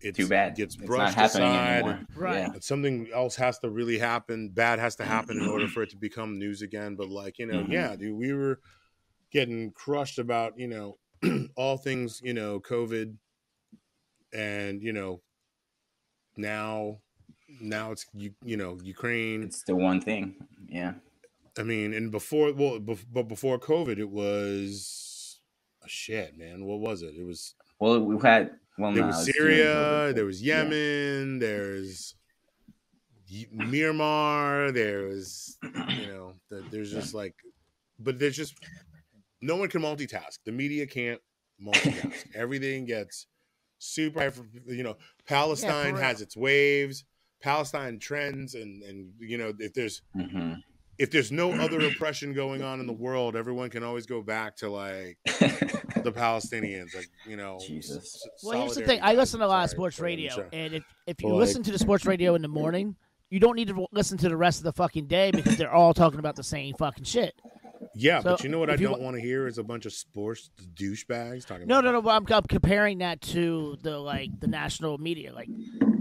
[0.00, 0.52] it's, Too bad.
[0.52, 1.92] It gets It's not brushed happening aside anymore.
[1.92, 2.38] and- Right.
[2.38, 2.52] Yeah.
[2.60, 5.96] something else has to really happen bad has to happen in order for it to
[5.96, 7.70] become news again but like you know Mhm.
[7.72, 8.60] yeah dude we were
[9.32, 10.98] getting crushed about you know
[11.56, 13.16] all things you know covid
[14.32, 15.22] and you know
[16.36, 16.98] now
[17.60, 20.34] now it's you you know ukraine It's the one thing.
[20.68, 20.94] Yeah.
[21.58, 25.40] i mean and before well bef- but before covid it was
[25.82, 29.24] oh, shit man what was it it was Well, we've had well, there no, was
[29.24, 30.62] Syria, there was yeah.
[30.62, 32.14] Yemen, there's
[33.54, 37.34] Myanmar, there's you know, the, there's just like,
[37.98, 38.54] but there's just
[39.40, 40.38] no one can multitask.
[40.44, 41.20] The media can't
[41.64, 42.26] multitask.
[42.34, 43.26] Everything gets
[43.78, 44.32] super.
[44.66, 44.96] You know,
[45.26, 46.02] Palestine real.
[46.02, 47.04] has its waves.
[47.42, 50.62] Palestine trends, and and you know, if there's Mhm.
[50.98, 54.56] If there's no other oppression going on in the world, everyone can always go back
[54.56, 57.58] to like the Palestinians, like you know.
[57.64, 58.26] Jesus.
[58.42, 59.00] Well, here's the thing.
[59.02, 61.72] I listen to a lot of sports radio, and if, if you Well, listen to
[61.72, 62.96] the sports radio in the morning,
[63.30, 65.94] you don't need to listen to the rest of the fucking day because they're all
[65.94, 67.34] talking about the same fucking shit.
[67.94, 69.86] Yeah, but you know what I you don't wa- want to hear is a bunch
[69.86, 71.66] of sports douchebags talking.
[71.66, 72.02] No, about no, no.
[72.02, 75.34] But I'm, I'm comparing that to the like the national media.
[75.34, 75.48] Like,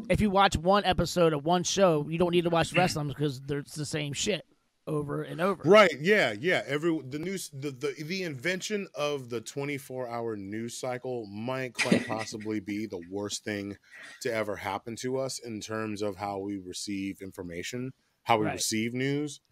[0.09, 2.95] if you watch one episode of one show, you don't need to watch the rest
[2.95, 4.45] of them because they're it's the same shit
[4.87, 5.63] over and over.
[5.63, 5.91] Right.
[5.99, 6.33] Yeah.
[6.39, 6.61] Yeah.
[6.67, 12.07] Every the news the, the the invention of the 24 hour news cycle might quite
[12.07, 13.77] possibly be the worst thing
[14.21, 17.93] to ever happen to us in terms of how we receive information,
[18.23, 18.53] how we Right.
[18.53, 19.41] receive news.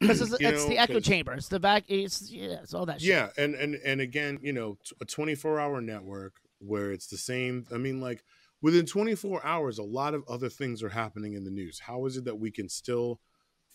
[0.00, 1.32] Because it's, it's know, the echo chamber.
[1.34, 1.84] It's the back.
[1.88, 2.60] It's yeah.
[2.62, 3.10] It's all that shit.
[3.10, 7.66] Yeah, and and and again, you know, a 24 hour network where it's the same.
[7.74, 8.22] I mean, like
[8.62, 11.80] within 24 hours, a lot of other things are happening in the news.
[11.80, 13.20] How is it that we can still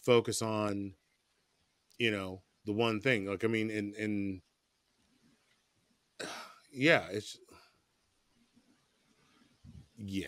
[0.01, 0.93] focus on,
[2.01, 3.27] you know, the one thing?
[3.27, 4.41] Like, I mean, in in
[6.71, 7.37] yeah, it's
[9.97, 10.27] yeah.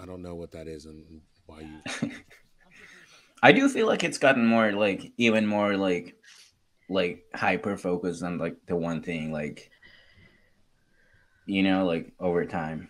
[0.00, 2.10] I don't know what that is and why you.
[3.42, 6.16] I do feel like it's gotten more like even more like
[6.88, 9.70] like hyper focused on like the one thing, like
[11.44, 12.88] you know, like over time.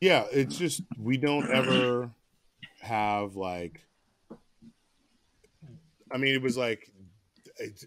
[0.00, 2.12] Yeah, it's just we don't ever
[2.80, 3.82] have like.
[6.10, 6.90] I mean, it was like,
[7.58, 7.86] it's,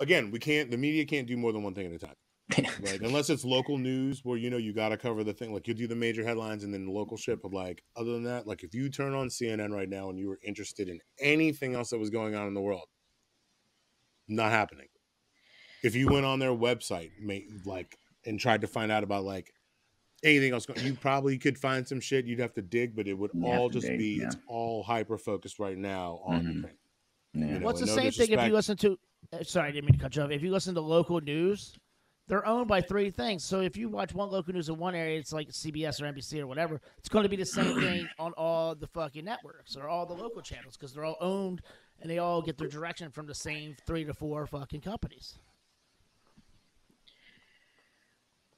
[0.00, 0.70] again, we can't.
[0.70, 2.16] The media can't do more than one thing at a time,
[2.82, 3.00] right?
[3.00, 5.52] Unless it's local news, where you know you got to cover the thing.
[5.52, 7.42] Like you do the major headlines and then the local shit.
[7.42, 10.28] But like, other than that, like if you turn on CNN right now and you
[10.28, 12.88] were interested in anything else that was going on in the world,
[14.28, 14.86] not happening.
[15.82, 17.10] If you went on their website,
[17.64, 17.96] like,
[18.26, 19.50] and tried to find out about like
[20.22, 22.26] anything else, going, you probably could find some shit.
[22.26, 24.26] You'd have to dig, but it would You all just dig, be yeah.
[24.26, 26.70] it's all hyper focused right now on Mhm.
[27.34, 27.48] Ukraine.
[27.48, 27.54] Yeah.
[27.54, 28.98] You know, What's the and no same thing if you listen to?
[29.32, 30.30] uh, Sorry, I didn't mean to cut you off.
[30.30, 31.76] If you listen to local news,
[32.28, 33.44] they're owned by three things.
[33.44, 36.40] So if you watch one local news in one area, it's like CBS or NBC
[36.40, 36.80] or whatever.
[36.98, 40.14] It's going to be the same thing on all the fucking networks or all the
[40.14, 41.60] local channels because they're all owned
[42.00, 45.38] and they all get their direction from the same three to four fucking companies.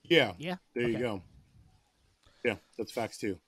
[0.04, 0.56] Yeah, Yeah.
[0.74, 1.22] There you go.
[2.44, 3.38] Yeah, that's facts too.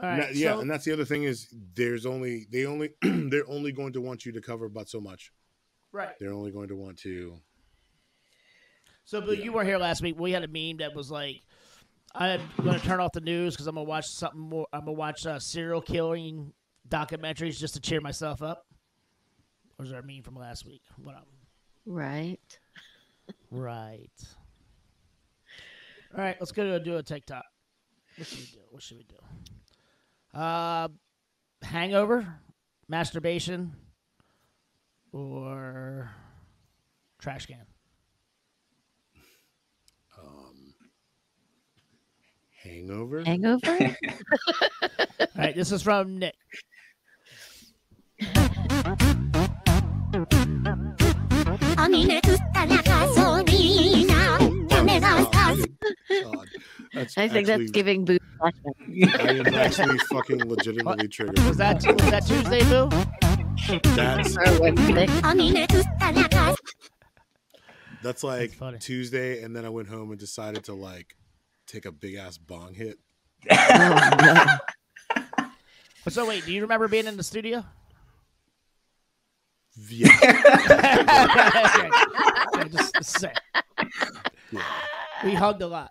[0.00, 2.90] All And that- yeah, so- and that's the other thing is there's only they only
[3.02, 5.32] they're only going to want you to cover but so much.
[5.92, 6.18] Right.
[6.20, 7.38] They're only going to want to.
[9.04, 10.16] So, but you weren't here last week.
[10.18, 11.40] We had a meme that was like,
[12.14, 14.66] "I'm going to turn off the news because I'm going to watch something more.
[14.72, 16.52] I'm going to watch uh, serial killing
[16.88, 18.66] documentaries just to cheer myself up."
[19.78, 20.82] Or was there a meme from last week?
[20.96, 21.26] What up?
[21.86, 22.38] Right.
[23.50, 24.10] Right.
[26.16, 27.44] All right, let's go to do a TikTok.
[28.16, 28.58] What should we do?
[28.70, 29.16] What should we do?
[30.34, 30.88] Uh,
[31.62, 32.26] hangover,
[32.88, 33.72] masturbation,
[35.12, 36.10] or
[37.18, 37.66] trash can.
[40.20, 40.74] Um,
[42.62, 43.24] hangover.
[43.24, 43.68] Hangover?
[44.82, 46.34] All right, this is from Nick.
[56.98, 58.18] That's I think that's giving boo.
[58.42, 58.50] I
[58.92, 61.38] am actually fucking legitimately triggered.
[61.40, 62.88] Was that was that Tuesday, Boo?
[63.94, 65.06] That's Wednesday.
[68.02, 71.14] that's like Tuesday, and then I went home and decided to like
[71.68, 72.98] take a big ass bong hit.
[76.08, 77.62] So wait, do you remember being in the studio?
[79.76, 80.08] Yeah.
[80.24, 81.90] okay.
[82.56, 83.26] Okay, just, just.
[84.50, 84.62] Yeah.
[85.22, 85.90] We hugged a lot.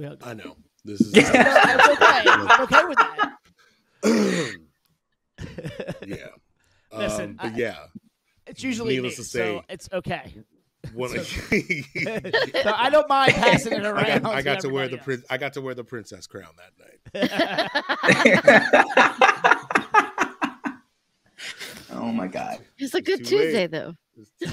[0.00, 0.22] We hugged.
[0.24, 0.56] I know.
[0.82, 2.22] This is No, it's okay.
[2.26, 4.56] I'm okay with that.
[6.06, 6.16] yeah.
[6.90, 7.76] Listen, um, but I- yeah.
[8.46, 10.34] It's usually needless me, to say, so it's okay.
[10.94, 11.36] when I, So
[12.74, 14.22] I don't mind passing it I around.
[14.22, 16.48] got, I got to wear the everybody prin- I got to wear the princess crown
[16.56, 17.70] that night.
[21.92, 22.60] Oh my god.
[22.78, 23.70] It's a good too Tuesday, late.
[23.70, 23.94] though.
[24.40, 24.50] By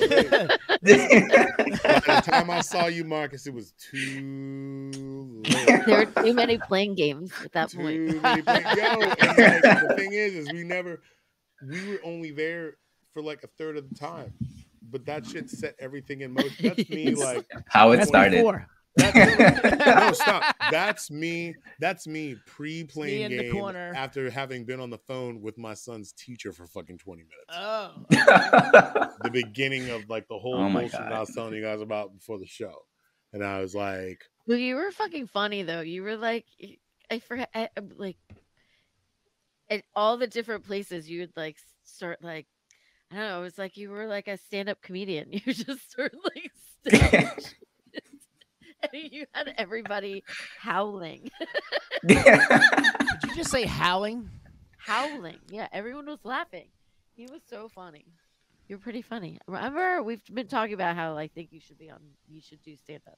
[0.85, 5.85] the time I saw you, Marcus, it was too late.
[5.85, 8.21] There were too many playing games at that Too point.
[8.21, 11.01] many play- Yo, and like, the thing is, is we never,
[11.67, 12.77] we were only there
[13.13, 14.33] for like a third of the time,
[14.89, 16.67] but that shit set everything in motion.
[16.75, 18.37] That's me, like How it started.
[18.37, 18.67] before.
[19.85, 20.55] no, stop.
[20.71, 21.53] That's me.
[21.79, 23.93] That's me pre-playing me in the game corner.
[23.95, 27.53] after having been on the phone with my son's teacher for fucking twenty minutes.
[27.53, 27.91] Oh.
[29.23, 32.13] the beginning of like the whole Oh my bullshit I was telling you guys about
[32.13, 32.73] before the show,
[33.33, 35.81] and I was like, Well, you were fucking funny though.
[35.81, 36.45] You were like,
[37.11, 38.17] I forgot, I, I- like,
[39.69, 42.47] at all the different places you would like start like,
[43.11, 43.39] I don't know.
[43.39, 45.27] It was like you were like a stand-up comedian.
[45.31, 46.51] You just sort of like
[46.99, 47.13] stage.
[47.13, 47.31] and
[48.93, 50.23] you had everybody
[50.59, 51.29] howling,
[52.07, 54.29] Did you just say howling?
[54.77, 55.39] howling.
[55.49, 56.67] Yeah, everyone was laughing.
[57.15, 58.05] He was so funny.
[58.67, 59.39] You're pretty funny.
[59.47, 61.99] Remember, we've been talking about how I think you should be on.
[62.27, 63.17] You should do stand-up.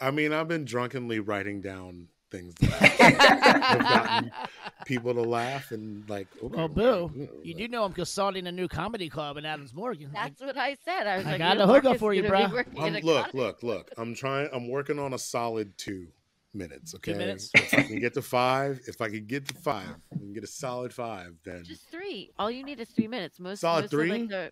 [0.00, 4.30] I mean, I've been drunkenly writing down things that have gotten
[4.86, 6.28] people to laugh and like.
[6.42, 9.36] Oh, Well, boo, you know, you like- do know I'm consulting a new comedy club
[9.36, 10.10] in Adams Morgan.
[10.14, 11.06] Like, That's what I said.
[11.06, 12.94] I was I like, got a know, hookup for you, gonna be bruh." working I'm,
[12.96, 13.90] in a look, comedy look, look.
[13.96, 14.48] I'm trying.
[14.52, 16.06] I'm working on a solid two
[16.54, 16.94] minutes.
[16.96, 17.50] Okay, minutes?
[17.54, 20.42] if I can get to five, if I can get to five, I can get
[20.44, 21.34] a solid five.
[21.44, 22.30] Then Just three.
[22.38, 23.38] All you need is three minutes.
[23.40, 24.26] Most Solid most of, like, three?
[24.26, 24.50] the-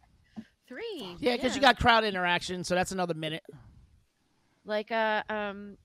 [0.68, 1.16] three.
[1.18, 3.42] yeah, because you got crowd interaction, so that's another minute.
[4.64, 5.76] like uh um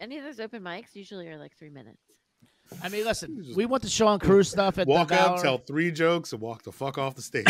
[0.00, 2.02] any of those open mics usually are like three minutes.
[2.82, 5.42] I mean, listen, we want the Sean Cruz stuff at walk the up, Valor.
[5.42, 7.46] tell three jokes, and walk the fuck off the stage.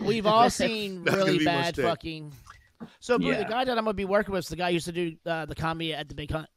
[0.00, 2.32] We've all seen That's really bad fucking.
[3.00, 4.86] So, Boo, the guy that I'm gonna be working with is the guy who used
[4.86, 6.48] to do uh, the comedy at the Big Hunt.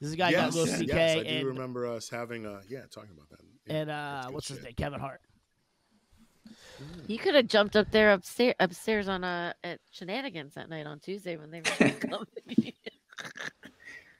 [0.00, 2.60] This is a guy yes, got Lil yes, I do and remember us having a
[2.68, 3.40] yeah talking about that.
[3.66, 5.20] Yeah, and uh, that's good what's his name, Kevin Hart.
[7.06, 11.00] You could have jumped up there upstairs upstairs on uh at shenanigans that night on
[11.00, 12.74] Tuesday when they were doing comedy.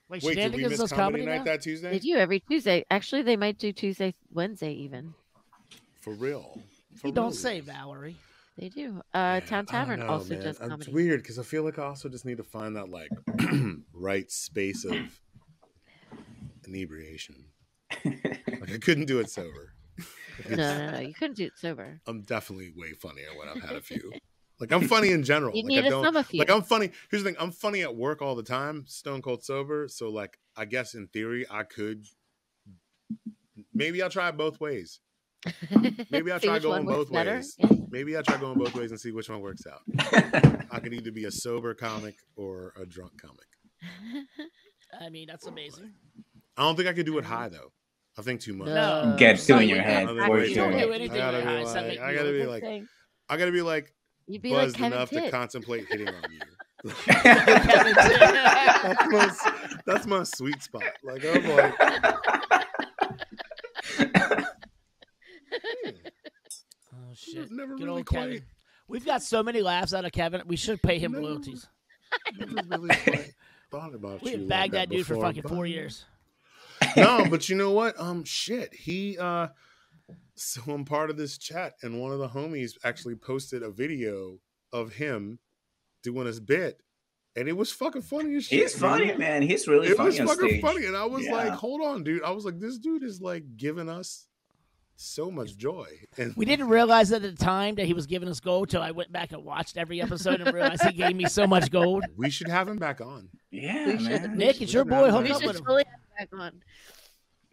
[0.08, 1.52] Wait, Wait, did we Shenanigans miss comedy, comedy night now?
[1.52, 1.90] that Tuesday?
[1.90, 2.84] they do every Tuesday.
[2.90, 5.14] Actually, they might do Tuesday, Wednesday even.
[6.00, 6.60] For real?
[6.96, 7.32] For You don't real?
[7.32, 8.16] say, Valerie.
[8.56, 9.02] They do.
[9.12, 10.44] Uh, Town Tavern know, also man.
[10.44, 10.82] does comedy.
[10.82, 13.10] It's weird because I feel like I also just need to find that like
[13.92, 14.94] right space of
[16.66, 17.34] inebriation.
[18.04, 19.72] like I couldn't do it sober.
[20.50, 21.00] No, no, no.
[21.00, 22.00] You couldn't do it sober.
[22.06, 24.12] I'm definitely way funnier when I've had a few.
[24.58, 25.54] Like I'm funny in general.
[25.54, 26.50] You like need I a don't sum of like.
[26.50, 26.90] I'm funny.
[27.10, 29.86] Here's the thing, I'm funny at work all the time, stone cold sober.
[29.88, 32.04] So like I guess in theory I could
[33.74, 35.00] maybe I'll try both ways.
[36.10, 37.34] Maybe I'll try going both better.
[37.36, 37.54] ways.
[37.58, 37.68] Yeah.
[37.90, 39.80] Maybe I'll try going both ways and see which one works out.
[40.72, 43.46] I could either be a sober comic or a drunk comic.
[45.00, 45.92] I mean, that's amazing.
[46.56, 47.70] I don't think I could do it high though.
[48.18, 48.68] I think too much.
[48.68, 49.14] No.
[49.18, 50.04] Get So two in your head.
[50.04, 50.26] I think practice.
[50.26, 50.80] for way You too don't sure.
[50.80, 50.94] do much.
[50.96, 52.64] anything I gotta be high, so that like, I gotta be like,
[53.28, 53.94] I gotta be like
[54.26, 56.40] You'd be like buzzed Kevin enough to contemplate hitting on you.
[57.06, 59.30] That's my
[59.86, 60.82] that's my sweet spot.
[61.02, 61.74] Like I'm like,
[66.92, 67.50] Oh shit!
[67.50, 68.42] never Good really old quite- Kevin.
[68.88, 70.42] We've got so many laughs out of Kevin.
[70.46, 71.66] We should pay him Never- royalties.
[72.38, 73.32] never really
[73.70, 76.04] thought about We you had like bagged that dude for fucking but- four years.
[76.96, 77.98] no, but you know what?
[77.98, 78.74] Um, shit.
[78.74, 79.48] He uh,
[80.34, 84.38] so I'm part of this chat, and one of the homies actually posted a video
[84.72, 85.38] of him
[86.02, 86.80] doing his bit,
[87.34, 88.60] and it was fucking funny as shit.
[88.60, 89.18] He's funny, dude.
[89.18, 89.42] man.
[89.42, 90.62] He's really It funny was on fucking stage.
[90.62, 93.56] funny, and I was like, "Hold on, dude." I was like, "This dude is like
[93.56, 94.26] giving us
[94.96, 98.40] so much joy." And We didn't realize at the time that he was giving us
[98.40, 101.46] gold till I went back and watched every episode and realized he gave me so
[101.46, 102.04] much gold.
[102.16, 103.28] we should have him back on.
[103.50, 104.36] Yeah, We should- man.
[104.38, 105.10] Nick, it's your boy.
[105.10, 105.62] have Hook We him up should with him.
[105.64, 105.84] totally
[106.16, 106.62] have him back on.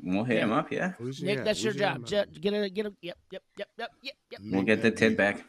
[0.05, 0.93] We'll hit him up, yeah.
[0.99, 1.95] We should- Nick, yeah, that's we your job.
[1.97, 4.41] him Ju- Get a get a yep yep yep yep yep yep.
[4.41, 5.45] We'll Make get the that tit be- back.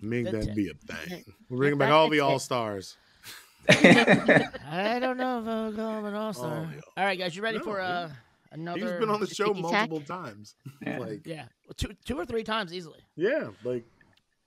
[0.00, 0.54] Make The that tit.
[0.56, 1.24] be a thing.
[1.48, 2.96] We're Get bringing back all the all stars.
[3.68, 6.68] I don't know if I'll call him an all star.
[6.74, 6.80] Oh.
[6.96, 8.08] All right, guys, you ready No, for he- uh,
[8.50, 8.80] another?
[8.80, 9.90] He's been on the show ticky-tack?
[9.90, 10.54] multiple times.
[10.86, 10.98] Yeah.
[10.98, 11.44] Like, Yeah,
[11.76, 12.98] two two or three times easily.
[13.16, 13.84] yeah, like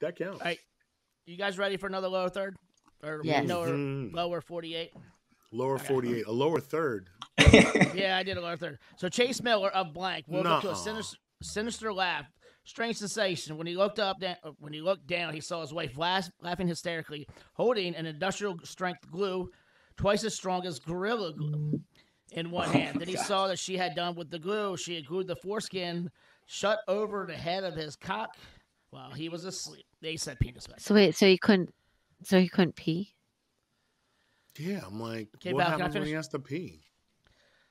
[0.02, 0.42] that counts.
[0.42, 0.60] All right,
[1.26, 2.56] you guys ready for another lower third
[3.04, 3.48] or Yes.
[3.48, 4.14] lower Mhm.
[4.14, 4.92] lower forty eight?
[5.56, 7.10] Lower 48, a lower third.
[7.96, 8.80] Yeah, I did a lower third.
[8.98, 12.26] So Chase Miller of blank woke up to a sinister, sinister laugh.
[12.66, 13.58] Strange sensation.
[13.58, 16.30] When he looked up, down, uh, when he looked down, he saw his wife laugh,
[16.42, 19.50] laughing hysterically, holding an industrial strength glue,
[19.96, 21.80] twice as strong as gorilla glue,
[22.32, 23.00] in one oh hand.
[23.00, 24.76] Then he saw that she had done with the glue.
[24.76, 26.12] She had glued the foreskin
[26.48, 28.36] shut over the head of his cock
[28.90, 29.86] while he was asleep.
[30.02, 30.82] They said penis back.
[30.82, 31.74] So wait, so he couldn't,
[32.24, 33.15] so he couldn't pee.
[34.58, 36.82] Yeah, I'm like, Okay, what Val, happens when he has to pee?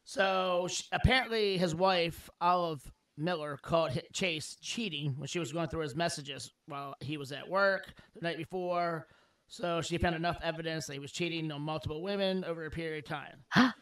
[0.05, 2.83] So sh apparently, his wife Olive
[3.17, 7.49] Miller caught Chase cheating when she was going through his messages while he was at
[7.49, 9.07] work the night before.
[9.47, 13.05] So she found enough evidence that he was cheating on multiple women over a period
[13.05, 13.73] of time.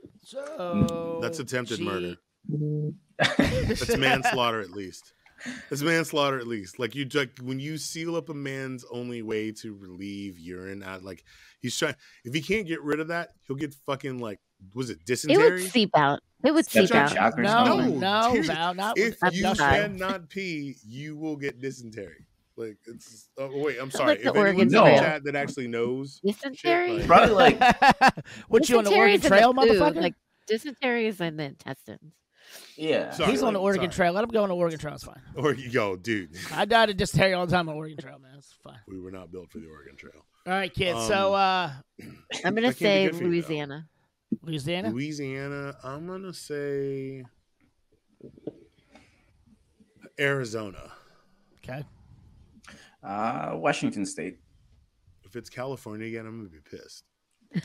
[0.24, 2.14] so That's attempted she- murder.
[3.38, 5.12] That's manslaughter at least.
[5.68, 6.78] That's manslaughter at least.
[6.78, 11.02] Like you like when you seal up a man's only way to relieve urine out
[11.04, 11.24] like
[11.60, 11.94] he's trying
[12.24, 14.38] if he can't get rid of that, he'll get fucking like
[14.74, 15.46] was it dysentery?
[15.46, 16.20] It would seep out.
[16.44, 17.12] It would seep out.
[17.12, 18.00] shock or No, something.
[18.00, 22.26] no, dude, Val, not if you cannot pee, you will get dysentery.
[22.56, 24.08] Like it's oh wait, I'm sorry.
[24.16, 24.98] like the if Oregon anyone's in Trail.
[25.00, 26.98] chat that actually knows Dysentery.
[26.98, 27.58] like- Probably like
[28.48, 29.96] what you on the Oregon Trail, the motherfucker?
[30.02, 30.14] Like
[30.46, 32.12] dysentery is in the intestines.
[32.76, 33.10] Yeah.
[33.10, 34.08] Sorry, He's on the Oregon sorry.
[34.08, 34.12] Trail.
[34.14, 34.94] Let him go on the Oregon Trail.
[34.94, 35.20] It's fine.
[35.36, 38.32] Or yo, dude, I died of dysentery all the time on Oregon Trail, man.
[38.38, 38.78] It's fine.
[38.88, 40.24] we were not built for the Oregon Trail.
[40.46, 41.06] All right, kids.
[41.06, 41.70] so, uh,
[42.44, 43.30] I'm gonna say good for you.
[43.30, 43.86] Louisiana.
[44.42, 44.90] Louisiana.
[44.90, 45.76] Louisiana.
[45.84, 47.24] I'm gonna say
[50.18, 50.92] Arizona.
[51.62, 51.84] Okay.
[53.02, 54.38] Uh, Washington State.
[55.24, 57.04] If it's California again, I'm gonna be pissed.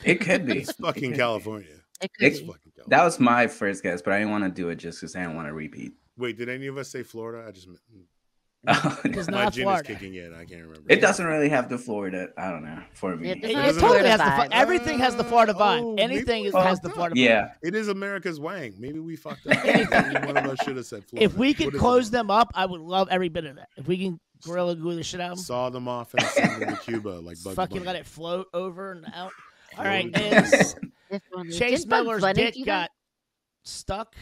[0.04, 0.58] It could be.
[0.58, 1.80] It's fucking California.
[2.00, 2.46] It could It's be.
[2.46, 2.96] Fucking California.
[2.98, 5.20] That was my first guess, but I didn't want to do it just because I
[5.20, 5.92] didn't want to repeat.
[6.18, 7.44] Wait, did any of us say Florida?
[7.46, 7.68] I just
[8.68, 9.82] oh, It's my not gin Florida.
[9.92, 10.34] is kicking in.
[10.34, 10.82] I can't remember.
[10.88, 12.28] it doesn't really have the Florida.
[12.36, 13.28] I don't know for me.
[13.30, 14.48] It It, doesn't it have doesn't totally Florida has the fu- vibe.
[14.52, 15.82] everything has the uh, Florida vibe.
[15.82, 17.18] Oh, Anything is, has the Florida vibe.
[17.24, 17.52] yeah.
[17.62, 18.74] It is America's Wang.
[18.78, 19.62] Maybe we fucked up.
[19.64, 21.24] Maybe one of us should have said Florida.
[21.24, 22.12] If we What could is close it?
[22.12, 23.68] them up, I would love every bit of that.
[23.76, 26.62] If we can gorilla glue the shit out of them, saw them off and send
[26.62, 27.86] them to Cuba like Bugs fucking Bunny.
[27.86, 29.32] let it float over and out.
[29.78, 30.76] All Yeah, is
[31.10, 32.66] If only- Chase Did Bugs Miller's Bunny dick do that?
[32.66, 32.90] got
[33.64, 34.14] stuck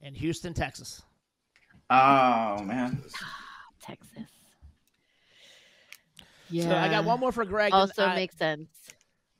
[0.00, 1.02] in Houston, Texas.
[1.90, 3.02] Oh man.
[3.82, 4.24] Texas.
[6.50, 6.64] Yeah.
[6.64, 7.72] So I got one more for Greg.
[7.72, 8.68] Also I- makes sense.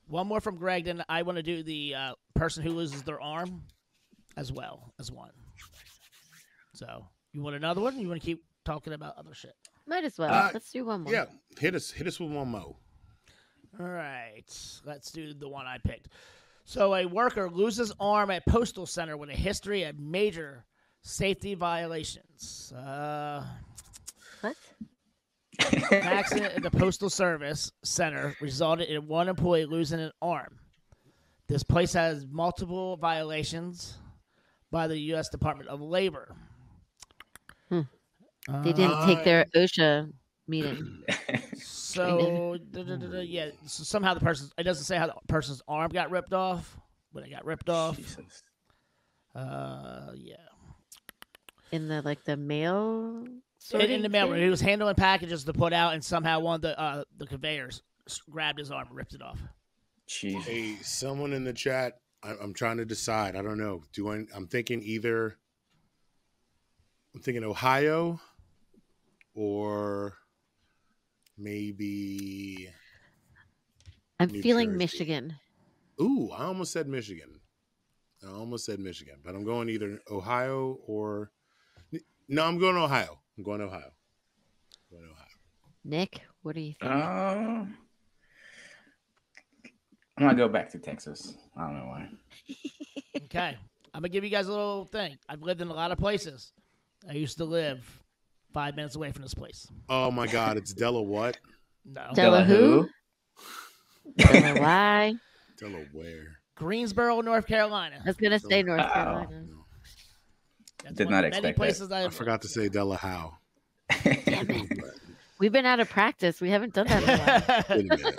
[0.07, 0.85] one more from Greg.
[0.85, 3.63] Then I want to do the uh, person who loses their arm
[4.37, 5.31] as well as one.
[6.73, 7.99] So you want another one?
[7.99, 9.53] You want to keep talking about other shit?
[9.87, 10.31] Might as well.
[10.31, 11.11] Uh, Let's do one more.
[11.13, 11.25] Yeah,
[11.59, 12.75] hit us, hit us with one more.
[13.77, 14.45] All right,
[14.85, 16.07] let's do the one I picked.
[16.65, 20.65] So, a worker loses arm at postal center with a history of major
[21.01, 22.71] safety violations.
[22.71, 23.43] Uh,
[24.41, 24.55] What?
[25.91, 30.57] an accident at the postal service center resulted in one employee losing an arm.
[31.47, 33.97] This place has multiple violations
[34.71, 35.29] by the U.S.
[35.29, 36.35] Department of Labor.
[37.69, 37.81] Hmm.
[38.63, 40.11] They didn't take their OSHA
[40.47, 41.03] meeting.
[41.99, 43.49] So, da, da, da, da, yeah.
[43.65, 46.77] So somehow the person it doesn't say how the person's arm got ripped off,
[47.13, 47.97] but it got ripped off.
[47.97, 48.43] Jesus.
[49.35, 50.35] Uh, yeah.
[51.71, 53.25] In the like the mail.
[53.73, 54.41] In, in the mail, thing?
[54.41, 57.81] he was handling packages to put out, and somehow one of the uh, the conveyors
[58.29, 59.39] grabbed his arm and ripped it off.
[60.07, 60.45] Jesus.
[60.45, 61.99] Hey, someone in the chat.
[62.23, 63.35] I, I'm trying to decide.
[63.35, 63.83] I don't know.
[63.93, 64.25] Do I?
[64.33, 65.37] I'm thinking either.
[67.13, 68.21] I'm thinking Ohio,
[69.35, 70.18] or
[71.39, 72.69] maybe.
[74.19, 74.77] I'm New feeling Jersey.
[74.77, 75.35] Michigan.
[76.01, 77.39] Ooh, I almost said Michigan.
[78.27, 81.31] I almost said Michigan, but I'm going either Ohio or.
[82.27, 83.17] No, I'm going Ohio.
[83.37, 83.91] I'm going Ohio.
[84.91, 85.25] I'm going to Ohio.
[85.83, 86.91] Nick, what do you think?
[86.91, 87.73] Uh, I'm
[90.19, 91.35] gonna go back to Texas.
[91.57, 92.09] I don't know why.
[93.25, 93.55] Okay,
[93.93, 95.17] I'm gonna give you guys a little thing.
[95.27, 96.51] I've lived in a lot of places.
[97.07, 97.98] I used to live
[98.53, 99.67] five minutes away from this place.
[99.89, 100.57] Oh my God!
[100.57, 101.37] It's Della what?
[101.85, 102.87] No, Della who?
[104.17, 105.13] Della why?
[105.59, 106.37] Delaware.
[106.55, 107.99] Greensboro, North Carolina.
[108.03, 108.93] I was gonna say North Wow.
[108.93, 109.43] Carolina.
[110.83, 111.55] That's Did one not of the many expect that.
[111.55, 113.33] places I I've forgot to say Della how.
[114.03, 114.83] Damn it.
[115.39, 116.41] We've been out of practice.
[116.41, 117.63] We haven't done that in a while.
[117.77, 118.15] Wait a minute.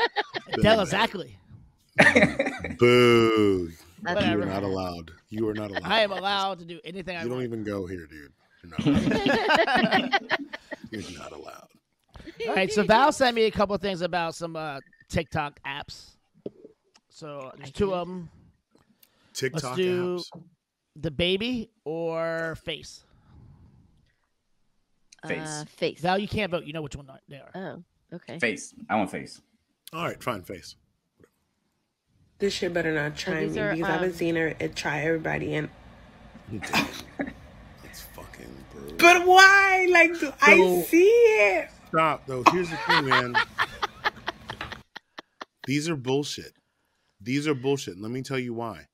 [0.48, 1.36] Wait a Della exactly.
[2.78, 3.70] Boo!
[4.02, 5.11] That's You are not allowed.
[5.28, 5.85] You are not allowed.
[5.85, 7.47] I am allowed to do anything I You don't want.
[7.47, 8.32] even go here, dude.
[8.62, 10.39] You're not allowed.
[10.91, 11.69] You're not allowed.
[12.49, 16.11] All right, so Val sent me a couple of things about some uh, TikTok apps.
[17.09, 18.31] So there's two of them:
[19.35, 20.43] TikTok Let's do- apps.
[20.97, 23.05] the baby or face.
[25.27, 25.39] Face.
[25.47, 26.01] Uh, face.
[26.01, 26.65] Val, you can't vote.
[26.65, 27.51] You know which one they are.
[27.55, 28.39] Oh, okay.
[28.39, 28.74] Face.
[28.89, 29.41] I want face.
[29.93, 30.77] All right, fine, face.
[32.39, 34.74] This shit better not try these me are, because I haven't um, seen her it
[34.74, 35.69] try everybody and
[36.51, 37.35] It's fucking brutal.
[39.01, 39.87] But why?
[39.91, 41.69] Like do I see it?
[41.89, 42.43] Stop though.
[42.53, 43.35] Here's the thing, man.
[45.67, 46.53] These are bullshit.
[47.21, 47.99] These are bullshit.
[48.01, 48.87] Let me tell you why.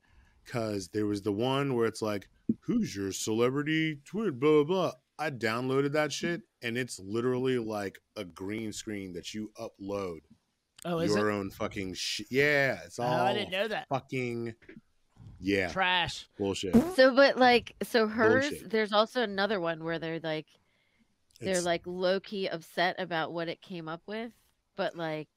[0.46, 2.28] Cause there was the one where it's like,
[2.60, 4.64] "Who's your celebrity twin?" Blah blah.
[4.64, 4.92] blah.
[5.18, 10.18] I downloaded that shit, and it's literally like a green screen that you upload
[10.84, 11.34] Oh, is your it?
[11.34, 12.26] own fucking shit.
[12.30, 13.26] Yeah, it's Oh, all.
[13.26, 13.86] I didn't know that.
[13.88, 14.54] Fucking
[15.40, 16.26] yeah, Trash.
[16.38, 16.74] bullshit.
[16.96, 18.48] So, but like, so hers.
[18.50, 18.70] Bullshit.
[18.70, 20.46] There's also another one where they're like,
[21.40, 24.32] they're It's- like low key upset about what it came up with,
[24.76, 25.28] but like,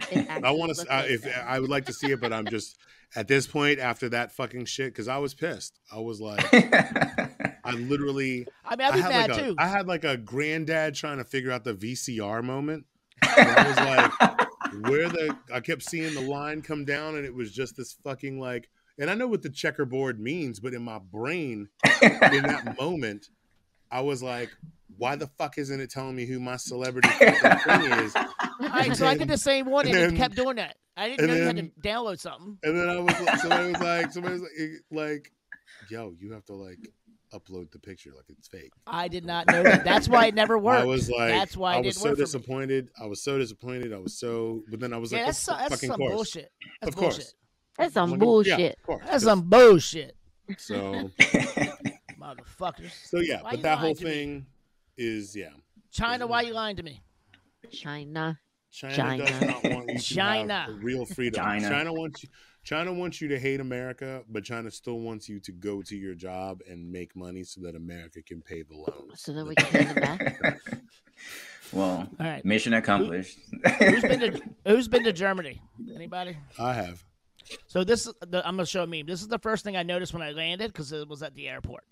[0.12, 0.84] I want to.
[0.88, 1.32] Like if them.
[1.46, 2.76] I would like to see it, but I'm just
[3.14, 5.78] at this point after that fucking shit because I was pissed.
[5.90, 6.44] I was like,
[7.64, 8.46] I literally.
[8.64, 9.54] I mean, I'd be had mad like a, too.
[9.58, 12.84] I had like a granddad trying to figure out the VCR moment.
[13.22, 13.76] where I was
[14.82, 17.94] like, where the I kept seeing the line come down, and it was just this
[18.04, 18.68] fucking like.
[18.98, 21.68] And I know what the checkerboard means, but in my brain,
[22.02, 23.28] in that moment,
[23.90, 24.50] I was like,
[24.96, 28.16] why the fuck isn't it telling me who my celebrity thing is?
[28.16, 28.24] All
[28.60, 30.76] right, so I did the same one and, and it kept doing that.
[30.96, 32.58] I didn't and know you had to download something.
[32.62, 35.32] And then I was like, somebody was like, somebody was like, eh, like
[35.90, 36.78] yo, you have to like
[37.34, 38.72] upload the picture like it's fake.
[38.86, 39.84] I did not know that.
[39.84, 40.80] That's why it never worked.
[40.82, 42.24] I was like, that's why I was didn't so work me.
[42.24, 42.90] disappointed.
[43.02, 43.92] I was so disappointed.
[43.92, 46.14] I was so, but then I was Yeah, like, that's, so- that's fucking some course.
[46.14, 46.52] bullshit.
[46.80, 47.34] That's of course.
[47.76, 47.78] Bullshit.
[47.78, 48.78] That's some Like, yeah, bullshit.
[48.88, 49.00] of.
[49.06, 50.16] That's some bullshit,
[50.58, 51.10] So,
[52.20, 52.92] motherfuckers.
[53.08, 54.10] so yeah, Why but that whole to me?
[54.10, 54.46] thing
[54.96, 55.50] is yeah.
[55.90, 57.02] China, why you lying to me?
[57.70, 58.38] China.
[58.70, 59.46] China, does China.
[59.46, 60.54] not want you to China.
[60.68, 61.42] have real freedom.
[61.42, 61.68] China.
[61.68, 62.28] China wants you.
[62.62, 66.14] China wants you to hate America, but China still wants you to go to your
[66.14, 69.22] job and make money so that America can pay the loans.
[69.22, 70.40] So then we can pay them back.
[71.72, 72.44] Well, All right.
[72.44, 73.38] mission accomplished.
[73.80, 75.60] Who's been to Who's been to Germany?
[75.94, 76.36] Anybody?
[76.60, 77.02] I have.
[77.68, 79.06] So this, is the, I'm gonna show a meme.
[79.06, 81.48] This is the first thing I noticed when I landed because it was at the
[81.48, 81.84] airport,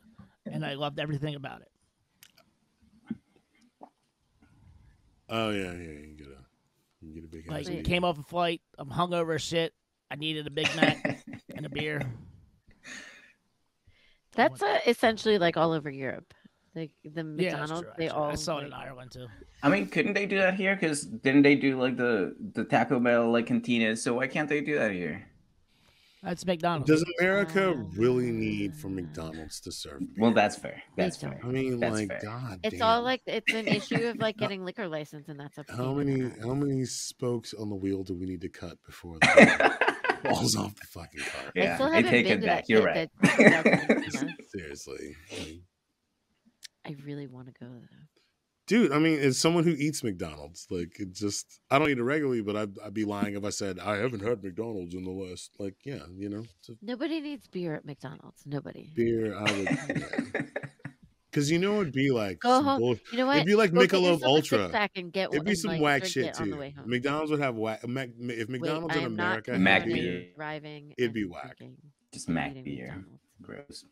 [0.47, 1.69] and I loved everything about it.
[5.29, 5.73] Oh yeah, yeah.
[5.73, 6.37] You get a,
[7.07, 7.77] you get a big Like, house.
[7.85, 8.61] came off a flight.
[8.79, 9.73] I'm hungover as shit.
[10.11, 11.25] I needed a Big Mac
[11.57, 12.03] and a beer.
[14.37, 16.35] That's uh, essentially like all over Europe.
[16.75, 18.21] Like the Yeah, McDonald's, true, they actually.
[18.21, 18.31] all.
[18.31, 19.27] I saw it in Ireland too.
[19.63, 20.75] I mean, couldn't they do that here?
[20.75, 23.99] Because didn't they do like the the Taco Bell like cantinas?
[23.99, 25.25] So why can't they do that here?
[26.25, 26.91] That's McDonald's.
[26.91, 27.91] Does America oh.
[27.97, 30.01] really need for McDonald's to serve?
[30.01, 30.09] beer?
[30.19, 30.83] Well, that's fair.
[30.97, 31.39] That's fair.
[31.45, 32.21] I mean, That's like, fair.
[32.23, 32.83] God It's damn.
[32.87, 35.67] all like it's an issue of like getting liquor license, and that's up.
[35.67, 39.19] to How many how many spokes on the wheel do we need to cut before
[39.21, 39.77] the
[40.25, 41.43] falls off the fucking car?
[41.49, 42.67] I Yeah, still I haven't take been it to back.
[42.67, 43.11] that You're right.
[43.21, 45.17] that doesn't, you know, Seriously.
[46.87, 48.14] I really want to go though.
[48.67, 52.03] Dude, I mean, as someone who eats McDonald's, like it just I don't eat it
[52.03, 55.11] regularly, but I'd, I'd be lying if I said I haven't had McDonald's in the
[55.11, 58.43] last like yeah, you know, a Nobody needs beer at McDonald's.
[58.47, 58.91] Nobody.
[58.97, 59.37] beer.
[59.37, 60.51] I would
[61.31, 62.79] because you know it'd be like Go some home.
[62.81, 63.37] bull- You know what?
[63.37, 64.59] It'd be like Go Michelob Ultra.
[64.63, 66.73] six-pack and get It'd be one, some like, whack shit it on the too.
[66.87, 67.87] McDonald's would have whack.
[67.87, 69.97] Mac, if McDonald's I in am not America, Mac had beer.
[70.03, 70.95] beer, driving.
[70.97, 71.59] It'd be whack.
[71.59, 71.77] drinking
[72.15, 72.87] Just and Mac beer.
[72.97, 73.21] McDonald's.
[73.43, 73.85] Gross.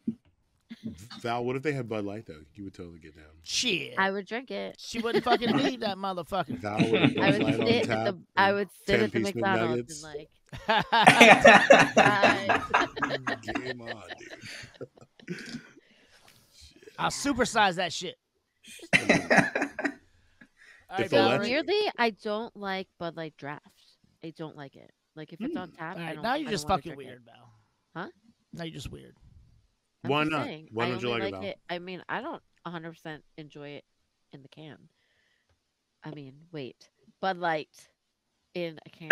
[0.86, 1.20] Mm-hmm.
[1.20, 2.40] Val, what if they had Bud Light though?
[2.54, 3.24] You would totally get down.
[3.42, 3.94] Shit.
[3.98, 4.76] I would drink it.
[4.78, 6.58] She wouldn't fucking need that motherfucker.
[6.58, 8.04] Val with a I Bud would Light on sit at tap.
[8.06, 8.18] the.
[8.36, 10.04] I would sit at the McDonald's McNuggets.
[10.04, 10.28] and like.
[13.42, 15.58] Game on, dude.
[16.98, 18.16] I'll supersize that shit.
[18.94, 19.00] All
[20.98, 21.50] right, the So let- Valerie.
[21.50, 23.66] weirdly, I don't like Bud Light draft.
[24.24, 24.90] I don't like it.
[25.16, 25.58] Like if it's hmm.
[25.58, 25.96] on tap.
[25.96, 27.06] All I right, don't, now you're don't just fucking drink it.
[27.12, 27.52] weird, Val.
[28.04, 28.08] Huh?
[28.52, 29.16] Now you're just weird.
[30.04, 30.44] I'm Why not?
[30.46, 31.58] saying, Why I don't you only like it, it?
[31.70, 33.84] I mean, I don't 100% enjoy it
[34.32, 34.76] in the can.
[36.04, 36.88] I mean, wait,
[37.20, 37.68] Bud Light
[38.54, 39.08] in a can.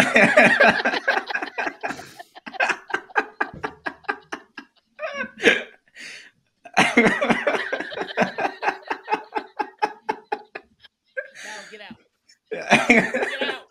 [11.44, 11.96] Val, get out.
[12.88, 13.62] Get out.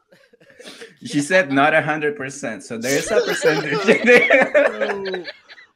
[1.04, 4.54] she said not a hundred percent, so there's a percentage there.
[4.68, 5.26] So,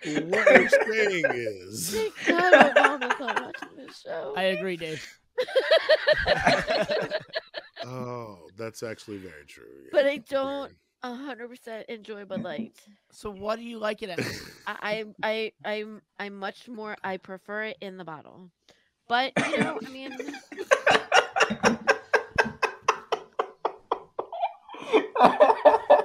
[0.05, 1.95] what you're saying is,
[2.27, 4.33] God my not watching this show.
[4.35, 5.07] I agree, Dave.
[7.85, 9.63] oh, that's actually very true.
[9.83, 9.89] yeah.
[9.91, 10.73] but I don't
[11.03, 12.73] 100% enjoy Bud Light.
[13.11, 14.41] So what do you like it as?
[14.67, 16.95] I, I, I, I'm, I'm much more.
[17.03, 18.49] I prefer it in the bottle.
[19.07, 20.15] But you know, I mean,
[24.93, 26.03] Get out.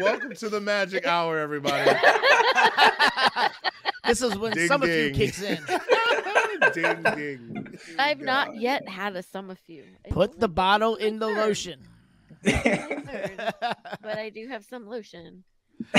[0.00, 1.90] Welcome to the magic hour, everybody.
[4.06, 5.58] This is when Ding, some of you kicks in.
[6.74, 7.78] ding ding.
[7.98, 9.84] I've oh, not yet had a some of you.
[10.10, 11.80] Put the bottle in the third, lotion.
[12.44, 13.54] third,
[14.02, 15.44] but I do have some lotion.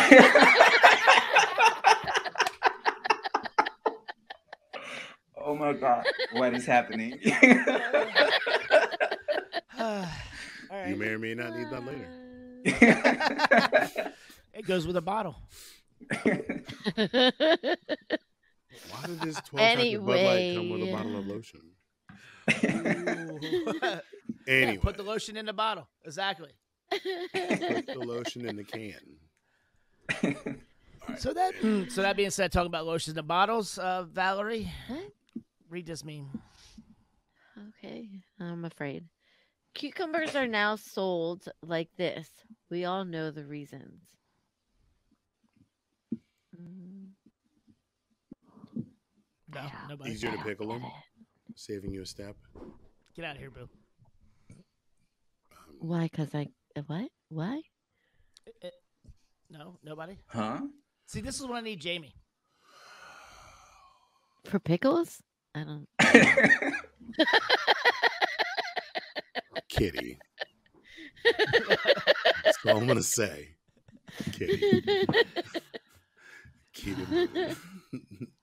[5.37, 7.19] oh my god, what is happening?
[9.79, 10.05] All
[10.71, 10.89] right.
[10.89, 12.24] You may or may not need that later.
[12.65, 14.13] It
[14.65, 15.35] goes with a bottle.
[18.89, 20.91] Why did this 12 pack of Bud Light come with a Anyway.
[20.91, 21.61] bottle of lotion?
[23.81, 23.99] Yeah,
[24.47, 25.87] Anyway, put the lotion in the bottle.
[26.03, 26.51] Exactly.
[26.91, 27.01] put
[27.87, 28.99] the lotion in the can.
[31.17, 31.53] So that
[31.89, 35.11] so that being said, talking about lotions and bottles, uh, Valerie, What?
[35.69, 36.41] read this meme.
[37.79, 38.09] Okay,
[38.39, 39.05] I'm afraid.
[39.75, 42.29] Cucumbers are now sold like this.
[42.71, 44.01] We all know the reasons.
[46.59, 47.09] Mm,
[49.53, 50.11] No, I nobody.
[50.11, 50.83] Easier to don't pickle them,
[51.55, 52.35] saving you a step.
[53.15, 53.69] Get out of here, boo.
[55.79, 56.07] Why?
[56.07, 56.47] Cause I
[56.77, 57.09] uh, what?
[57.29, 57.61] Why?
[59.49, 60.17] No, nobody.
[60.27, 60.61] huh?
[61.05, 62.15] See, this is what I need Jamie.
[64.45, 65.21] For pickles?
[65.53, 65.87] I don't.
[69.69, 70.19] Kitty.
[72.43, 73.55] That's all I'm gonna say.
[74.31, 74.81] Kitty.
[76.73, 77.55] Keep it moving.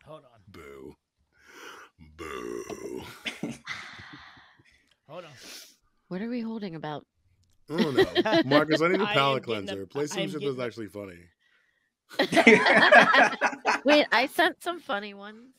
[0.07, 0.41] Hold on.
[0.49, 0.95] Boo.
[2.17, 3.03] Boo.
[5.09, 5.31] Hold on.
[6.09, 7.07] What are we holding about?
[7.71, 8.43] I don't know.
[8.45, 9.87] Marcus, I need a I am palate getting a- cleanser.
[9.87, 11.19] Play I some am shit getting that's actually funny.
[13.85, 15.55] Wait, I sent some funny ones.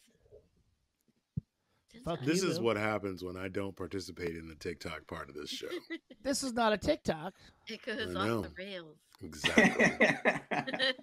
[2.06, 2.66] Fuck This you, is Bill.
[2.66, 5.68] what happens when I don't participate in the TikTok part of this show.
[6.24, 7.34] This is not a TikTok.
[7.68, 8.98] It goes I off the rails.
[9.22, 10.08] Exactly.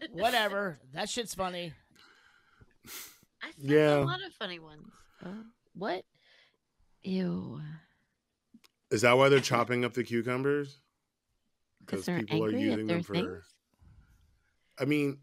[0.13, 0.79] Whatever.
[0.95, 1.73] That shit's funny.
[3.43, 3.99] I sent Yeah.
[3.99, 4.89] a lot of funny ones.
[5.25, 5.29] Uh,
[5.75, 6.05] what?
[7.03, 7.61] Ew.
[8.91, 10.81] Is that why they're chopping up the cucumbers?
[11.85, 13.15] Because people are angry at using them for.
[13.15, 13.45] things?
[14.79, 15.19] I mean,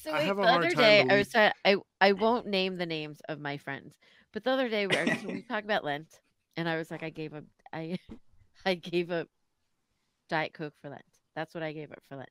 [0.00, 1.34] So I wait, have a the hard other time day I was
[1.64, 3.94] I I won't name the names of my friends,
[4.34, 6.20] but the other day we were we talked about Lent,
[6.56, 7.98] and I was like, I gave up, I
[8.66, 9.28] I gave up
[10.28, 11.02] Diet Coke for Lent.
[11.34, 12.28] That's what I gave up for Lent.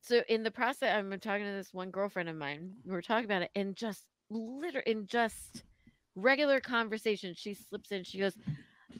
[0.00, 2.72] So in the process, I'm talking to this one girlfriend of mine.
[2.84, 5.62] We were talking about it, and just liter in just
[6.16, 8.02] regular conversation, she slips in.
[8.02, 8.36] She goes,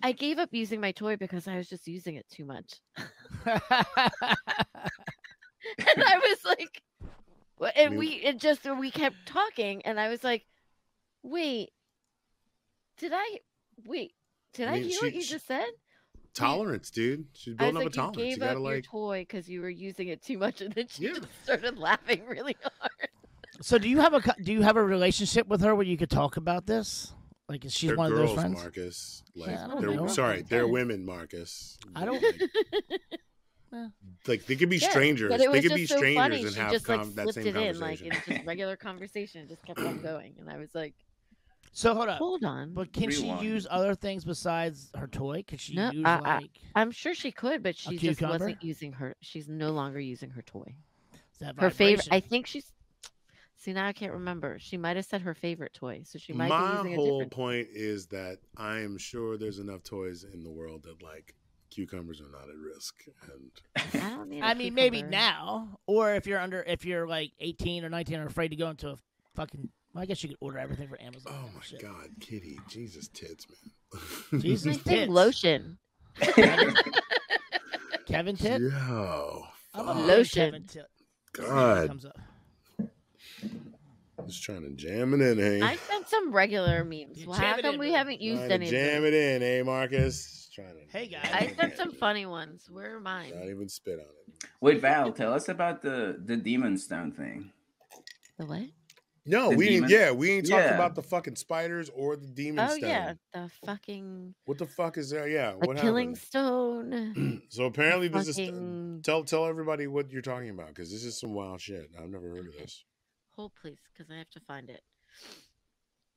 [0.02, 3.60] "I gave up using my toy because I was just using it too much." and
[6.06, 6.82] I was like,
[7.74, 10.46] and we it just we kept talking, and I was like,
[11.24, 11.70] "Wait,
[13.02, 13.38] did I
[13.84, 14.12] wait?
[14.54, 15.66] Did I, I mean, hear what you she- just said?"
[16.34, 17.26] tolerance, dude.
[17.34, 18.16] She's I was building up like, a tolerance.
[18.18, 20.72] you You, gave gotta up your toy because you were using it too much, and
[20.72, 22.90] then she just started laughing really hard.
[23.60, 26.10] So do you have a do you have a relationship with her where you could
[26.10, 27.12] talk about this?
[27.48, 28.58] Like is she they're one girls, of those friends?
[28.62, 29.22] Marcus.
[29.36, 30.06] Like, I don't they're know.
[30.06, 31.76] sorry, they're women, Marcus.
[31.94, 32.24] I don't.
[34.26, 35.30] Like they could be strangers.
[35.30, 36.42] But it was They could be so strangers funny.
[36.44, 38.06] and she have just like that slipped same it in, like conversation.
[38.28, 40.94] in just regular conversation, just kept on going, and I was like,
[41.74, 42.18] So hold on.
[42.18, 42.74] Hold on.
[42.74, 43.40] But can Rewind.
[43.40, 45.42] she use other things besides her toy?
[45.46, 48.18] Could she "No, use uh, I, like I, am sure she could, but she just
[48.18, 48.44] cucumber?
[48.44, 49.16] wasn't using her.
[49.20, 50.74] She's no longer using her toy.
[51.40, 52.08] that Her favorite.
[52.10, 52.70] I think she's.
[53.56, 54.58] See now I can't remember.
[54.58, 56.90] She might have said her favorite toy, so she might be My using a different.
[56.90, 57.32] My whole different.
[57.32, 61.34] point is that I am sure there's enough toys in the world that like
[61.70, 63.50] cucumbers are not at risk, and
[64.04, 64.42] I don't need.
[64.42, 68.28] I mean, maybe now, or if you're under, if you're like 18 or 19 and
[68.28, 68.96] afraid to go into a
[69.36, 69.70] fucking.
[69.94, 71.32] Well, I guess you could order everything for Amazon.
[71.34, 74.40] Oh my god, Kitty, Jesus tits, man.
[74.40, 75.10] Jesus I think tits.
[75.10, 75.78] lotion.
[78.06, 78.60] Kevin Tit.
[78.60, 79.44] Yo,
[79.74, 80.06] I'm a fuck.
[80.06, 80.86] big Kevin Tit.
[81.32, 82.16] God, Comes up.
[84.26, 85.60] just trying to jam it in, hey.
[85.62, 87.24] I sent some regular memes.
[87.26, 87.96] Well, how jam come in, we bro.
[87.96, 90.50] haven't used any of jam it in, hey, Marcus.
[90.54, 91.30] Trying to Hey guys.
[91.32, 92.68] I sent some funny ones.
[92.70, 93.32] Where are mine?
[93.34, 94.48] not even spit on it.
[94.60, 97.50] Wait, Val, tell us about the the demon stone thing.
[98.38, 98.62] The what?
[99.24, 100.00] No, we demon- didn't.
[100.00, 100.74] Yeah, we ain't talking Yeah.
[100.74, 102.88] about the fucking spiders or the demon Oh stone.
[102.90, 105.28] yeah, the fucking What the fuck is there?
[105.28, 106.18] Yeah, the what killing happened?
[106.26, 107.42] stone.
[107.50, 111.18] So apparently, this is fucking- tell tell everybody what you're talking about because this is
[111.18, 111.90] some wild shit.
[111.98, 112.84] I've never heard of this.
[113.36, 114.82] Hold please, because I have to find it.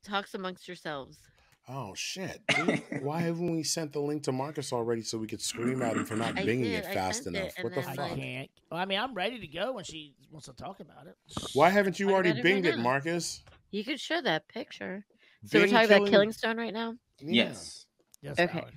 [0.04, 1.18] Talks amongst yourselves.
[1.68, 2.42] Oh shit!
[2.56, 2.84] dude.
[3.02, 6.06] Why haven't we sent the link to Marcus already so we could scream at him
[6.06, 7.54] for not I binging did, it fast sent it, enough?
[7.62, 8.16] What the then, I fuck?
[8.18, 8.50] can't.
[8.70, 11.16] Well, I mean, I'm ready to go when she wants to talk about it.
[11.54, 12.78] Why haven't you Talk already about it right binged it.
[12.78, 13.42] Marcus?
[13.72, 15.06] You could show that picture.
[15.46, 16.96] So we're talking killing- about killing stone right now.
[17.20, 17.86] Yes.
[18.22, 18.54] Yes, Okay.
[18.54, 18.72] Valerie.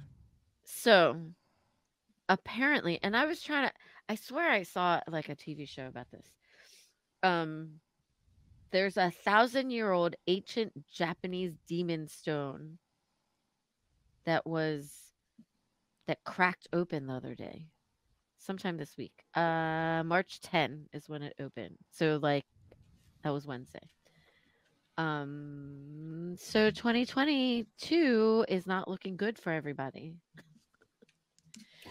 [0.65, 1.21] So
[2.29, 3.75] apparently, and I was trying to
[4.09, 6.27] I swear I saw like a TV show about this.
[7.23, 7.81] Um
[8.71, 12.79] there's a thousand year old ancient Japanese demon stone
[14.25, 14.93] that was
[16.07, 17.67] that cracked open the other day.
[18.39, 19.13] Sometime this week.
[19.35, 21.77] Uh March 10 is when it opened.
[21.91, 22.45] So like
[23.25, 23.89] that was Wednesday.
[24.97, 30.15] Um so 2022 is not looking good for everybody.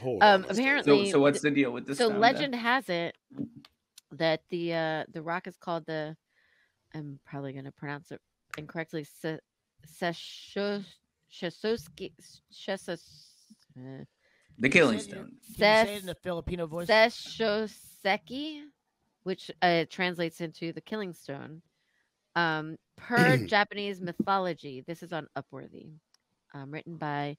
[0.01, 1.97] Hold Um, a apparently, So, so what's the deal with this?
[1.97, 3.15] so legend has it
[4.11, 6.15] that the uh the rock is called the
[6.97, 8.19] I'm probably going to pronounce it
[8.57, 9.03] incorrectly.
[9.03, 9.39] Se-
[9.85, 10.83] Sesho-
[11.31, 12.11] Shesoski
[12.51, 13.29] Shesos-
[13.77, 14.03] uh,
[14.57, 15.25] The killing Say it in- stone.
[15.25, 15.53] Can you
[15.85, 16.87] say it in the Filipino voice?
[16.87, 18.63] Seshoseki,
[19.23, 21.61] which uh, translates into the killing stone.
[22.35, 25.91] Um, per Japanese mythology, this is on Upworthy,
[26.53, 27.37] um, written by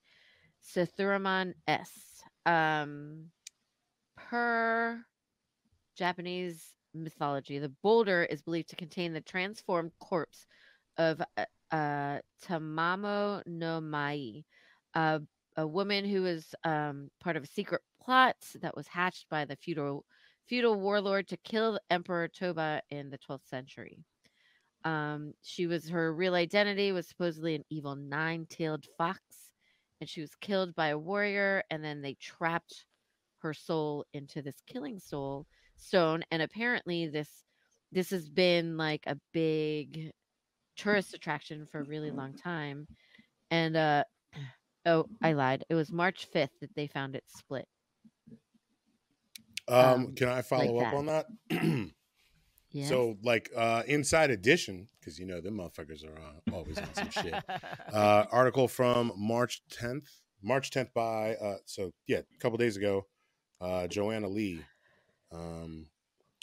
[0.65, 1.91] Sethuraman S.
[2.47, 3.27] Um,
[4.17, 5.05] per
[5.97, 10.47] Japanese mythology, the boulder is believed to contain the transformed corpse
[10.97, 14.45] of uh, uh, Tamamo no Mae,
[14.95, 15.21] uh,
[15.57, 19.57] a woman who was um, part of a secret plot that was hatched by the
[19.57, 20.05] feudal
[20.47, 23.99] feudal warlord to kill Emperor Toba in the 12th century.
[24.85, 29.21] Um, she was her real identity was supposedly an evil nine-tailed fox,
[30.01, 32.87] and she was killed by a warrior, and then they trapped
[33.41, 35.47] her soul into this killing soul
[35.79, 37.29] stone, and apparently this
[37.93, 40.11] this has been like a big
[40.77, 42.87] tourist attraction for a really long time.
[43.51, 44.05] And uh
[44.87, 45.65] oh, I lied.
[45.69, 47.67] It was March 5th that they found it split.
[49.67, 50.97] Um, Um, can I follow like up that.
[50.99, 51.91] on that?
[52.71, 52.91] Yes.
[52.91, 57.09] So, like, uh, Inside Edition, because you know them motherfuckers are uh, always on some
[57.11, 57.35] shit.
[57.93, 60.05] Uh, article from March 10th,
[60.43, 63.07] March 10th by, uh, so yeah, a couple days ago,
[63.63, 64.61] uh, Joanna Lee.
[65.33, 65.87] Um,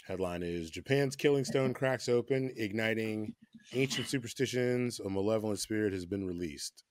[0.06, 3.34] headline is Japan's Killing Stone cracks open, igniting
[3.72, 5.00] ancient superstitions.
[5.00, 6.84] A malevolent spirit has been released.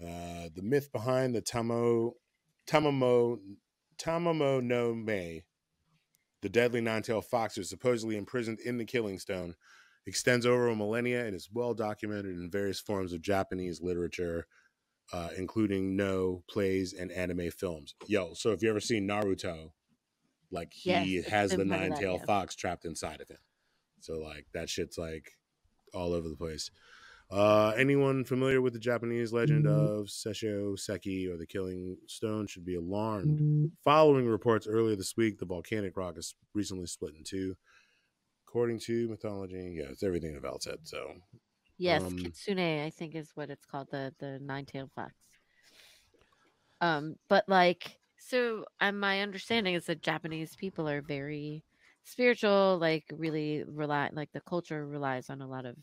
[0.00, 2.12] Uh, the myth behind the Tamo,
[2.68, 3.38] Tamamo,
[3.98, 5.44] Tamamo no Mae,
[6.42, 9.54] the deadly nine-tailed fox who is supposedly imprisoned in the Killing Stone,
[10.06, 14.46] extends over a millennia and is well documented in various forms of Japanese literature,
[15.12, 17.94] uh, including Noh plays and anime films.
[18.06, 19.70] Yo, so if you ever seen Naruto,
[20.50, 23.38] like he Yes, has the been part of that, nine-tailed fox trapped inside of him.
[24.00, 25.32] So like that shit's like
[25.94, 26.70] all over the place.
[27.28, 32.64] Uh, anyone familiar with the Japanese legend of Sessho Seki or the Killing Stone should
[32.64, 33.72] be alarmed.
[33.82, 37.56] Following reports earlier this week, the volcanic rock is recently split in two.
[38.46, 40.78] According to mythology, yeah, it's everything that Val said.
[40.84, 41.14] So,
[41.78, 45.12] Yes, um, kitsune, I think is what it's called, the the nine-tailed fox.
[46.80, 51.64] Um, but like, so um, my understanding is that Japanese people are very
[52.04, 55.76] spiritual, like really rely, like the culture relies on a lot of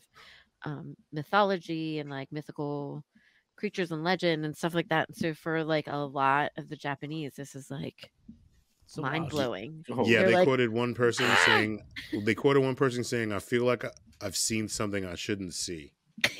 [0.64, 3.04] um, mythology and like mythical
[3.56, 5.08] creatures and legend and stuff like that.
[5.08, 8.10] And so for like a lot of the Japanese, this is like
[8.86, 9.84] So mind blowing.
[10.04, 11.82] yeah, They're they like, quoted one person saying,
[12.24, 13.84] they quoted one person saying, "I feel like
[14.20, 15.94] I've seen something I shouldn't see,"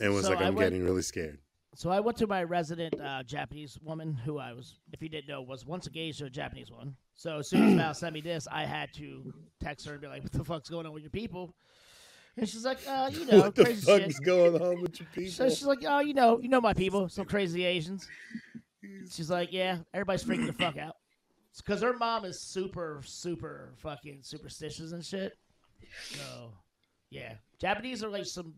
[0.00, 1.40] and was So like, I "I'm went- getting really scared."
[1.76, 5.28] So I went to my resident uh, Japanese woman, who I was, if you didn't
[5.28, 6.96] know, was once engaged to a Japanese woman.
[7.14, 10.06] So as soon as Val sent me this, I had to text her and be
[10.06, 11.54] like, "What the fuck's going on with your people?"
[12.38, 14.98] And she's like, "Uh, you know, what the crazy fuck shit." is going on with
[15.00, 15.32] your people?
[15.32, 18.08] So she's like, "Oh, you know, you know my people, some crazy Asians."
[19.10, 20.96] She's like, "Yeah, everybody's freaking the fuck out."
[21.58, 25.36] Because her mom is super, super fucking superstitious and shit.
[26.10, 26.52] So,
[27.10, 28.54] yeah, Japanese are like some,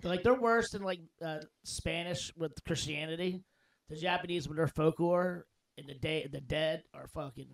[0.00, 3.42] they're like they're worse than like uh, Spanish with Christianity.
[3.90, 5.46] The Japanese with their folklore
[5.78, 7.48] and the day the dead are fucking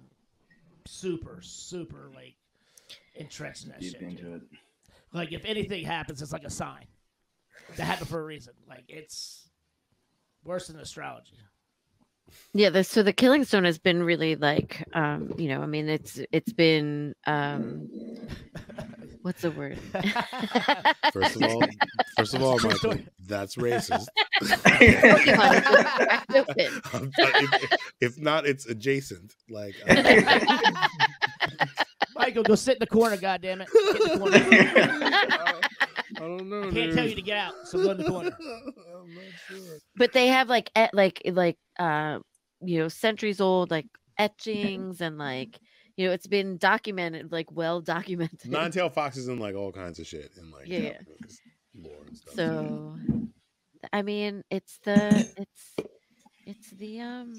[0.87, 2.35] super, super like
[3.15, 4.03] entrenched in that Deep shit.
[4.03, 4.35] into dude.
[4.35, 4.43] it.
[5.12, 6.87] Like if anything happens, it's like a sign.
[7.77, 8.53] That happened for a reason.
[8.69, 9.49] Like it's
[10.45, 11.37] worse than astrology.
[12.53, 15.89] Yeah, the, so the Killing Stone has been really like, um, you know, I mean,
[15.89, 17.89] it's it's been, um,
[19.25, 19.79] what's the word?
[21.13, 21.63] First of all,
[22.19, 24.07] first of all, Michael, that's racist.
[24.43, 26.81] Pokemon is just cracked open.
[26.93, 27.73] I'm sorry, if,
[28.03, 29.33] if not, it's adjacent.
[29.49, 30.41] Like, uh,
[32.17, 33.17] Michael, go sit in the corner.
[33.17, 33.69] God damn it!
[33.73, 34.37] Get in the corner.
[36.17, 36.69] I don't know.
[36.69, 38.37] I can't tell you to get out, so go in the corner.
[39.97, 42.19] but they have like et- like like uh
[42.61, 43.87] you know centuries old like
[44.19, 45.59] etchings and like
[45.97, 50.07] you know it's been documented like well documented Nine-tailed foxes and like all kinds of
[50.07, 50.99] shit and like Yeah, yeah.
[51.77, 52.35] Lore and stuff.
[52.35, 52.97] so
[53.93, 55.89] i mean it's the it's
[56.47, 57.33] it's the um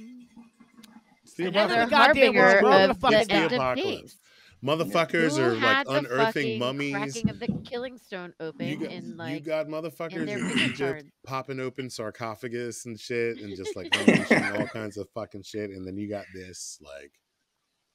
[1.37, 1.91] the another apocalypse.
[1.91, 3.35] Goddamn harbinger world, we're all of fucking the die.
[3.35, 4.01] end of Apocalypse.
[4.01, 4.19] days.
[4.63, 6.93] Motherfuckers are like unearthing mummies.
[6.93, 11.05] cracking of the killing stone open You got, in like you got motherfuckers in Egypt
[11.25, 13.87] popping open sarcophagus and shit and just like
[14.59, 15.69] all kinds of fucking shit.
[15.71, 17.11] And then you got this like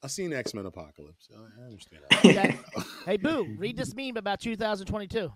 [0.03, 1.29] I've seen X Men Apocalypse.
[1.35, 2.03] I I understand.
[2.13, 2.59] Okay.
[3.07, 5.31] hey, Boo, read this meme about 2022.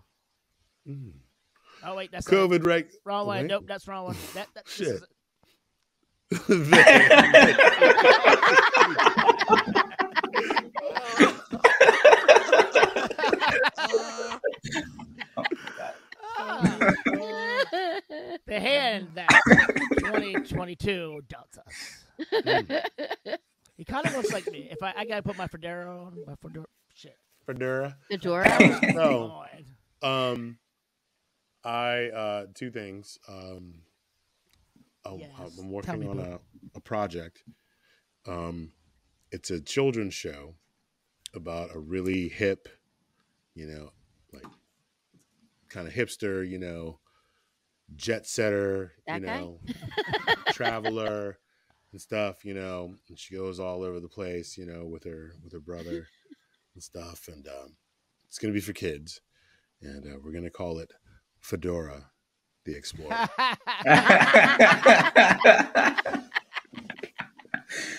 [1.86, 2.48] Oh wait, that's not it.
[2.48, 2.50] Mm.
[2.50, 3.38] COVID reg- Wrong one.
[3.42, 3.46] wait.
[3.46, 4.16] Nope, that's wrong one.
[4.34, 4.88] That, that, Shit.
[4.88, 5.04] is-
[18.46, 19.28] the hand that
[19.98, 22.04] 2022 dealt us.
[23.76, 24.68] He kind of looks like me.
[24.70, 27.16] If I, I gotta put my fedora on, my fedora, shit.
[27.46, 27.96] Fedora.
[28.10, 28.80] Fedora?
[28.94, 29.44] no.
[30.02, 30.59] Um,
[31.64, 33.18] I uh two things.
[33.26, 33.84] Um,
[35.06, 35.30] oh, Yes.
[35.38, 36.40] I'm Tell working me, on a
[36.74, 37.42] a project.
[38.26, 38.72] Um,
[39.32, 40.56] it's a children's show
[41.34, 42.68] about a really hip,
[43.55, 43.92] you know,
[44.32, 44.44] like
[45.70, 46.98] kind of hipster, you know,
[47.96, 49.40] jet setter, That you guy?
[49.40, 49.60] know,
[50.51, 51.38] traveler
[51.94, 55.30] and stuff, you know, and she goes all over the place, you know, with her
[55.44, 56.08] with her brother
[56.74, 57.76] and stuff, and um,
[58.28, 59.20] it's gonna be for kids,
[59.80, 60.90] and uh, we're gonna call it
[61.38, 62.10] Fedora,
[62.64, 63.12] the Explorer.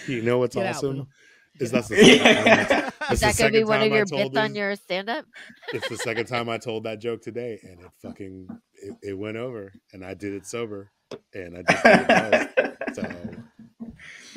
[0.07, 1.07] you know what's Get awesome Lou.
[1.61, 4.03] Is that's the second time I- Is that's the that gonna be one of your
[4.05, 5.23] told bits on your stand-up?
[5.71, 9.37] It's the second time I told that joke today, and it fucking it, it went
[9.37, 10.91] over, and I did it sober,
[11.33, 12.51] and I just did it.
[12.95, 13.03] So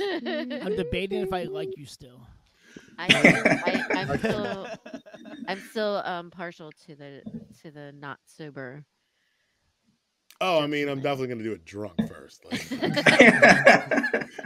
[0.00, 2.20] I'm debating if I like you still.
[2.98, 3.06] I,
[3.64, 4.66] I, I'm still
[5.46, 7.22] I'm still um partial to the
[7.62, 8.84] to the not sober.
[10.40, 12.44] Oh, I mean, I'm definitely gonna do it drunk first.
[12.50, 12.70] Like,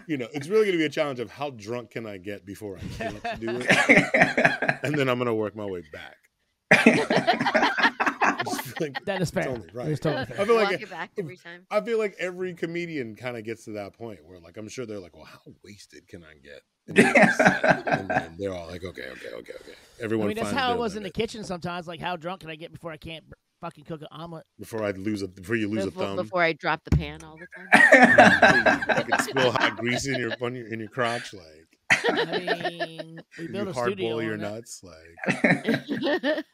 [0.06, 2.78] you know, it's really gonna be a challenge of how drunk can I get before
[2.78, 6.16] I can't do it, and then I'm gonna work my way back.
[8.82, 9.48] Just like, That is it's fair.
[9.48, 9.88] only right.
[9.88, 10.40] It's totally fair.
[10.40, 11.66] I feel like it back every time.
[11.70, 14.86] I feel like every comedian kind of gets to that point where, like, I'm sure
[14.86, 17.14] they're like, "Well, how wasted can I get?" And then,
[17.86, 20.78] and then they're all like, "Okay, okay, okay, okay." Everyone I mean, that's how it
[20.78, 21.86] was in the limit kitchen sometimes.
[21.86, 23.24] Like, how drunk can I get before I can't
[23.60, 24.44] fucking cook an omelet?
[24.58, 26.16] before I lose a before you lose Before, a thumb.
[26.16, 28.98] before I drop the pan all the time.
[28.98, 31.68] you can spill hot grease in your on your, in your crotch, like
[32.08, 34.16] I mean, we you built a hard studio.
[34.16, 35.44] boil your nuts, like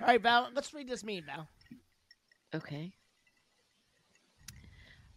[0.00, 0.48] All right, Val.
[0.54, 1.48] Let's read this meme, Val.
[2.54, 2.92] Okay.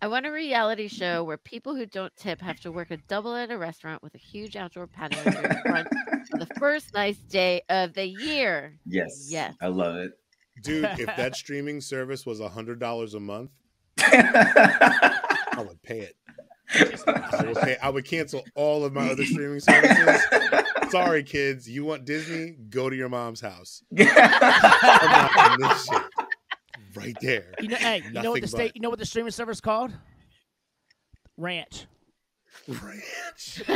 [0.04, 3.36] I want a reality show where people who don't tip have to work a double
[3.36, 5.92] at a restaurant with a huge outdoor patio during brunch
[6.34, 8.80] on the first nice day of the year.
[8.88, 9.28] Yes.
[9.30, 9.54] Yes.
[9.62, 10.14] I love it.
[10.64, 10.86] dude.
[10.98, 13.52] If that streaming service was a hundred dollars a month,
[14.00, 16.16] I would pay it.
[16.74, 20.22] I would, pay, I would cancel all of my other streaming services.
[20.90, 21.70] Sorry, kids.
[21.70, 22.56] You want Disney?
[22.70, 23.84] Go to your mom's house.
[23.98, 26.02] I'm this shit
[26.96, 27.54] right there.
[27.62, 28.70] You know, hey, you know what the state?
[28.70, 29.92] but- You know what the streaming service is called?
[31.38, 31.86] Ranch.
[32.68, 33.64] Ranch.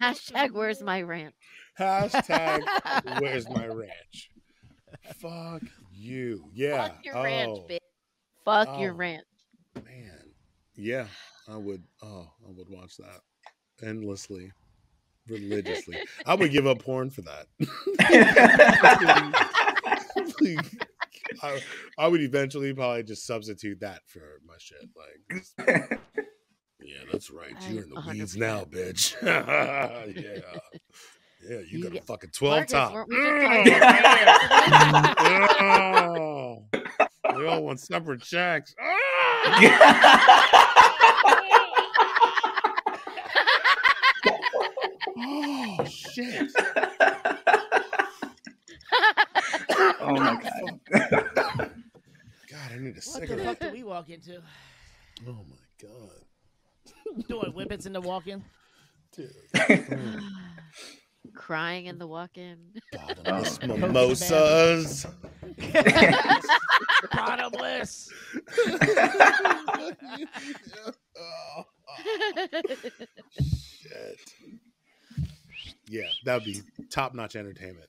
[0.00, 1.34] Hashtag where's my rant?
[1.78, 2.62] Hashtag
[3.20, 4.30] where's my ranch?
[5.20, 5.62] Fuck
[5.92, 6.44] you.
[6.52, 6.88] Yeah.
[6.88, 7.78] Fuck your ranch, Oh, bitch.
[8.44, 8.96] Fuck your Oh.
[8.96, 9.24] ranch.
[9.84, 10.32] Man.
[10.74, 11.06] Yeah.
[11.48, 13.20] I would oh, I would watch that
[13.86, 14.52] endlessly.
[15.28, 15.96] Religiously.
[16.26, 17.46] I would give up porn for that.
[21.42, 21.60] I,
[21.98, 24.88] I would eventually probably just substitute that for my shit.
[24.96, 25.98] Like
[26.80, 27.54] Yeah, that's right.
[27.70, 29.14] You're in the weeds now, bitch.
[29.22, 30.02] yeah.
[31.44, 33.08] Yeah, you, You got a fucking 12 Marcus, top.
[37.34, 38.74] Weren't we just talking we all want separate checks.
[38.80, 38.98] Ah!
[45.78, 46.52] oh shit.
[50.04, 50.80] Oh my god.
[52.50, 54.42] God, I need a What the fuck did we walk into?
[55.28, 57.26] Oh my god.
[57.28, 58.44] Doing whippets in the walk-in.
[61.34, 62.58] Crying in the walk-in.
[62.92, 65.06] Bottomless mimosas.
[67.12, 68.10] Bottomless.
[73.40, 74.34] Shit.
[75.88, 77.88] Yeah, that would be top notch entertainment.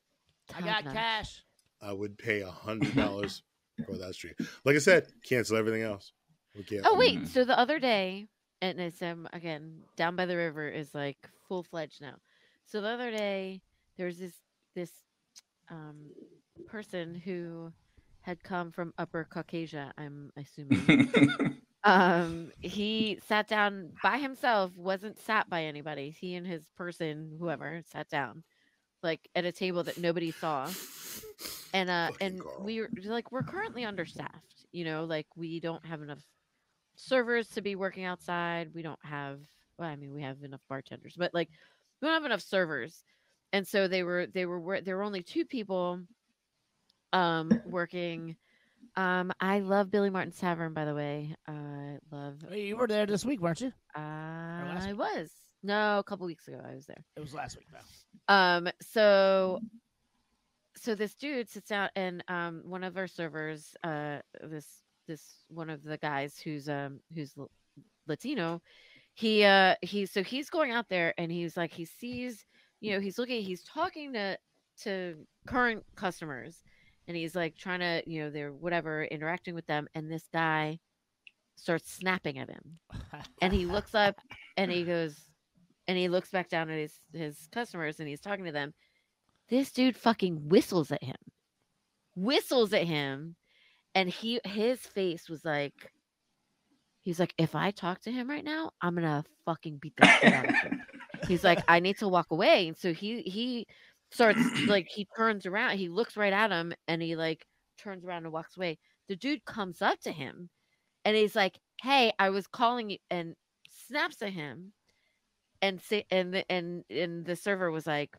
[0.56, 0.94] I got Top-notch.
[0.94, 1.44] cash.
[1.82, 3.44] I would pay a hundred dollars
[3.86, 4.34] for that stream.
[4.66, 6.12] Like I said, cancel everything else.
[6.56, 6.86] We can't.
[6.86, 8.28] Oh wait, so the other day,
[8.62, 12.16] and it's um again down by the river is like full fledged now.
[12.74, 13.62] So the other day
[13.98, 14.34] there was this
[14.74, 14.90] this
[15.70, 16.10] um
[16.66, 17.72] person who
[18.22, 19.92] had come from Upper Caucasia.
[19.96, 21.62] I'm assuming.
[21.84, 26.16] um, he sat down by himself, wasn't sat by anybody.
[26.20, 28.44] He and his person, whoever, sat down
[29.04, 30.68] like at a table that nobody saw.
[31.76, 36.02] And uh and we were like we're currently understaffed, you know, like we don't have
[36.02, 36.24] enough
[36.96, 38.72] servers to be working outside.
[38.74, 39.42] We don't have
[39.78, 41.50] well, I mean we have enough bartenders, but like
[42.04, 43.02] we don't have enough servers.
[43.54, 46.02] And so they were they were there were only two people
[47.14, 48.36] um working
[48.98, 51.34] um I love Billy Martin's Tavern by the way.
[51.48, 53.72] I love You were there this week, weren't you?
[53.96, 55.32] I was.
[55.64, 57.06] No, a couple weeks ago I was there.
[57.16, 57.84] It was last week, Val.
[58.28, 59.62] Um, so
[60.76, 64.68] so this dude sits out and um one of our servers, uh this
[65.08, 67.34] this one of the guys who's um who's
[68.08, 68.62] Latino,
[69.14, 72.46] he uh he so he's going out there and he's like he sees,
[72.82, 74.38] you know, he's looking, he's talking to
[74.82, 75.16] to
[75.46, 76.64] current customers
[77.08, 80.80] and he's like trying to, you know, they're whatever, interacting with them, and this guy
[81.56, 82.80] starts snapping at him.
[83.42, 84.16] and he looks up
[84.58, 85.16] and he goes
[85.88, 88.74] and he looks back down at his his customers and he's talking to them.
[89.50, 91.16] This dude fucking whistles at him.
[92.16, 93.36] Whistles at him
[93.94, 95.92] and he his face was like
[97.04, 100.34] he's like if I talk to him right now, I'm to fucking beat the shit
[100.34, 100.82] out of him.
[101.28, 102.68] He's like I need to walk away.
[102.68, 103.68] And so he he
[104.12, 107.46] starts like he turns around, he looks right at him and he like
[107.78, 108.80] turns around and walks away.
[109.08, 110.50] The dude comes up to him
[111.06, 113.36] and he's like, "Hey, I was calling you," and
[113.70, 114.74] snaps at him,
[115.62, 118.16] and say and the, and and the server was like,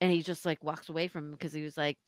[0.00, 1.98] and he just like walks away from him because he was like,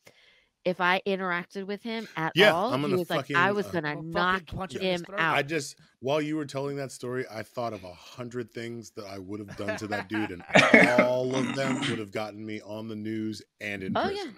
[0.65, 3.67] if I interacted with him at Yeah, all, I'm he gonna was like, I was
[3.67, 5.19] uh, gonna Well, fucking knock punch him in his him throat.
[5.19, 5.35] out.
[5.35, 9.05] I just while you were telling that story, I thought of a hundred things that
[9.05, 10.43] I would have done to that dude, and
[11.01, 14.35] all of them would have gotten me on the news and in Oh, prison.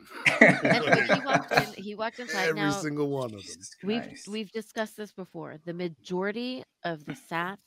[0.64, 1.84] and like, he walked in.
[1.84, 2.49] He walked inside.
[2.49, 3.56] Every now, single one of them.
[3.84, 4.28] we've Christ.
[4.28, 5.58] we've discussed this before.
[5.66, 7.60] The majority of the staff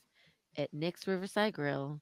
[0.57, 1.99] at Nick's Riverside Grill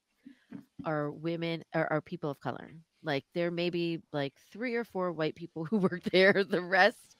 [0.86, 2.72] are women or are people of color.
[3.03, 6.43] Like there may be like three or four white people who work there.
[6.43, 7.17] The rest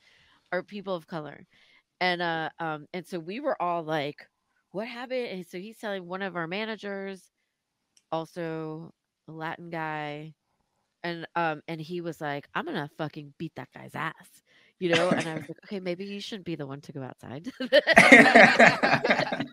[0.52, 1.46] are people of color.
[2.02, 4.28] And uh um and so we were all like,
[4.72, 5.28] what happened?
[5.28, 7.22] And so he's telling one of our managers,
[8.12, 8.94] also
[9.28, 10.34] a Latin guy,
[11.04, 14.44] and um and he was like, I'm gonna fucking beat that guy's ass.
[14.80, 17.04] You know, and I was like, okay, maybe you shouldn't be the one to go
[17.04, 17.52] outside.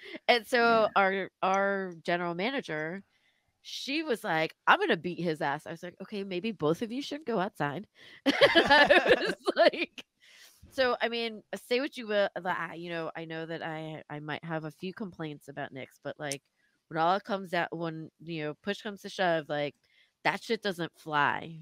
[0.28, 3.02] and so our our general manager
[3.62, 6.90] she was like i'm gonna beat his ass i was like okay maybe both of
[6.90, 7.86] you should go outside
[8.26, 10.04] I was like
[10.70, 12.28] so i mean say what you will
[12.76, 16.16] you know i know that i i might have a few complaints about Nick's, but
[16.18, 16.42] like
[16.88, 19.74] when all comes out when you know push comes to shove like
[20.24, 21.60] that shit doesn't fly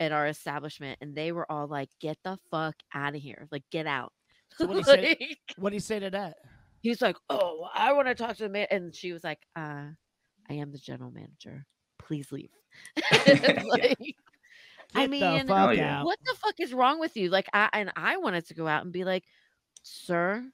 [0.00, 3.64] at our establishment and they were all like get the fuck out of here like
[3.70, 4.12] get out
[4.58, 5.16] So what do you say?
[5.20, 6.36] Like, What do you say to that?
[6.84, 9.86] he's like, "Oh, I want to talk to the man," and she was like, "Uh,
[10.48, 11.66] I am the general manager.
[11.98, 12.50] Please leave."
[13.26, 13.98] like,
[14.94, 16.04] I Get the mean, fuck Oh, out.
[16.04, 17.30] what the fuck is wrong with you?
[17.30, 19.24] Like, I and I wanted to go out and be like,
[19.82, 20.44] "Sir,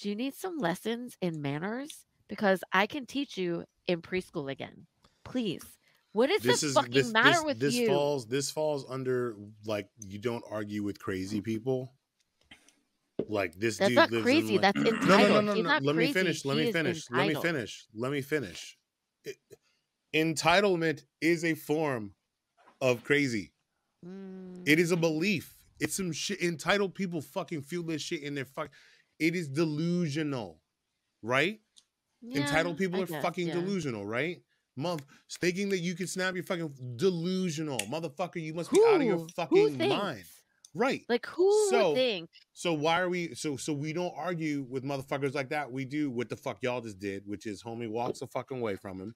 [0.00, 2.04] do you need some lessons in manners?
[2.28, 4.86] Because I can teach you in preschool again.
[5.24, 5.62] Please."
[6.14, 7.86] What is This the is fucking this matter this, with this you?
[7.86, 9.34] falls this falls under
[9.64, 11.90] like you don't argue with crazy people.
[13.28, 14.56] Like this That's dude not lives crazy.
[14.56, 15.30] in like, That's no, entitled.
[15.30, 15.70] no, no, no, He's no.
[15.70, 16.44] not Let me finish.
[16.44, 17.10] Let He me is finish.
[17.10, 17.86] Let me finish.
[17.94, 18.76] Let me finish.
[19.24, 19.38] It-
[20.14, 22.14] entitlement is a form
[22.80, 23.52] of crazy.
[24.04, 25.56] Mm, It is a belief.
[25.80, 26.40] It's some shit.
[26.42, 28.70] Entitled people fucking feel this shit in their fuck.
[29.18, 30.60] It is delusional,
[31.22, 31.60] right?
[32.20, 33.54] Yeah, Entitled people I are guess, fucking yeah.
[33.54, 34.42] delusional, right?
[34.76, 35.04] Month
[35.40, 38.40] thinking that you can snap your fucking delusional motherfucker.
[38.42, 39.22] You must be out of your Who?
[39.24, 39.28] Who
[39.70, 40.24] fucking mind?
[40.74, 41.02] Right?
[41.08, 42.30] Like who So- would think?
[42.52, 43.34] So why are we?
[43.34, 45.70] So so we don't argue with motherfuckers like that.
[45.72, 48.76] We do what the fuck y'all just did, which is homie walks the fucking way
[48.76, 49.14] from him,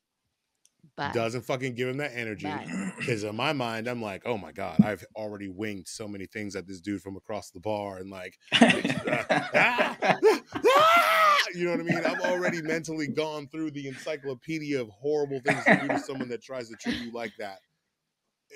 [1.12, 2.50] doesn't fucking give him that energy.
[2.98, 6.56] Because in my mind, I'm like, oh my god, I've already winged so many things
[6.56, 9.96] at this dude from across the bar, and like, ah,
[10.54, 12.04] ah, you know what I mean?
[12.04, 16.42] I've already mentally gone through the encyclopedia of horrible things to do to someone that
[16.42, 17.58] tries to treat you like that.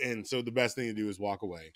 [0.05, 1.73] And so the best thing to do is walk away.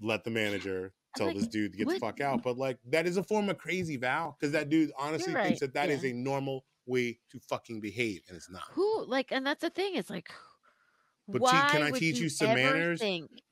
[0.00, 2.42] Let the manager tell like, this dude to get what- the fuck out.
[2.42, 5.60] But like that is a form of crazy, Val, because that dude honestly You're thinks
[5.62, 6.10] right, that that is yeah.
[6.10, 8.64] a normal way to fucking behave, and it's not.
[8.72, 10.30] Who like and that's the thing, it's like
[11.26, 13.00] But te- why can I teach you some manners?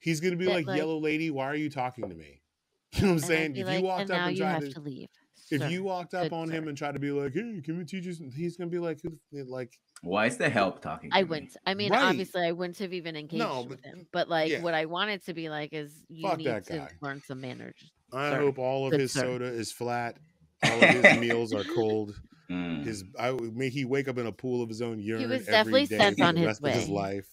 [0.01, 2.41] He's gonna be that, like, like- "Yellow lady, why are you talking to me?"
[2.95, 3.57] You know what I'm saying?
[3.57, 5.09] If like, you walked up and tried have to, to leave.
[5.51, 5.69] if sir.
[5.69, 8.13] you walked up on him and tried to be like, "Hey, can we teach you?"
[8.13, 11.11] some-" He's gonna be like, "Who the f-" like?" Why is the help talking?
[11.13, 11.29] I to me?
[11.31, 11.57] wouldn't.
[11.65, 12.03] I mean, Right.
[12.03, 14.07] obviously, I wouldn't have even engaged No, with but- him.
[14.13, 14.61] But like, yeah.
[14.63, 17.77] what I wanted to be like is, you Fuck need to learn some manners.
[18.13, 18.41] I sir.
[18.41, 19.21] hope all of Good his sir.
[19.21, 20.19] soda is flat.
[20.65, 22.21] All of his meals are cold.
[22.51, 22.85] Mm.
[22.85, 25.43] His I would- may he wake up in a pool of his own urine was
[25.49, 27.27] every definitely day sent on the his rest of his life,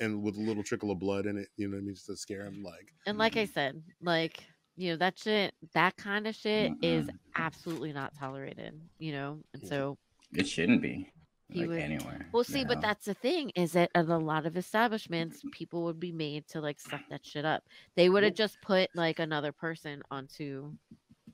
[0.00, 1.48] and with a little trickle of blood in it.
[1.56, 2.62] You know what I mean, just to scare him.
[2.62, 3.40] Like, And like Mm.
[3.40, 4.44] I said, like
[4.76, 7.18] you know that shit, that kind of shit is Mm-mm.
[7.34, 8.80] absolutely not tolerated.
[8.98, 9.68] You know, and Yeah.
[9.68, 9.98] so
[10.32, 11.08] It shouldn't be
[11.52, 12.26] He like would- anywhere.
[12.32, 15.48] Well, see, but that's the thing is that at a lot of establishments, mm-hmm.
[15.50, 17.64] people would be made to like suck that shit up.
[17.96, 20.72] They would have just put like another person onto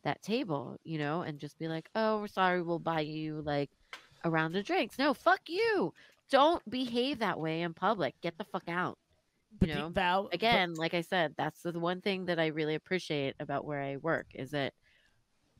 [0.04, 3.70] that table, you know, and just be like, "Oh, we're sorry, we'll buy you like
[4.24, 5.92] a round of drinks." No, fuck you.
[6.30, 8.14] Don't behave that way in public.
[8.20, 8.98] Get the fuck out.
[9.58, 12.46] But You the- know, but- Again, like I said, that's the one thing that I
[12.46, 14.72] really appreciate about where I work is that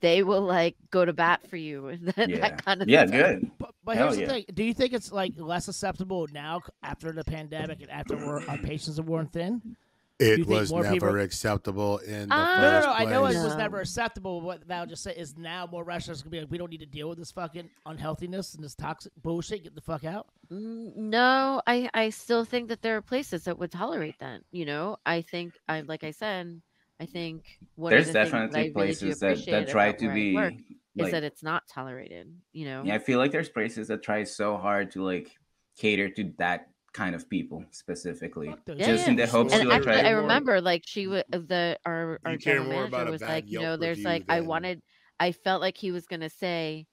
[0.01, 3.07] they will like go to bat for you and that, yeah, that kind of yeah,
[3.07, 3.11] thing.
[3.11, 3.51] good.
[3.87, 7.13] But, but Hell here's the thing: Do you think it's like less acceptable now after
[7.13, 9.77] the pandemic and after we're, our patients are worn thin?
[10.19, 12.93] it was never people- acceptable in the Uh, No, no, first no.
[12.95, 14.41] I know it was never acceptable.
[14.41, 16.87] What Val just said is now more restaurants gonna be like, we don't need to
[16.87, 19.63] deal with this fucking unhealthiness and this toxic bullshit.
[19.63, 20.27] Get the fuck out.
[20.51, 24.41] No, I I still think that there are places that would tolerate that.
[24.51, 26.61] You know, I think I like I said,
[26.99, 27.45] I think
[27.77, 30.13] one There's of the things that I definitely really places that, that try to where
[30.13, 32.33] I be work is that it's not tolerated.
[32.53, 35.31] You know, Yeah, I feel like there's places that try so hard to like
[35.77, 39.11] cater to that kind of people specifically, Fuck Yeah, just yeah.
[39.11, 42.33] in the hopes and to like actually, I remember like she was the our our
[42.33, 44.83] You general manager about was like, you know, there's review like I wanted,
[45.21, 46.87] I felt like he was gonna say,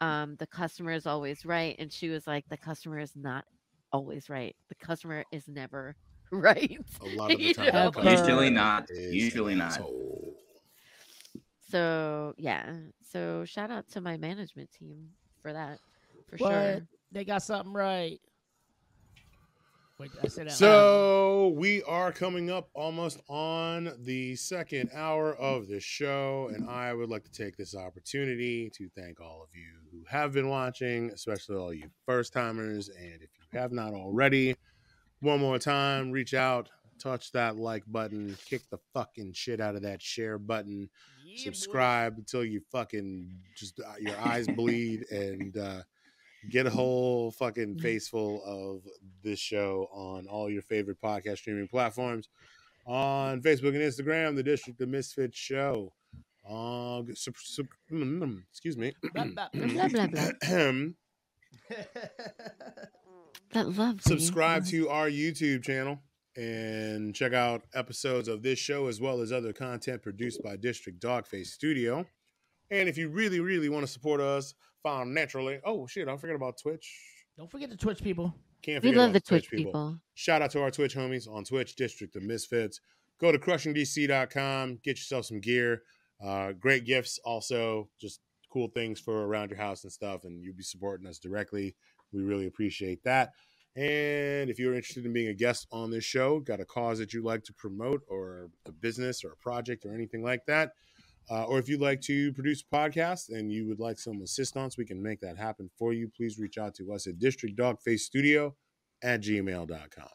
[0.00, 1.76] um, the customer is always right.
[1.78, 3.44] And she was like, the customer is not
[3.92, 4.56] always right.
[4.68, 5.96] The customer is never
[6.32, 6.78] right.
[7.00, 7.90] A lot of the time, know?
[7.90, 8.88] the customer Usually not.
[8.90, 9.72] Usually not.
[9.72, 10.13] asshole.
[11.74, 12.72] So yeah.
[13.10, 15.08] So shout out to my management team
[15.42, 15.80] for that.
[16.28, 16.52] For What?
[16.52, 16.88] sure.
[17.10, 18.20] They got something right.
[19.98, 20.54] Wait, did I said loud?
[20.54, 26.94] So we are coming up almost on the second hour of this show, and I
[26.94, 31.10] would like to take this opportunity to thank all of you who have been watching,
[31.10, 32.88] especially all you first timers.
[32.88, 34.54] And if you have not already,
[35.20, 36.70] one more time, reach out,
[37.00, 40.88] touch that like button, kick the fucking shit out of that share button,
[41.36, 45.82] subscribe until you fucking just uh, your eyes bleed, and uh,
[46.50, 48.82] get a whole fucking face full of
[49.22, 52.28] this show on all your favorite podcast streaming platforms
[52.86, 55.92] on Facebook and Instagram, the District of Misfits Show.
[56.46, 58.92] Uh, sup- sup- mm, mm, excuse me.
[59.14, 60.90] Blah, blah, Blah blah blah.
[63.52, 64.02] That love.
[64.02, 66.00] Subscribe to our YouTube channel
[66.36, 71.00] and check out episodes of this show as well as other content produced by District
[71.00, 72.06] Dogface Studio.
[72.70, 76.58] And if you really, really want to support us financially, oh shit, I forgot about
[76.60, 76.92] Twitch.
[77.36, 78.34] Don't forget the Twitch people.
[78.62, 79.98] Can't We forget love the Twitch people.
[80.14, 82.80] Shout out to our Twitch homies on Twitch, District of Misfits.
[83.20, 85.82] Go to crushingdc.com, get yourself some gear.
[86.24, 88.20] Uh, great gifts, also just
[88.52, 91.74] cool things for around your house and stuff, and you'll be supporting us directly.
[92.12, 93.32] We really appreciate that.
[93.76, 97.12] And if you're interested in being a guest on this show, got a cause that
[97.12, 100.72] you'd like to promote, or a business, or a project, or anything like that,
[101.30, 104.76] uh, or if you'd like to produce a podcast and you would like some assistance,
[104.76, 106.08] we can make that happen for you.
[106.16, 108.54] Please reach out to us at District Dogface Studio
[109.02, 110.08] at gmail.com.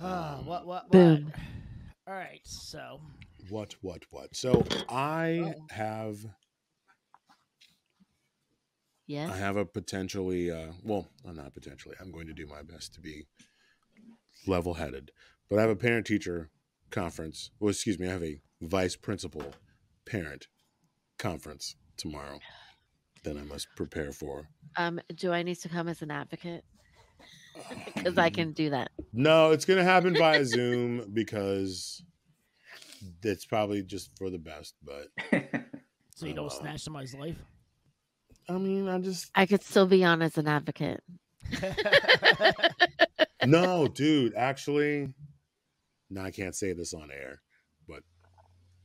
[0.00, 0.90] Ah, what, what, what?
[0.90, 1.32] Boom.
[2.06, 3.00] All right, so
[3.50, 4.34] What, what, what?
[4.34, 6.18] So I have
[9.10, 9.32] Yes.
[9.32, 11.96] I have a potentially uh well, not potentially.
[12.00, 13.26] I'm going to do my best to be
[14.46, 15.10] level headed.
[15.48, 16.48] But I have a parent teacher
[16.90, 17.50] conference.
[17.58, 19.42] Well, excuse me, I have a vice principal
[20.06, 20.46] parent
[21.18, 22.38] conference tomorrow
[23.24, 24.48] that I must prepare for.
[24.76, 26.64] Um, do I need to come as an advocate?
[27.96, 28.92] Because I can do that.
[29.12, 32.00] No, it's gonna happen via Zoom because
[33.20, 35.08] that's probably just for the best, but
[36.14, 37.36] so you don't Uh, snatch somebody's life.
[38.48, 41.02] I mean, I just I could still be on as an advocate.
[43.46, 45.12] no, dude, actually,
[46.10, 47.42] no, I can't say this on air,
[47.88, 48.02] but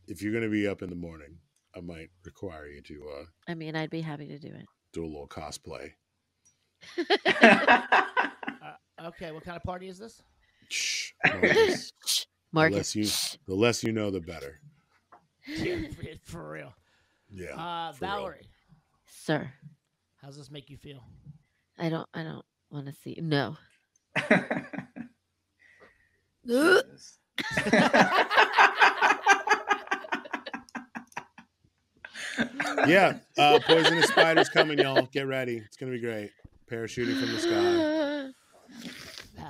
[0.07, 1.37] if you're gonna be up in the morning,
[1.75, 4.65] I might require you to uh, I mean, I'd be happy to do it.
[4.93, 5.91] do a little cosplay.
[8.65, 10.21] Uh, okay, what kind of party is this?
[10.69, 11.91] Shh, Marcus.
[12.51, 13.05] the less you,
[13.47, 14.59] the less you know, the better.
[15.47, 16.73] Yeah, for, for real.
[17.31, 17.53] Yeah.
[17.55, 18.33] Uh, for real.
[19.25, 19.51] Valerie, Sir,
[20.21, 21.03] how's this make you feel?
[21.77, 22.07] I don't.
[22.13, 23.17] I don't want to see.
[23.21, 23.57] No.
[32.87, 35.07] yeah, uh, poisonous spiders coming, y'all.
[35.11, 35.57] Get ready.
[35.57, 36.31] It's gonna be great.
[36.71, 38.31] Parachuting from the sky.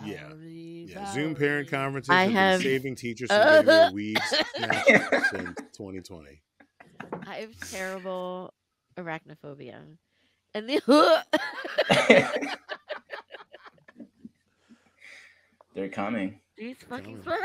[0.05, 0.27] Yeah.
[0.27, 4.21] Valerie, Yeah, Zoom parent conferences I have, have- been saving teachers from getting their weeds
[4.29, 6.41] since 2020.
[7.27, 8.53] I have terrible
[8.97, 9.81] arachnophobia,
[10.53, 10.81] and the
[15.73, 16.39] They're coming.
[16.57, 17.39] these fucking Coming.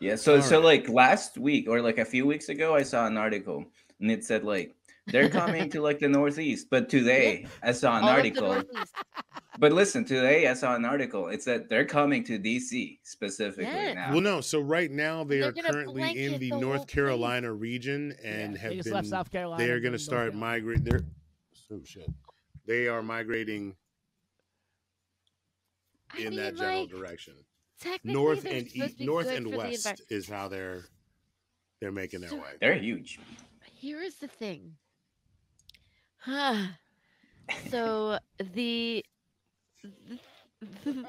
[0.00, 0.16] Yeah.
[0.16, 0.64] So All so right.
[0.64, 3.64] like last week or like a few weeks ago, I saw an article
[4.00, 4.74] and it said like
[5.08, 8.62] they're coming to like the Northeast, but today I saw an oh, all article.
[9.58, 11.28] But listen, today I saw an article.
[11.28, 13.94] It said they're coming to DC specifically Yes.
[13.94, 14.12] now.
[14.12, 14.40] Well, no.
[14.42, 16.94] So right now they They're are currently in the the whole North place.
[16.94, 18.94] Carolina region and Yeah, have they just been.
[18.94, 19.64] left South Carolina.
[19.64, 20.36] they are going to start Carolina.
[20.40, 20.84] migrating.
[20.84, 21.00] They're
[21.72, 22.10] oh shit.
[22.66, 23.76] They are migrating
[26.14, 27.34] I in mean, that general like, direction.
[28.04, 30.82] North and supposed east, north and west is how they're
[31.80, 32.52] they're making their So- way.
[32.60, 33.20] They're huge.
[33.74, 34.74] Here is the thing.
[37.70, 38.18] so
[38.54, 39.04] the,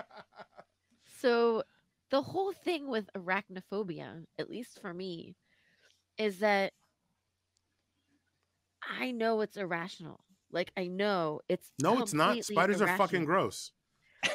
[1.19, 1.63] so
[2.09, 5.35] the whole thing with arachnophobia, at least for me,
[6.17, 6.73] is that
[8.99, 10.21] I know it's irrational.
[10.51, 12.27] Like I know it's No, it's not.
[12.35, 13.71] completely Spiders are fucking gross.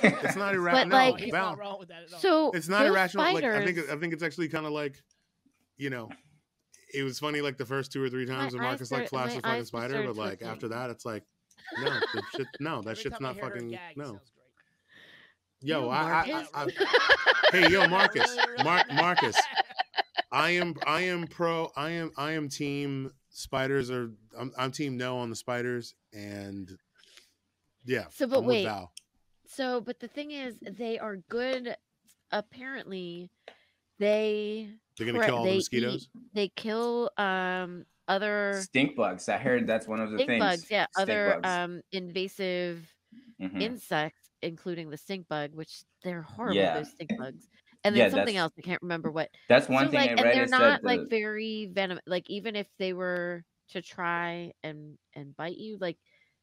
[0.03, 0.73] It's not irrational.
[0.73, 2.19] But, No, like- Val, not wrong with that at all.
[2.21, 3.25] So it's not those irrational.
[3.33, 4.97] Like I think I think it's actually kind of like,
[5.79, 6.11] you know,
[6.93, 9.35] it was funny like the first two or three times My when Marcus like flashed
[9.35, 11.25] my the fucking spider, but like after that, it's like,
[11.79, 14.21] no, that shit, no, that Every shit's not fucking gag, no.
[15.61, 16.69] Yo, I, I, I, I,
[17.53, 19.37] hey, yo, Marcus, Mar- Marcus,
[20.33, 24.11] I am, I am pro, I am, I am team spiders are.
[24.37, 26.71] I'm, I'm team no on the spiders, and
[27.85, 28.07] yeah.
[28.11, 28.65] So, but I'm wait.
[28.65, 28.93] Val.
[29.47, 31.77] So, but the thing is, they are good.
[32.31, 33.31] Apparently,
[33.99, 36.09] they They're gonna pre- kill all the mosquitoes?
[36.15, 39.29] eat- they kill um other Stink bugs.
[39.29, 40.41] I heard that's one of the stink things.
[40.41, 40.67] bugs.
[40.71, 41.49] Yeah, Stink other bugs.
[41.49, 42.87] um invasive
[43.41, 43.61] Mhm.
[43.61, 46.57] insects, including the stink bug, which they're horrible.
[46.57, 46.79] Yeah.
[46.79, 47.49] Those stink bugs.
[47.85, 48.53] And then Yeah, something else.
[48.57, 49.29] I can't remember what.
[49.49, 51.99] That's one So, thing like, I and they're is not that like the- very venom.
[52.07, 55.99] Like even if they were to try and and bite you, like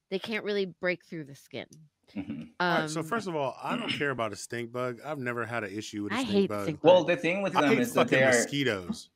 [0.09, 1.67] they can't really break through the skin.
[2.15, 2.53] Mhm.
[2.59, 4.99] All right, so Um, first of all, I don't care about a stink bug.
[5.03, 6.63] I've never had an issue with a I stink hate bug.
[6.63, 9.09] stink Well, the thing with I them hate is that they are mosquitoes.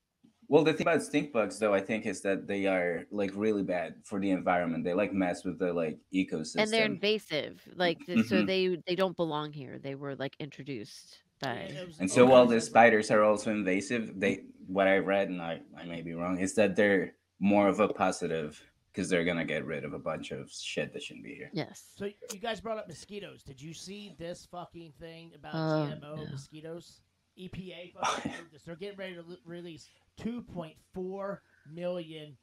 [0.49, 3.63] Well, the thing about stink bugs, though, I think, is that they are like really
[3.63, 4.83] bad for the environment.
[4.83, 6.63] They like mess with the like ecosystem.
[6.63, 7.67] and they're invasive.
[7.75, 9.79] Like th- so they they don't belong here.
[9.79, 11.79] They were like introduced by.
[11.99, 15.85] And so while the spiders are also invasive, they what I read, and I, I
[15.85, 18.61] may be wrong, is that they're more of a positive
[18.93, 21.49] because they're gonna get rid of a bunch of shit that shouldn't be here.
[21.53, 21.85] Yes.
[21.95, 23.41] So you guys brought up mosquitoes.
[23.43, 26.25] Did you see this fucking thing about Oh, GMO no.
[26.31, 27.01] mosquitoes?
[27.39, 28.31] EPA fucking.
[28.65, 29.89] They're getting ready to l- release
[30.21, 31.37] 2.4
[31.73, 32.37] million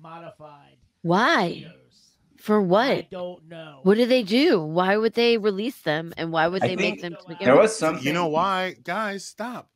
[0.00, 1.48] modified Why?
[1.48, 2.10] mosquitoes.
[2.38, 2.90] For what?
[2.90, 3.10] I what?
[3.10, 3.78] don't know.
[3.84, 4.60] What do they do?
[4.60, 6.12] Why would they release them?
[6.16, 8.04] And why would I they make them to begin there was something.
[8.04, 9.24] You know why, guys?
[9.24, 9.70] Stop.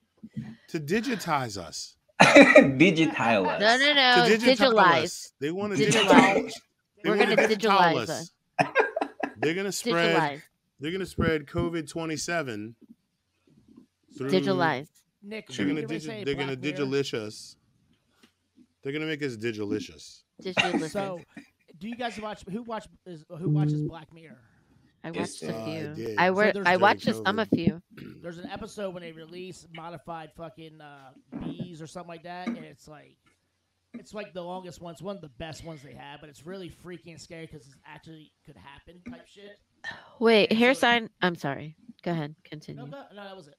[0.70, 1.94] To digitize us.
[2.22, 3.60] digitize us.
[3.60, 4.26] No, no, no.
[4.28, 5.32] To digitize Digitalize.
[5.40, 6.52] They want to Digitalize.
[7.02, 8.30] They We're gonna digitalize digitalize us.
[9.38, 10.16] They're gonna spread.
[10.16, 10.42] Digitalize.
[10.80, 12.74] They're gonna spread COVID twenty seven.
[14.16, 14.88] Through, Digitalize.
[15.22, 16.72] Nick, They're gonna did we digi- They're gonna Black Mirror?
[16.76, 17.56] digilicious.
[18.82, 20.22] They're gonna make us digilicious.
[20.42, 20.90] Digitalize.
[20.90, 21.20] So,
[21.78, 22.42] do you guys watch?
[22.50, 22.86] Who watch?
[23.06, 23.82] Is, who watches.
[23.82, 24.40] Black Mirror?
[25.04, 25.94] I watched a Uh, I few.
[25.94, 26.18] did.
[26.18, 27.80] I So were, I watched just some a few.
[28.22, 31.10] There's an episode when they release modified fucking uh,
[31.44, 33.16] bees or something like that, and it's like,
[33.94, 34.92] it's like the longest one.
[34.92, 37.74] It's one of the best ones they have, but it's really freaking scary because it
[37.86, 39.58] actually could happen type shit.
[40.18, 41.10] Wait, And hair so- sign.
[41.22, 41.76] I'm sorry.
[42.02, 42.34] Go ahead.
[42.44, 42.82] Continue.
[42.86, 43.54] no, no, that was it.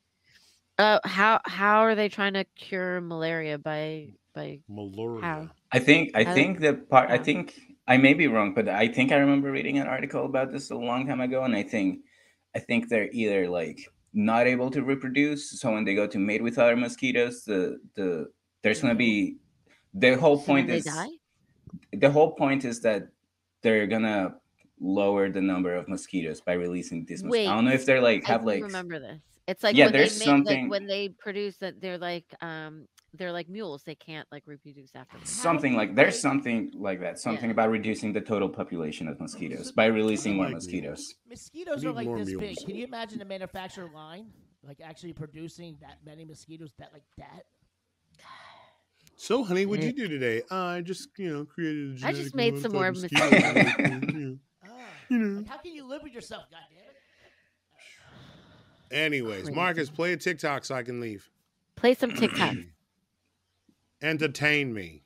[0.77, 5.21] Uh, how how are they trying to cure malaria by by Malaria.
[5.21, 5.49] how?
[5.73, 7.59] I think I How- think the part I think
[7.89, 10.75] I may be wrong, but I think I remember reading an article about this a
[10.75, 12.01] long time ago, and I think
[12.55, 13.79] I think they're either like
[14.13, 18.27] not able to reproduce, so when they go to mate with other mosquitoes, the the
[18.63, 19.37] there's gonna be
[19.93, 21.09] the whole point they is die?
[21.93, 23.09] the whole point is that
[23.63, 24.35] they're gonna
[24.79, 27.23] lower the number of mosquitoes by releasing these.
[27.23, 29.19] mos- Wait, I don't know if they're like have do like remember this.
[29.47, 32.25] It's like Yeah, when they there's make something- like when they produce that they're like
[32.41, 33.83] um they're like mules.
[33.83, 35.17] They can't like reproduce after.
[35.17, 35.25] them.
[35.25, 39.85] something like there's something like that something about reducing the total population of mosquitoes by
[39.85, 42.57] releasing more mosquitoes Mosquitoes are like more this big.
[42.57, 44.27] Can you imagine a manufacturer line
[44.63, 47.43] like actually producing that many mosquitoes that like that?
[49.15, 49.97] So, honey, what'd you mm.
[49.97, 50.43] do today?
[50.49, 52.01] I just, you know, created.
[52.01, 54.01] a I just made some more modified mosquitoes.
[54.01, 54.37] mosquito.
[54.65, 54.69] Ah,
[55.09, 55.39] you know.
[55.39, 56.43] Like, how can you live with yourself?
[56.49, 56.79] God damn
[58.93, 59.03] it!
[59.05, 61.29] Anyways, Marcus, play a TikTok so I can leave.
[61.75, 62.55] Play some TikTok.
[64.01, 65.03] Entertain me.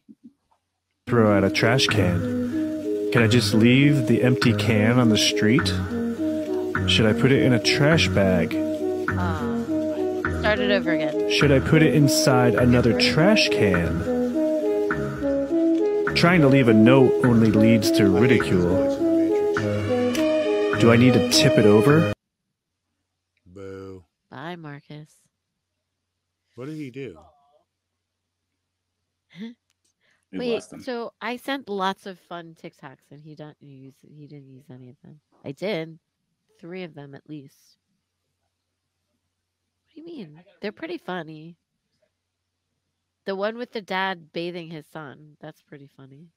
[1.07, 3.11] throw out a trash can.
[3.11, 5.67] Can I just leave the empty can on the street?
[6.89, 8.53] Should I put it in a trash bag?
[8.53, 11.29] Uh, start it over again.
[11.31, 14.03] Should I put it inside another trash can?
[16.15, 18.99] Trying to leave a note only leads to ridicule.
[20.79, 22.13] Do I need to tip it over?
[23.45, 24.03] Boo.
[24.29, 25.15] Bye, Marcus.
[26.55, 27.17] What did he do?
[30.31, 34.49] We Wait, so I sent lots of fun TikToks and he didn't use he didn't
[34.49, 35.19] use any of them.
[35.45, 35.99] I did.
[36.59, 37.77] Three of them at least.
[39.85, 40.43] What do you mean?
[40.59, 41.55] They're pretty funny.
[43.25, 46.29] The one with the dad bathing his son, that's pretty funny.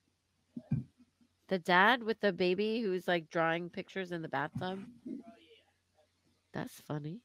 [1.48, 4.80] The dad with the baby who's like drawing pictures in the bathtub.
[6.52, 7.20] That's funny.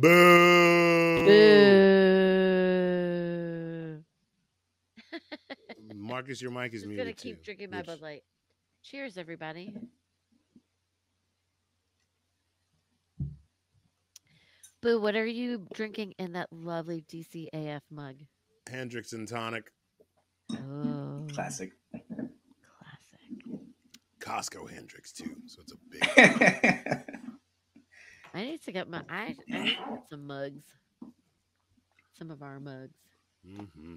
[0.00, 1.24] Boo.
[1.24, 1.88] Boo.
[5.94, 7.04] Marcus, your mic is Just muted.
[7.06, 7.42] gonna keep too.
[7.44, 7.86] drinking my Yes.
[7.86, 8.22] Bud Light.
[8.82, 9.74] Cheers, everybody.
[14.80, 18.16] Boo, what are you drinking in that lovely DCAF mug?
[18.70, 19.72] Hendrick's and tonic.
[20.52, 21.72] Oh, Classic.
[21.90, 23.20] classic
[24.20, 25.36] Costco Hendrick's too.
[25.46, 27.04] So it's a big.
[28.34, 30.64] I need to get my I, I need to get some mugs.
[32.18, 32.98] Some of our mugs.
[33.44, 33.96] hmm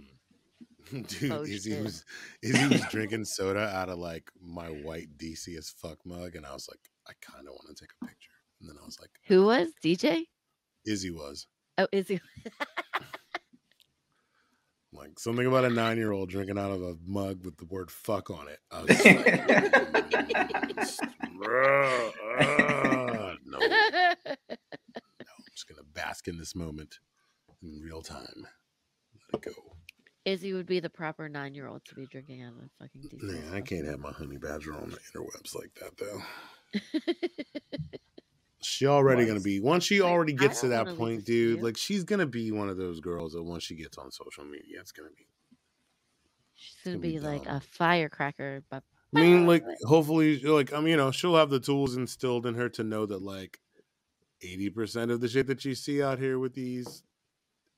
[1.08, 1.84] Dude, Oh, Izzy shit.
[1.84, 2.06] was
[2.42, 6.54] Izzy was drinking soda out of like my white DC as fuck mug, and I
[6.54, 8.32] was like, I kind of want to take a picture.
[8.60, 10.24] And then I was like, Who was DJ?
[10.86, 11.48] Izzy was.
[11.78, 12.20] Oh, Izzy.
[14.94, 17.90] Like something about a nine year old drinking out of a mug with the word
[17.90, 18.60] fuck on it.
[18.70, 19.26] I was just like,
[21.40, 23.58] "Bruh, ah, no.
[25.70, 25.76] No.
[25.76, 27.00] I'm just gonna bask in this moment
[27.64, 28.48] in real time.
[29.34, 29.62] Let it go.
[30.26, 33.02] Izzy would be the proper nine year old to be drinking out of a fucking
[33.02, 33.34] diesel.
[33.34, 36.22] Man, I can't have my honey badger on the interwebs like that though.
[38.64, 41.58] She already gonna be once she already gets to that point, dude.
[41.58, 41.64] you.
[41.64, 44.80] Like she's gonna be one of those girls that once she gets on social media,
[44.80, 45.26] it's gonna be.
[46.54, 48.84] She's gonna be like a firecracker, but
[49.16, 52.54] I mean, like hopefully, like I mean, you know, she'll have the tools instilled in
[52.54, 53.60] her to know that like
[54.42, 57.04] eighty percent of the shit that you see out here with these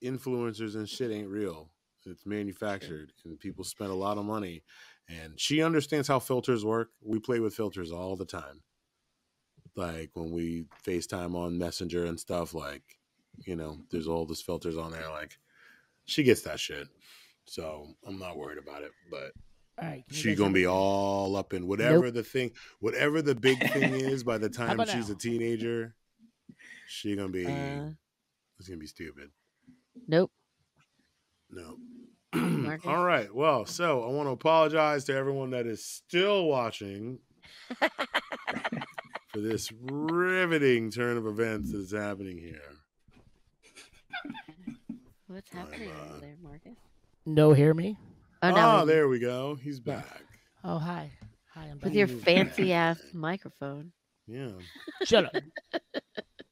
[0.03, 1.69] influencers and shit ain't real.
[2.05, 4.63] It's manufactured, and people spend a lot of money.
[5.09, 6.89] And she understands how filters work.
[7.01, 8.61] We play with filters all the time.
[9.75, 12.83] Like when we FaceTime on Messenger and stuff, like,
[13.45, 15.09] you know, there's all these filters on there.
[15.09, 15.37] Like,
[16.05, 16.87] she gets that shit.
[17.45, 18.91] So I'm not worried about it.
[19.09, 19.31] But
[19.81, 23.35] right, can you she guys gonna be all up in whatever the thing, whatever the
[23.35, 24.23] big thing is.
[24.23, 25.15] By the time she's now?
[25.15, 25.95] a teenager,
[26.87, 27.45] she gonna be.
[27.45, 27.89] Uh,
[28.59, 29.29] it's gonna be stupid.
[30.07, 30.31] nope.
[31.49, 31.77] No.
[32.85, 33.33] All right.
[33.33, 37.19] Well, so I want to apologize to everyone that is still watching
[39.29, 42.59] for this riveting turn of events that is happening here.
[45.27, 46.77] What's happening over there, Marcus?
[47.25, 47.97] No, hear me.
[48.41, 49.55] Oh, Ah, now we- there we go.
[49.55, 50.23] He's back.
[50.63, 51.11] Oh, hi.
[51.53, 53.91] Hi, I'm with your fancy ass microphone.
[54.27, 54.49] Yeah.
[55.03, 55.43] Shut up.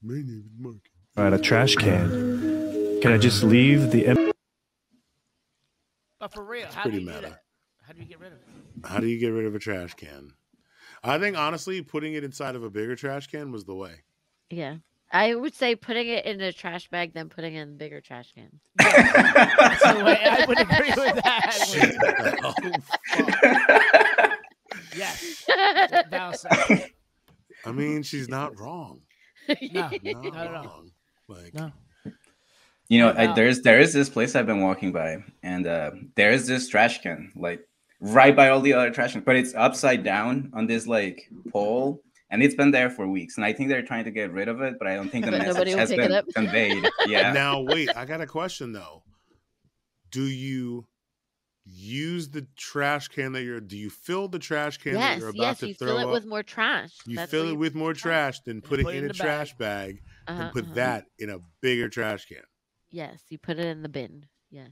[0.01, 0.77] My name is Mark.
[1.17, 2.99] At a trash can.
[3.01, 4.31] Can I just leave the em-
[6.19, 7.21] But for real, It's how do you do meta.
[7.21, 7.41] that?
[7.83, 8.47] How do you get rid of it?
[8.85, 10.31] How do you get rid of a trash can?
[11.03, 14.03] I think honestly, putting it inside of a bigger trash can was the way.
[14.49, 14.77] Yeah.
[15.11, 17.99] I would say putting it in a trash bag, then putting it in a bigger
[17.99, 18.49] trash can.
[18.77, 21.57] That's the way I would agree with that.
[24.95, 25.43] yes.
[26.09, 26.91] Val said.
[27.65, 29.01] I mean, she's not wrong.
[29.73, 30.85] No, Not not at all.
[31.27, 31.71] Like, No.
[32.89, 35.91] You know, Hey, I, there's there is this place I've been walking by, and uh,
[36.15, 37.61] there is this trash can like
[38.01, 42.01] right by all the other trash cans, but it's upside down on this like pole,
[42.31, 43.37] and it's been there for weeks.
[43.37, 45.31] And I think they're trying to get rid of it, but I don't think the
[45.31, 46.25] message nobody will has it been up.
[46.35, 46.83] conveyed.
[47.07, 47.31] Yeah.
[47.31, 49.03] Now, wait, I got a question though.
[50.11, 50.85] Do you
[51.73, 53.59] use the trash can that you're?
[53.61, 56.03] Do you fill the trash can that you're about yes, to you throw fill it
[56.05, 56.11] up?
[56.11, 56.91] with more trash.
[57.05, 59.09] you That's fill it you- with more trash, then put it put it in in
[59.11, 60.73] a the trash bag, Uh-huh, and put uh-huh.
[60.75, 62.43] that in a bigger trash can.
[62.89, 64.25] Yes, you put it in the bin.
[64.49, 64.71] Yes.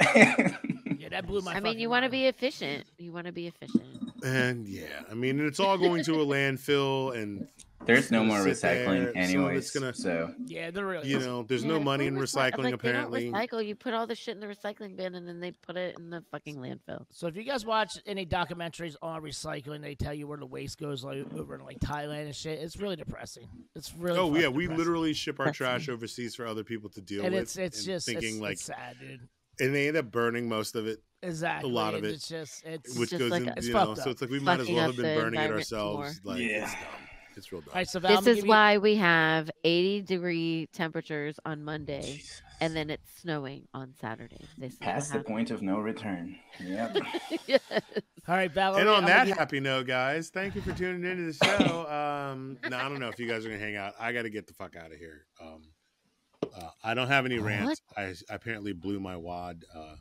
[0.98, 1.54] Yeah, that blew my.
[1.54, 2.84] I mean, you want to be efficient.
[2.98, 3.84] You want to be efficient.
[4.24, 7.46] And yeah, I mean, it's all going to a landfill, and
[7.84, 9.58] There's no more sit there, recycling, some of anyways.
[9.58, 11.08] it's gonna- So Yeah, there really.
[11.08, 13.26] you know, there's Yeah, no money in recycling like, apparently.
[13.26, 13.66] They don't recycle.
[13.66, 16.10] You put all the shit in the recycling bin and then they put it in
[16.10, 17.06] the fucking landfill.
[17.12, 20.78] So if you guys watch any documentaries on recycling, they tell you where the waste
[20.78, 22.58] goes, like over in like Thailand and shit.
[22.60, 23.48] It's really depressing.
[23.76, 24.18] It's really.
[24.18, 24.78] Oh yeah, fucking we depressing.
[24.78, 27.42] literally ship our trash overseas for other people to deal And with.
[27.44, 29.28] it's it's and just thinking it's, like, it's sad, dude.
[29.60, 31.70] and they end up burning most of it, Exactly.
[31.70, 33.72] A lot of it, It's just it's which just goes like in, a- It's you
[33.74, 33.86] know.
[33.94, 36.20] fucked So it's like we might as well have been burning it environment some ourselves.
[36.24, 36.74] Like Yeah.
[37.36, 37.70] It's real dumb.
[37.72, 41.62] All right, so Val, This is give you- why we have 80 degree temperatures on
[41.62, 42.22] Monday,
[42.60, 44.44] and then it's snowing on Saturday.
[44.58, 46.36] This past the point of no return.
[46.60, 46.96] Yep.
[47.46, 47.60] Yes.
[48.28, 48.74] All right, Val.
[48.76, 51.86] And I'm on gonna that happy note, guys, thank you for tuning into the show.
[51.88, 53.92] Um, no, I don't know if you guys are gonna hang out.
[54.00, 55.26] I got to get the fuck out of here.
[55.40, 55.62] Um,
[56.42, 57.80] uh, I don't have any rants.
[57.96, 59.94] I, I apparently blew my wad uh,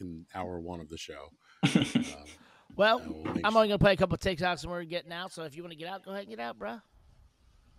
[0.00, 1.28] in hour one of the show.
[1.74, 1.94] Um,
[2.78, 5.32] Well, I will make I'm only gonna play a couple TikToks and we're getting out.
[5.32, 6.78] So if you want to get out, go ahead and get out, bro.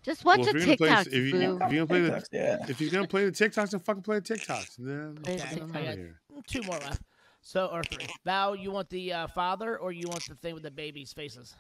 [0.04, 2.02] Just watch well, a if you're gonna TikTok, play, if, you, if you're gonna play
[2.02, 2.58] the, TikToks, yeah.
[2.68, 4.76] if you're gonna play the TikToks, then fucking play the TikToks.
[4.78, 6.20] Then Play the get them I here.
[6.48, 7.02] two more left.
[7.42, 8.08] So or three.
[8.26, 11.56] Val, you want the uh, father or you want the thing with the babies' faces?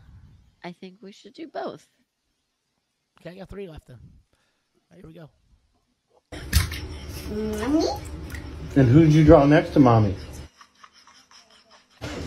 [0.61, 1.87] I think we should do both.
[3.21, 3.99] Okay, I got three left then.
[4.91, 5.29] All right, here we go.
[7.65, 7.87] Mommy.
[8.75, 10.13] And who did you draw next to mommy?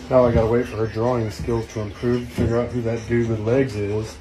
[0.09, 3.07] Now I gotta wait for her drawing skills to improve, to figure out who that
[3.07, 4.17] dude with legs is.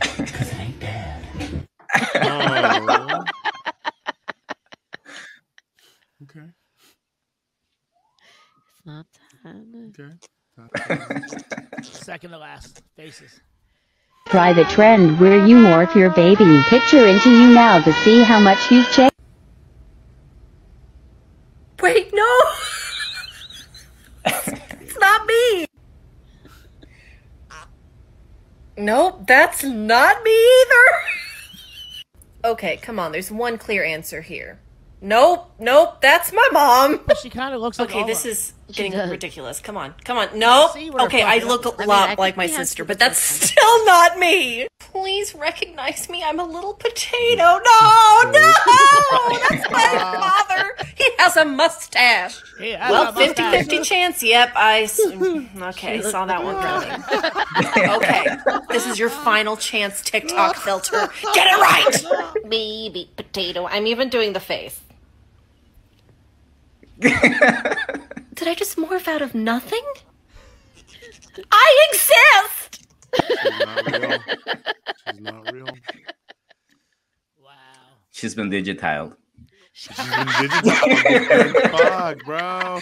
[0.00, 1.24] Because it ain't dad.
[2.24, 3.24] Oh.
[6.22, 6.46] okay.
[8.68, 9.06] It's not
[9.42, 9.92] time.
[10.58, 10.98] Okay.
[11.82, 12.82] Second to last.
[12.96, 13.40] Faces.
[14.28, 18.40] Try the trend where you morph your baby picture into you now to see how
[18.40, 19.12] much you've changed.
[21.82, 22.40] Wait, no!
[24.24, 25.66] it's not me!
[28.82, 30.86] Nope, that's not me either!
[32.52, 34.58] okay, come on, there's one clear answer here.
[35.00, 37.00] Nope, nope, that's my mom.
[37.22, 39.10] She kind of looks like Okay, all this is getting does.
[39.10, 39.60] ridiculous.
[39.60, 40.38] Come on, come on.
[40.38, 40.70] No.
[40.74, 43.52] see Okay, I look a I mean, lot I like my sister, but that's first
[43.52, 44.68] still not me.
[44.78, 46.22] Please recognize me.
[46.22, 47.42] I'm a little potato.
[47.42, 47.58] No,
[48.24, 48.30] no,
[49.48, 50.74] that's my father.
[50.96, 52.40] He has a mustache.
[52.58, 53.52] He has Well, a mustache.
[53.54, 54.22] 50 50 chance.
[54.22, 54.88] Yep, I.
[55.12, 57.90] Mm, okay, saw that one coming.
[57.96, 58.26] Okay,
[58.70, 61.08] this is your final chance, TikTok filter.
[61.34, 62.42] Get it right!
[62.48, 63.66] Baby potato.
[63.66, 64.80] I'm even doing the face.
[68.42, 69.84] Did I just morph out of nothing?
[71.52, 72.84] I exist!
[73.14, 74.18] She's not real.
[75.06, 75.66] She's not real.
[77.40, 77.52] Wow.
[78.10, 79.14] She's been digitized.
[79.72, 81.70] She's been digitized.
[81.70, 82.80] Fuck, bro.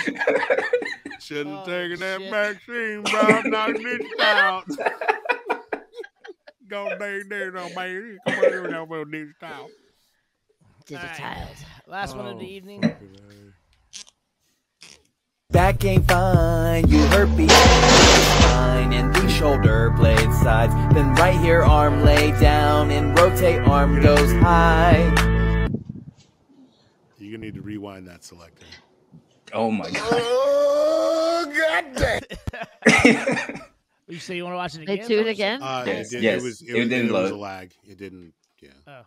[1.20, 3.42] Shouldn't have oh, taken that vaccine, bro.
[3.50, 4.64] Knocked bitch out.
[6.68, 8.16] Go day there, no baby.
[8.26, 9.70] Come on here now, we'll digital.
[10.86, 11.66] Digitized.
[11.86, 12.96] Last one of the Oh, evening.
[15.52, 15.62] Fucking A.
[15.72, 20.74] Back ain't fine, you hurt me spine and the shoulder blade sides.
[20.94, 25.02] Then right here, arm lay down and rotate, arm goes high.
[27.18, 28.66] You're gonna need to rewind that selector.
[29.52, 30.08] Oh my god.
[30.12, 33.60] Oh god damn.
[34.08, 34.86] You say you want to watch it again?
[34.86, 35.08] They again?
[35.08, 35.62] do it again?
[35.62, 36.40] Uh, Yes, it, did, yes.
[36.40, 37.72] it was it, It was, didn't it was a lag.
[37.88, 38.34] It didn't.
[38.60, 38.70] Yeah.
[38.88, 39.02] Oh.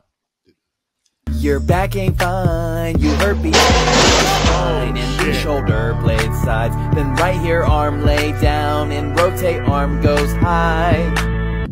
[1.43, 6.73] Your back ain't fine, you hurt me spine and the shoulder blade sides.
[6.95, 11.67] Then right here, arm lay down and rotate, arm goes high.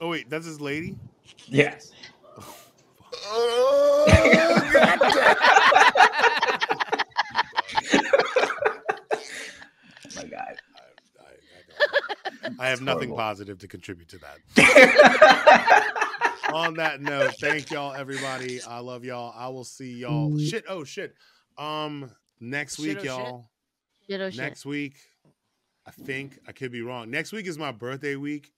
[0.00, 0.96] Oh wait, that's his lady.
[1.46, 1.92] Yes.
[3.26, 4.06] Oh,
[10.16, 10.56] my god.
[12.58, 14.18] I have nothing positive to contribute to
[14.56, 16.16] that.
[16.54, 18.60] On that note, thank y'all, everybody.
[18.62, 19.32] I love y'all.
[19.36, 20.36] I will see y'all.
[20.38, 20.64] Shit.
[20.68, 21.14] Oh shit.
[21.58, 22.10] Um,
[22.40, 23.50] next Shit, week, oh, y'all.
[24.08, 24.38] Shit, oh, shit.
[24.40, 24.96] Next week,
[25.86, 27.10] I think I could be wrong.
[27.10, 28.52] Next week is my birthday week.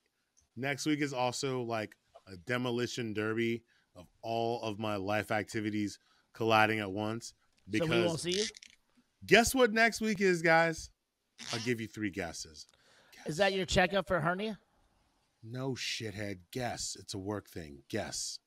[0.56, 1.94] Next week is also like
[2.26, 3.62] a demolition derby
[3.96, 5.98] of all of my life activities
[6.34, 7.34] colliding at once.
[7.74, 8.44] So we won't see you.
[9.26, 10.90] guess what next week is, guys?
[11.52, 12.66] I'll give you three guesses.
[13.26, 14.58] Is that your checkup for hernia?
[15.42, 16.38] No shithead.
[16.52, 16.96] Guess.
[17.00, 17.82] It's a work thing.
[17.88, 18.38] Guess.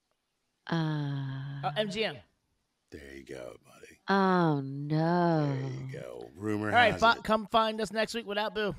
[0.71, 0.75] Uh,
[1.63, 2.17] Uh, MGM.
[2.91, 3.99] There you go, buddy.
[4.07, 5.53] oh no.
[5.59, 6.29] There you go.
[6.37, 7.23] Rumor All right, has fi- it.
[7.23, 8.73] come find us next week without Boo.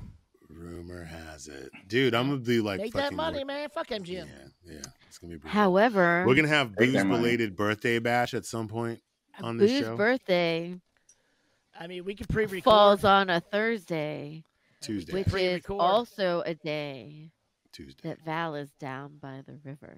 [0.48, 2.14] Rumor has it, dude.
[2.14, 3.68] I'm gonna be like Make that money, work- man.
[3.68, 4.26] Fuck MGM.
[4.26, 4.82] Yeah, yeah.
[5.08, 5.38] It's gonna be.
[5.38, 5.50] brutal.
[5.50, 9.02] However, We're gonna have Take Boo's belated birthday bash at some point
[9.42, 9.90] on this show.
[9.90, 10.80] Boo's birthday
[11.78, 12.64] I mean, we could pre-record.
[12.64, 14.44] falls on a Thursday,
[14.80, 15.12] Tuesday.
[15.12, 15.78] which is Pre-record.
[15.80, 17.32] also a day
[17.76, 18.08] Tuesday.
[18.08, 19.96] that Val is down by the river.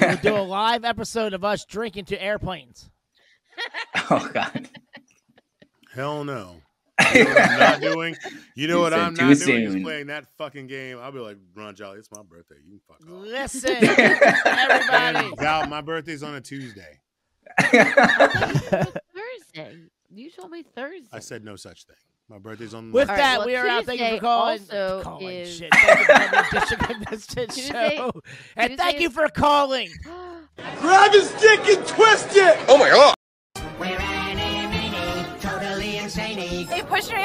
[0.00, 2.90] We'll do a live episode of us drinking to airplanes.
[4.10, 4.68] Oh god.
[5.94, 6.56] Hell no.
[7.14, 8.16] You know I'm not doing?
[8.54, 10.98] You know You what I'm too not doing is playing that fucking game.
[11.00, 12.56] I'll be like, Ron Jolly, it's my birthday.
[12.64, 13.08] You can fuck off.
[13.24, 13.76] Listen,
[14.46, 15.30] everybody.
[15.38, 17.00] Val, my birthday's on a Tuesday.
[17.60, 19.76] Thursday.
[20.10, 21.08] You told me Thursday.
[21.12, 21.96] I said no such thing.
[22.30, 22.92] My birthday's on.
[22.92, 23.84] With All right, that, well, we are out.
[23.86, 24.60] Thank you for Tuesday calling.
[24.60, 25.68] also calling is- shit.
[25.74, 26.04] Thank you
[26.60, 28.12] for coming to District of Tuesday- show.
[28.56, 29.88] And thank Tuesday you for calling.
[30.80, 32.56] Grab his dick and twist it!
[32.68, 33.14] Oh my god!
[33.80, 33.98] We're
[35.40, 36.66] totally insane.
[36.68, 37.20] They pushed me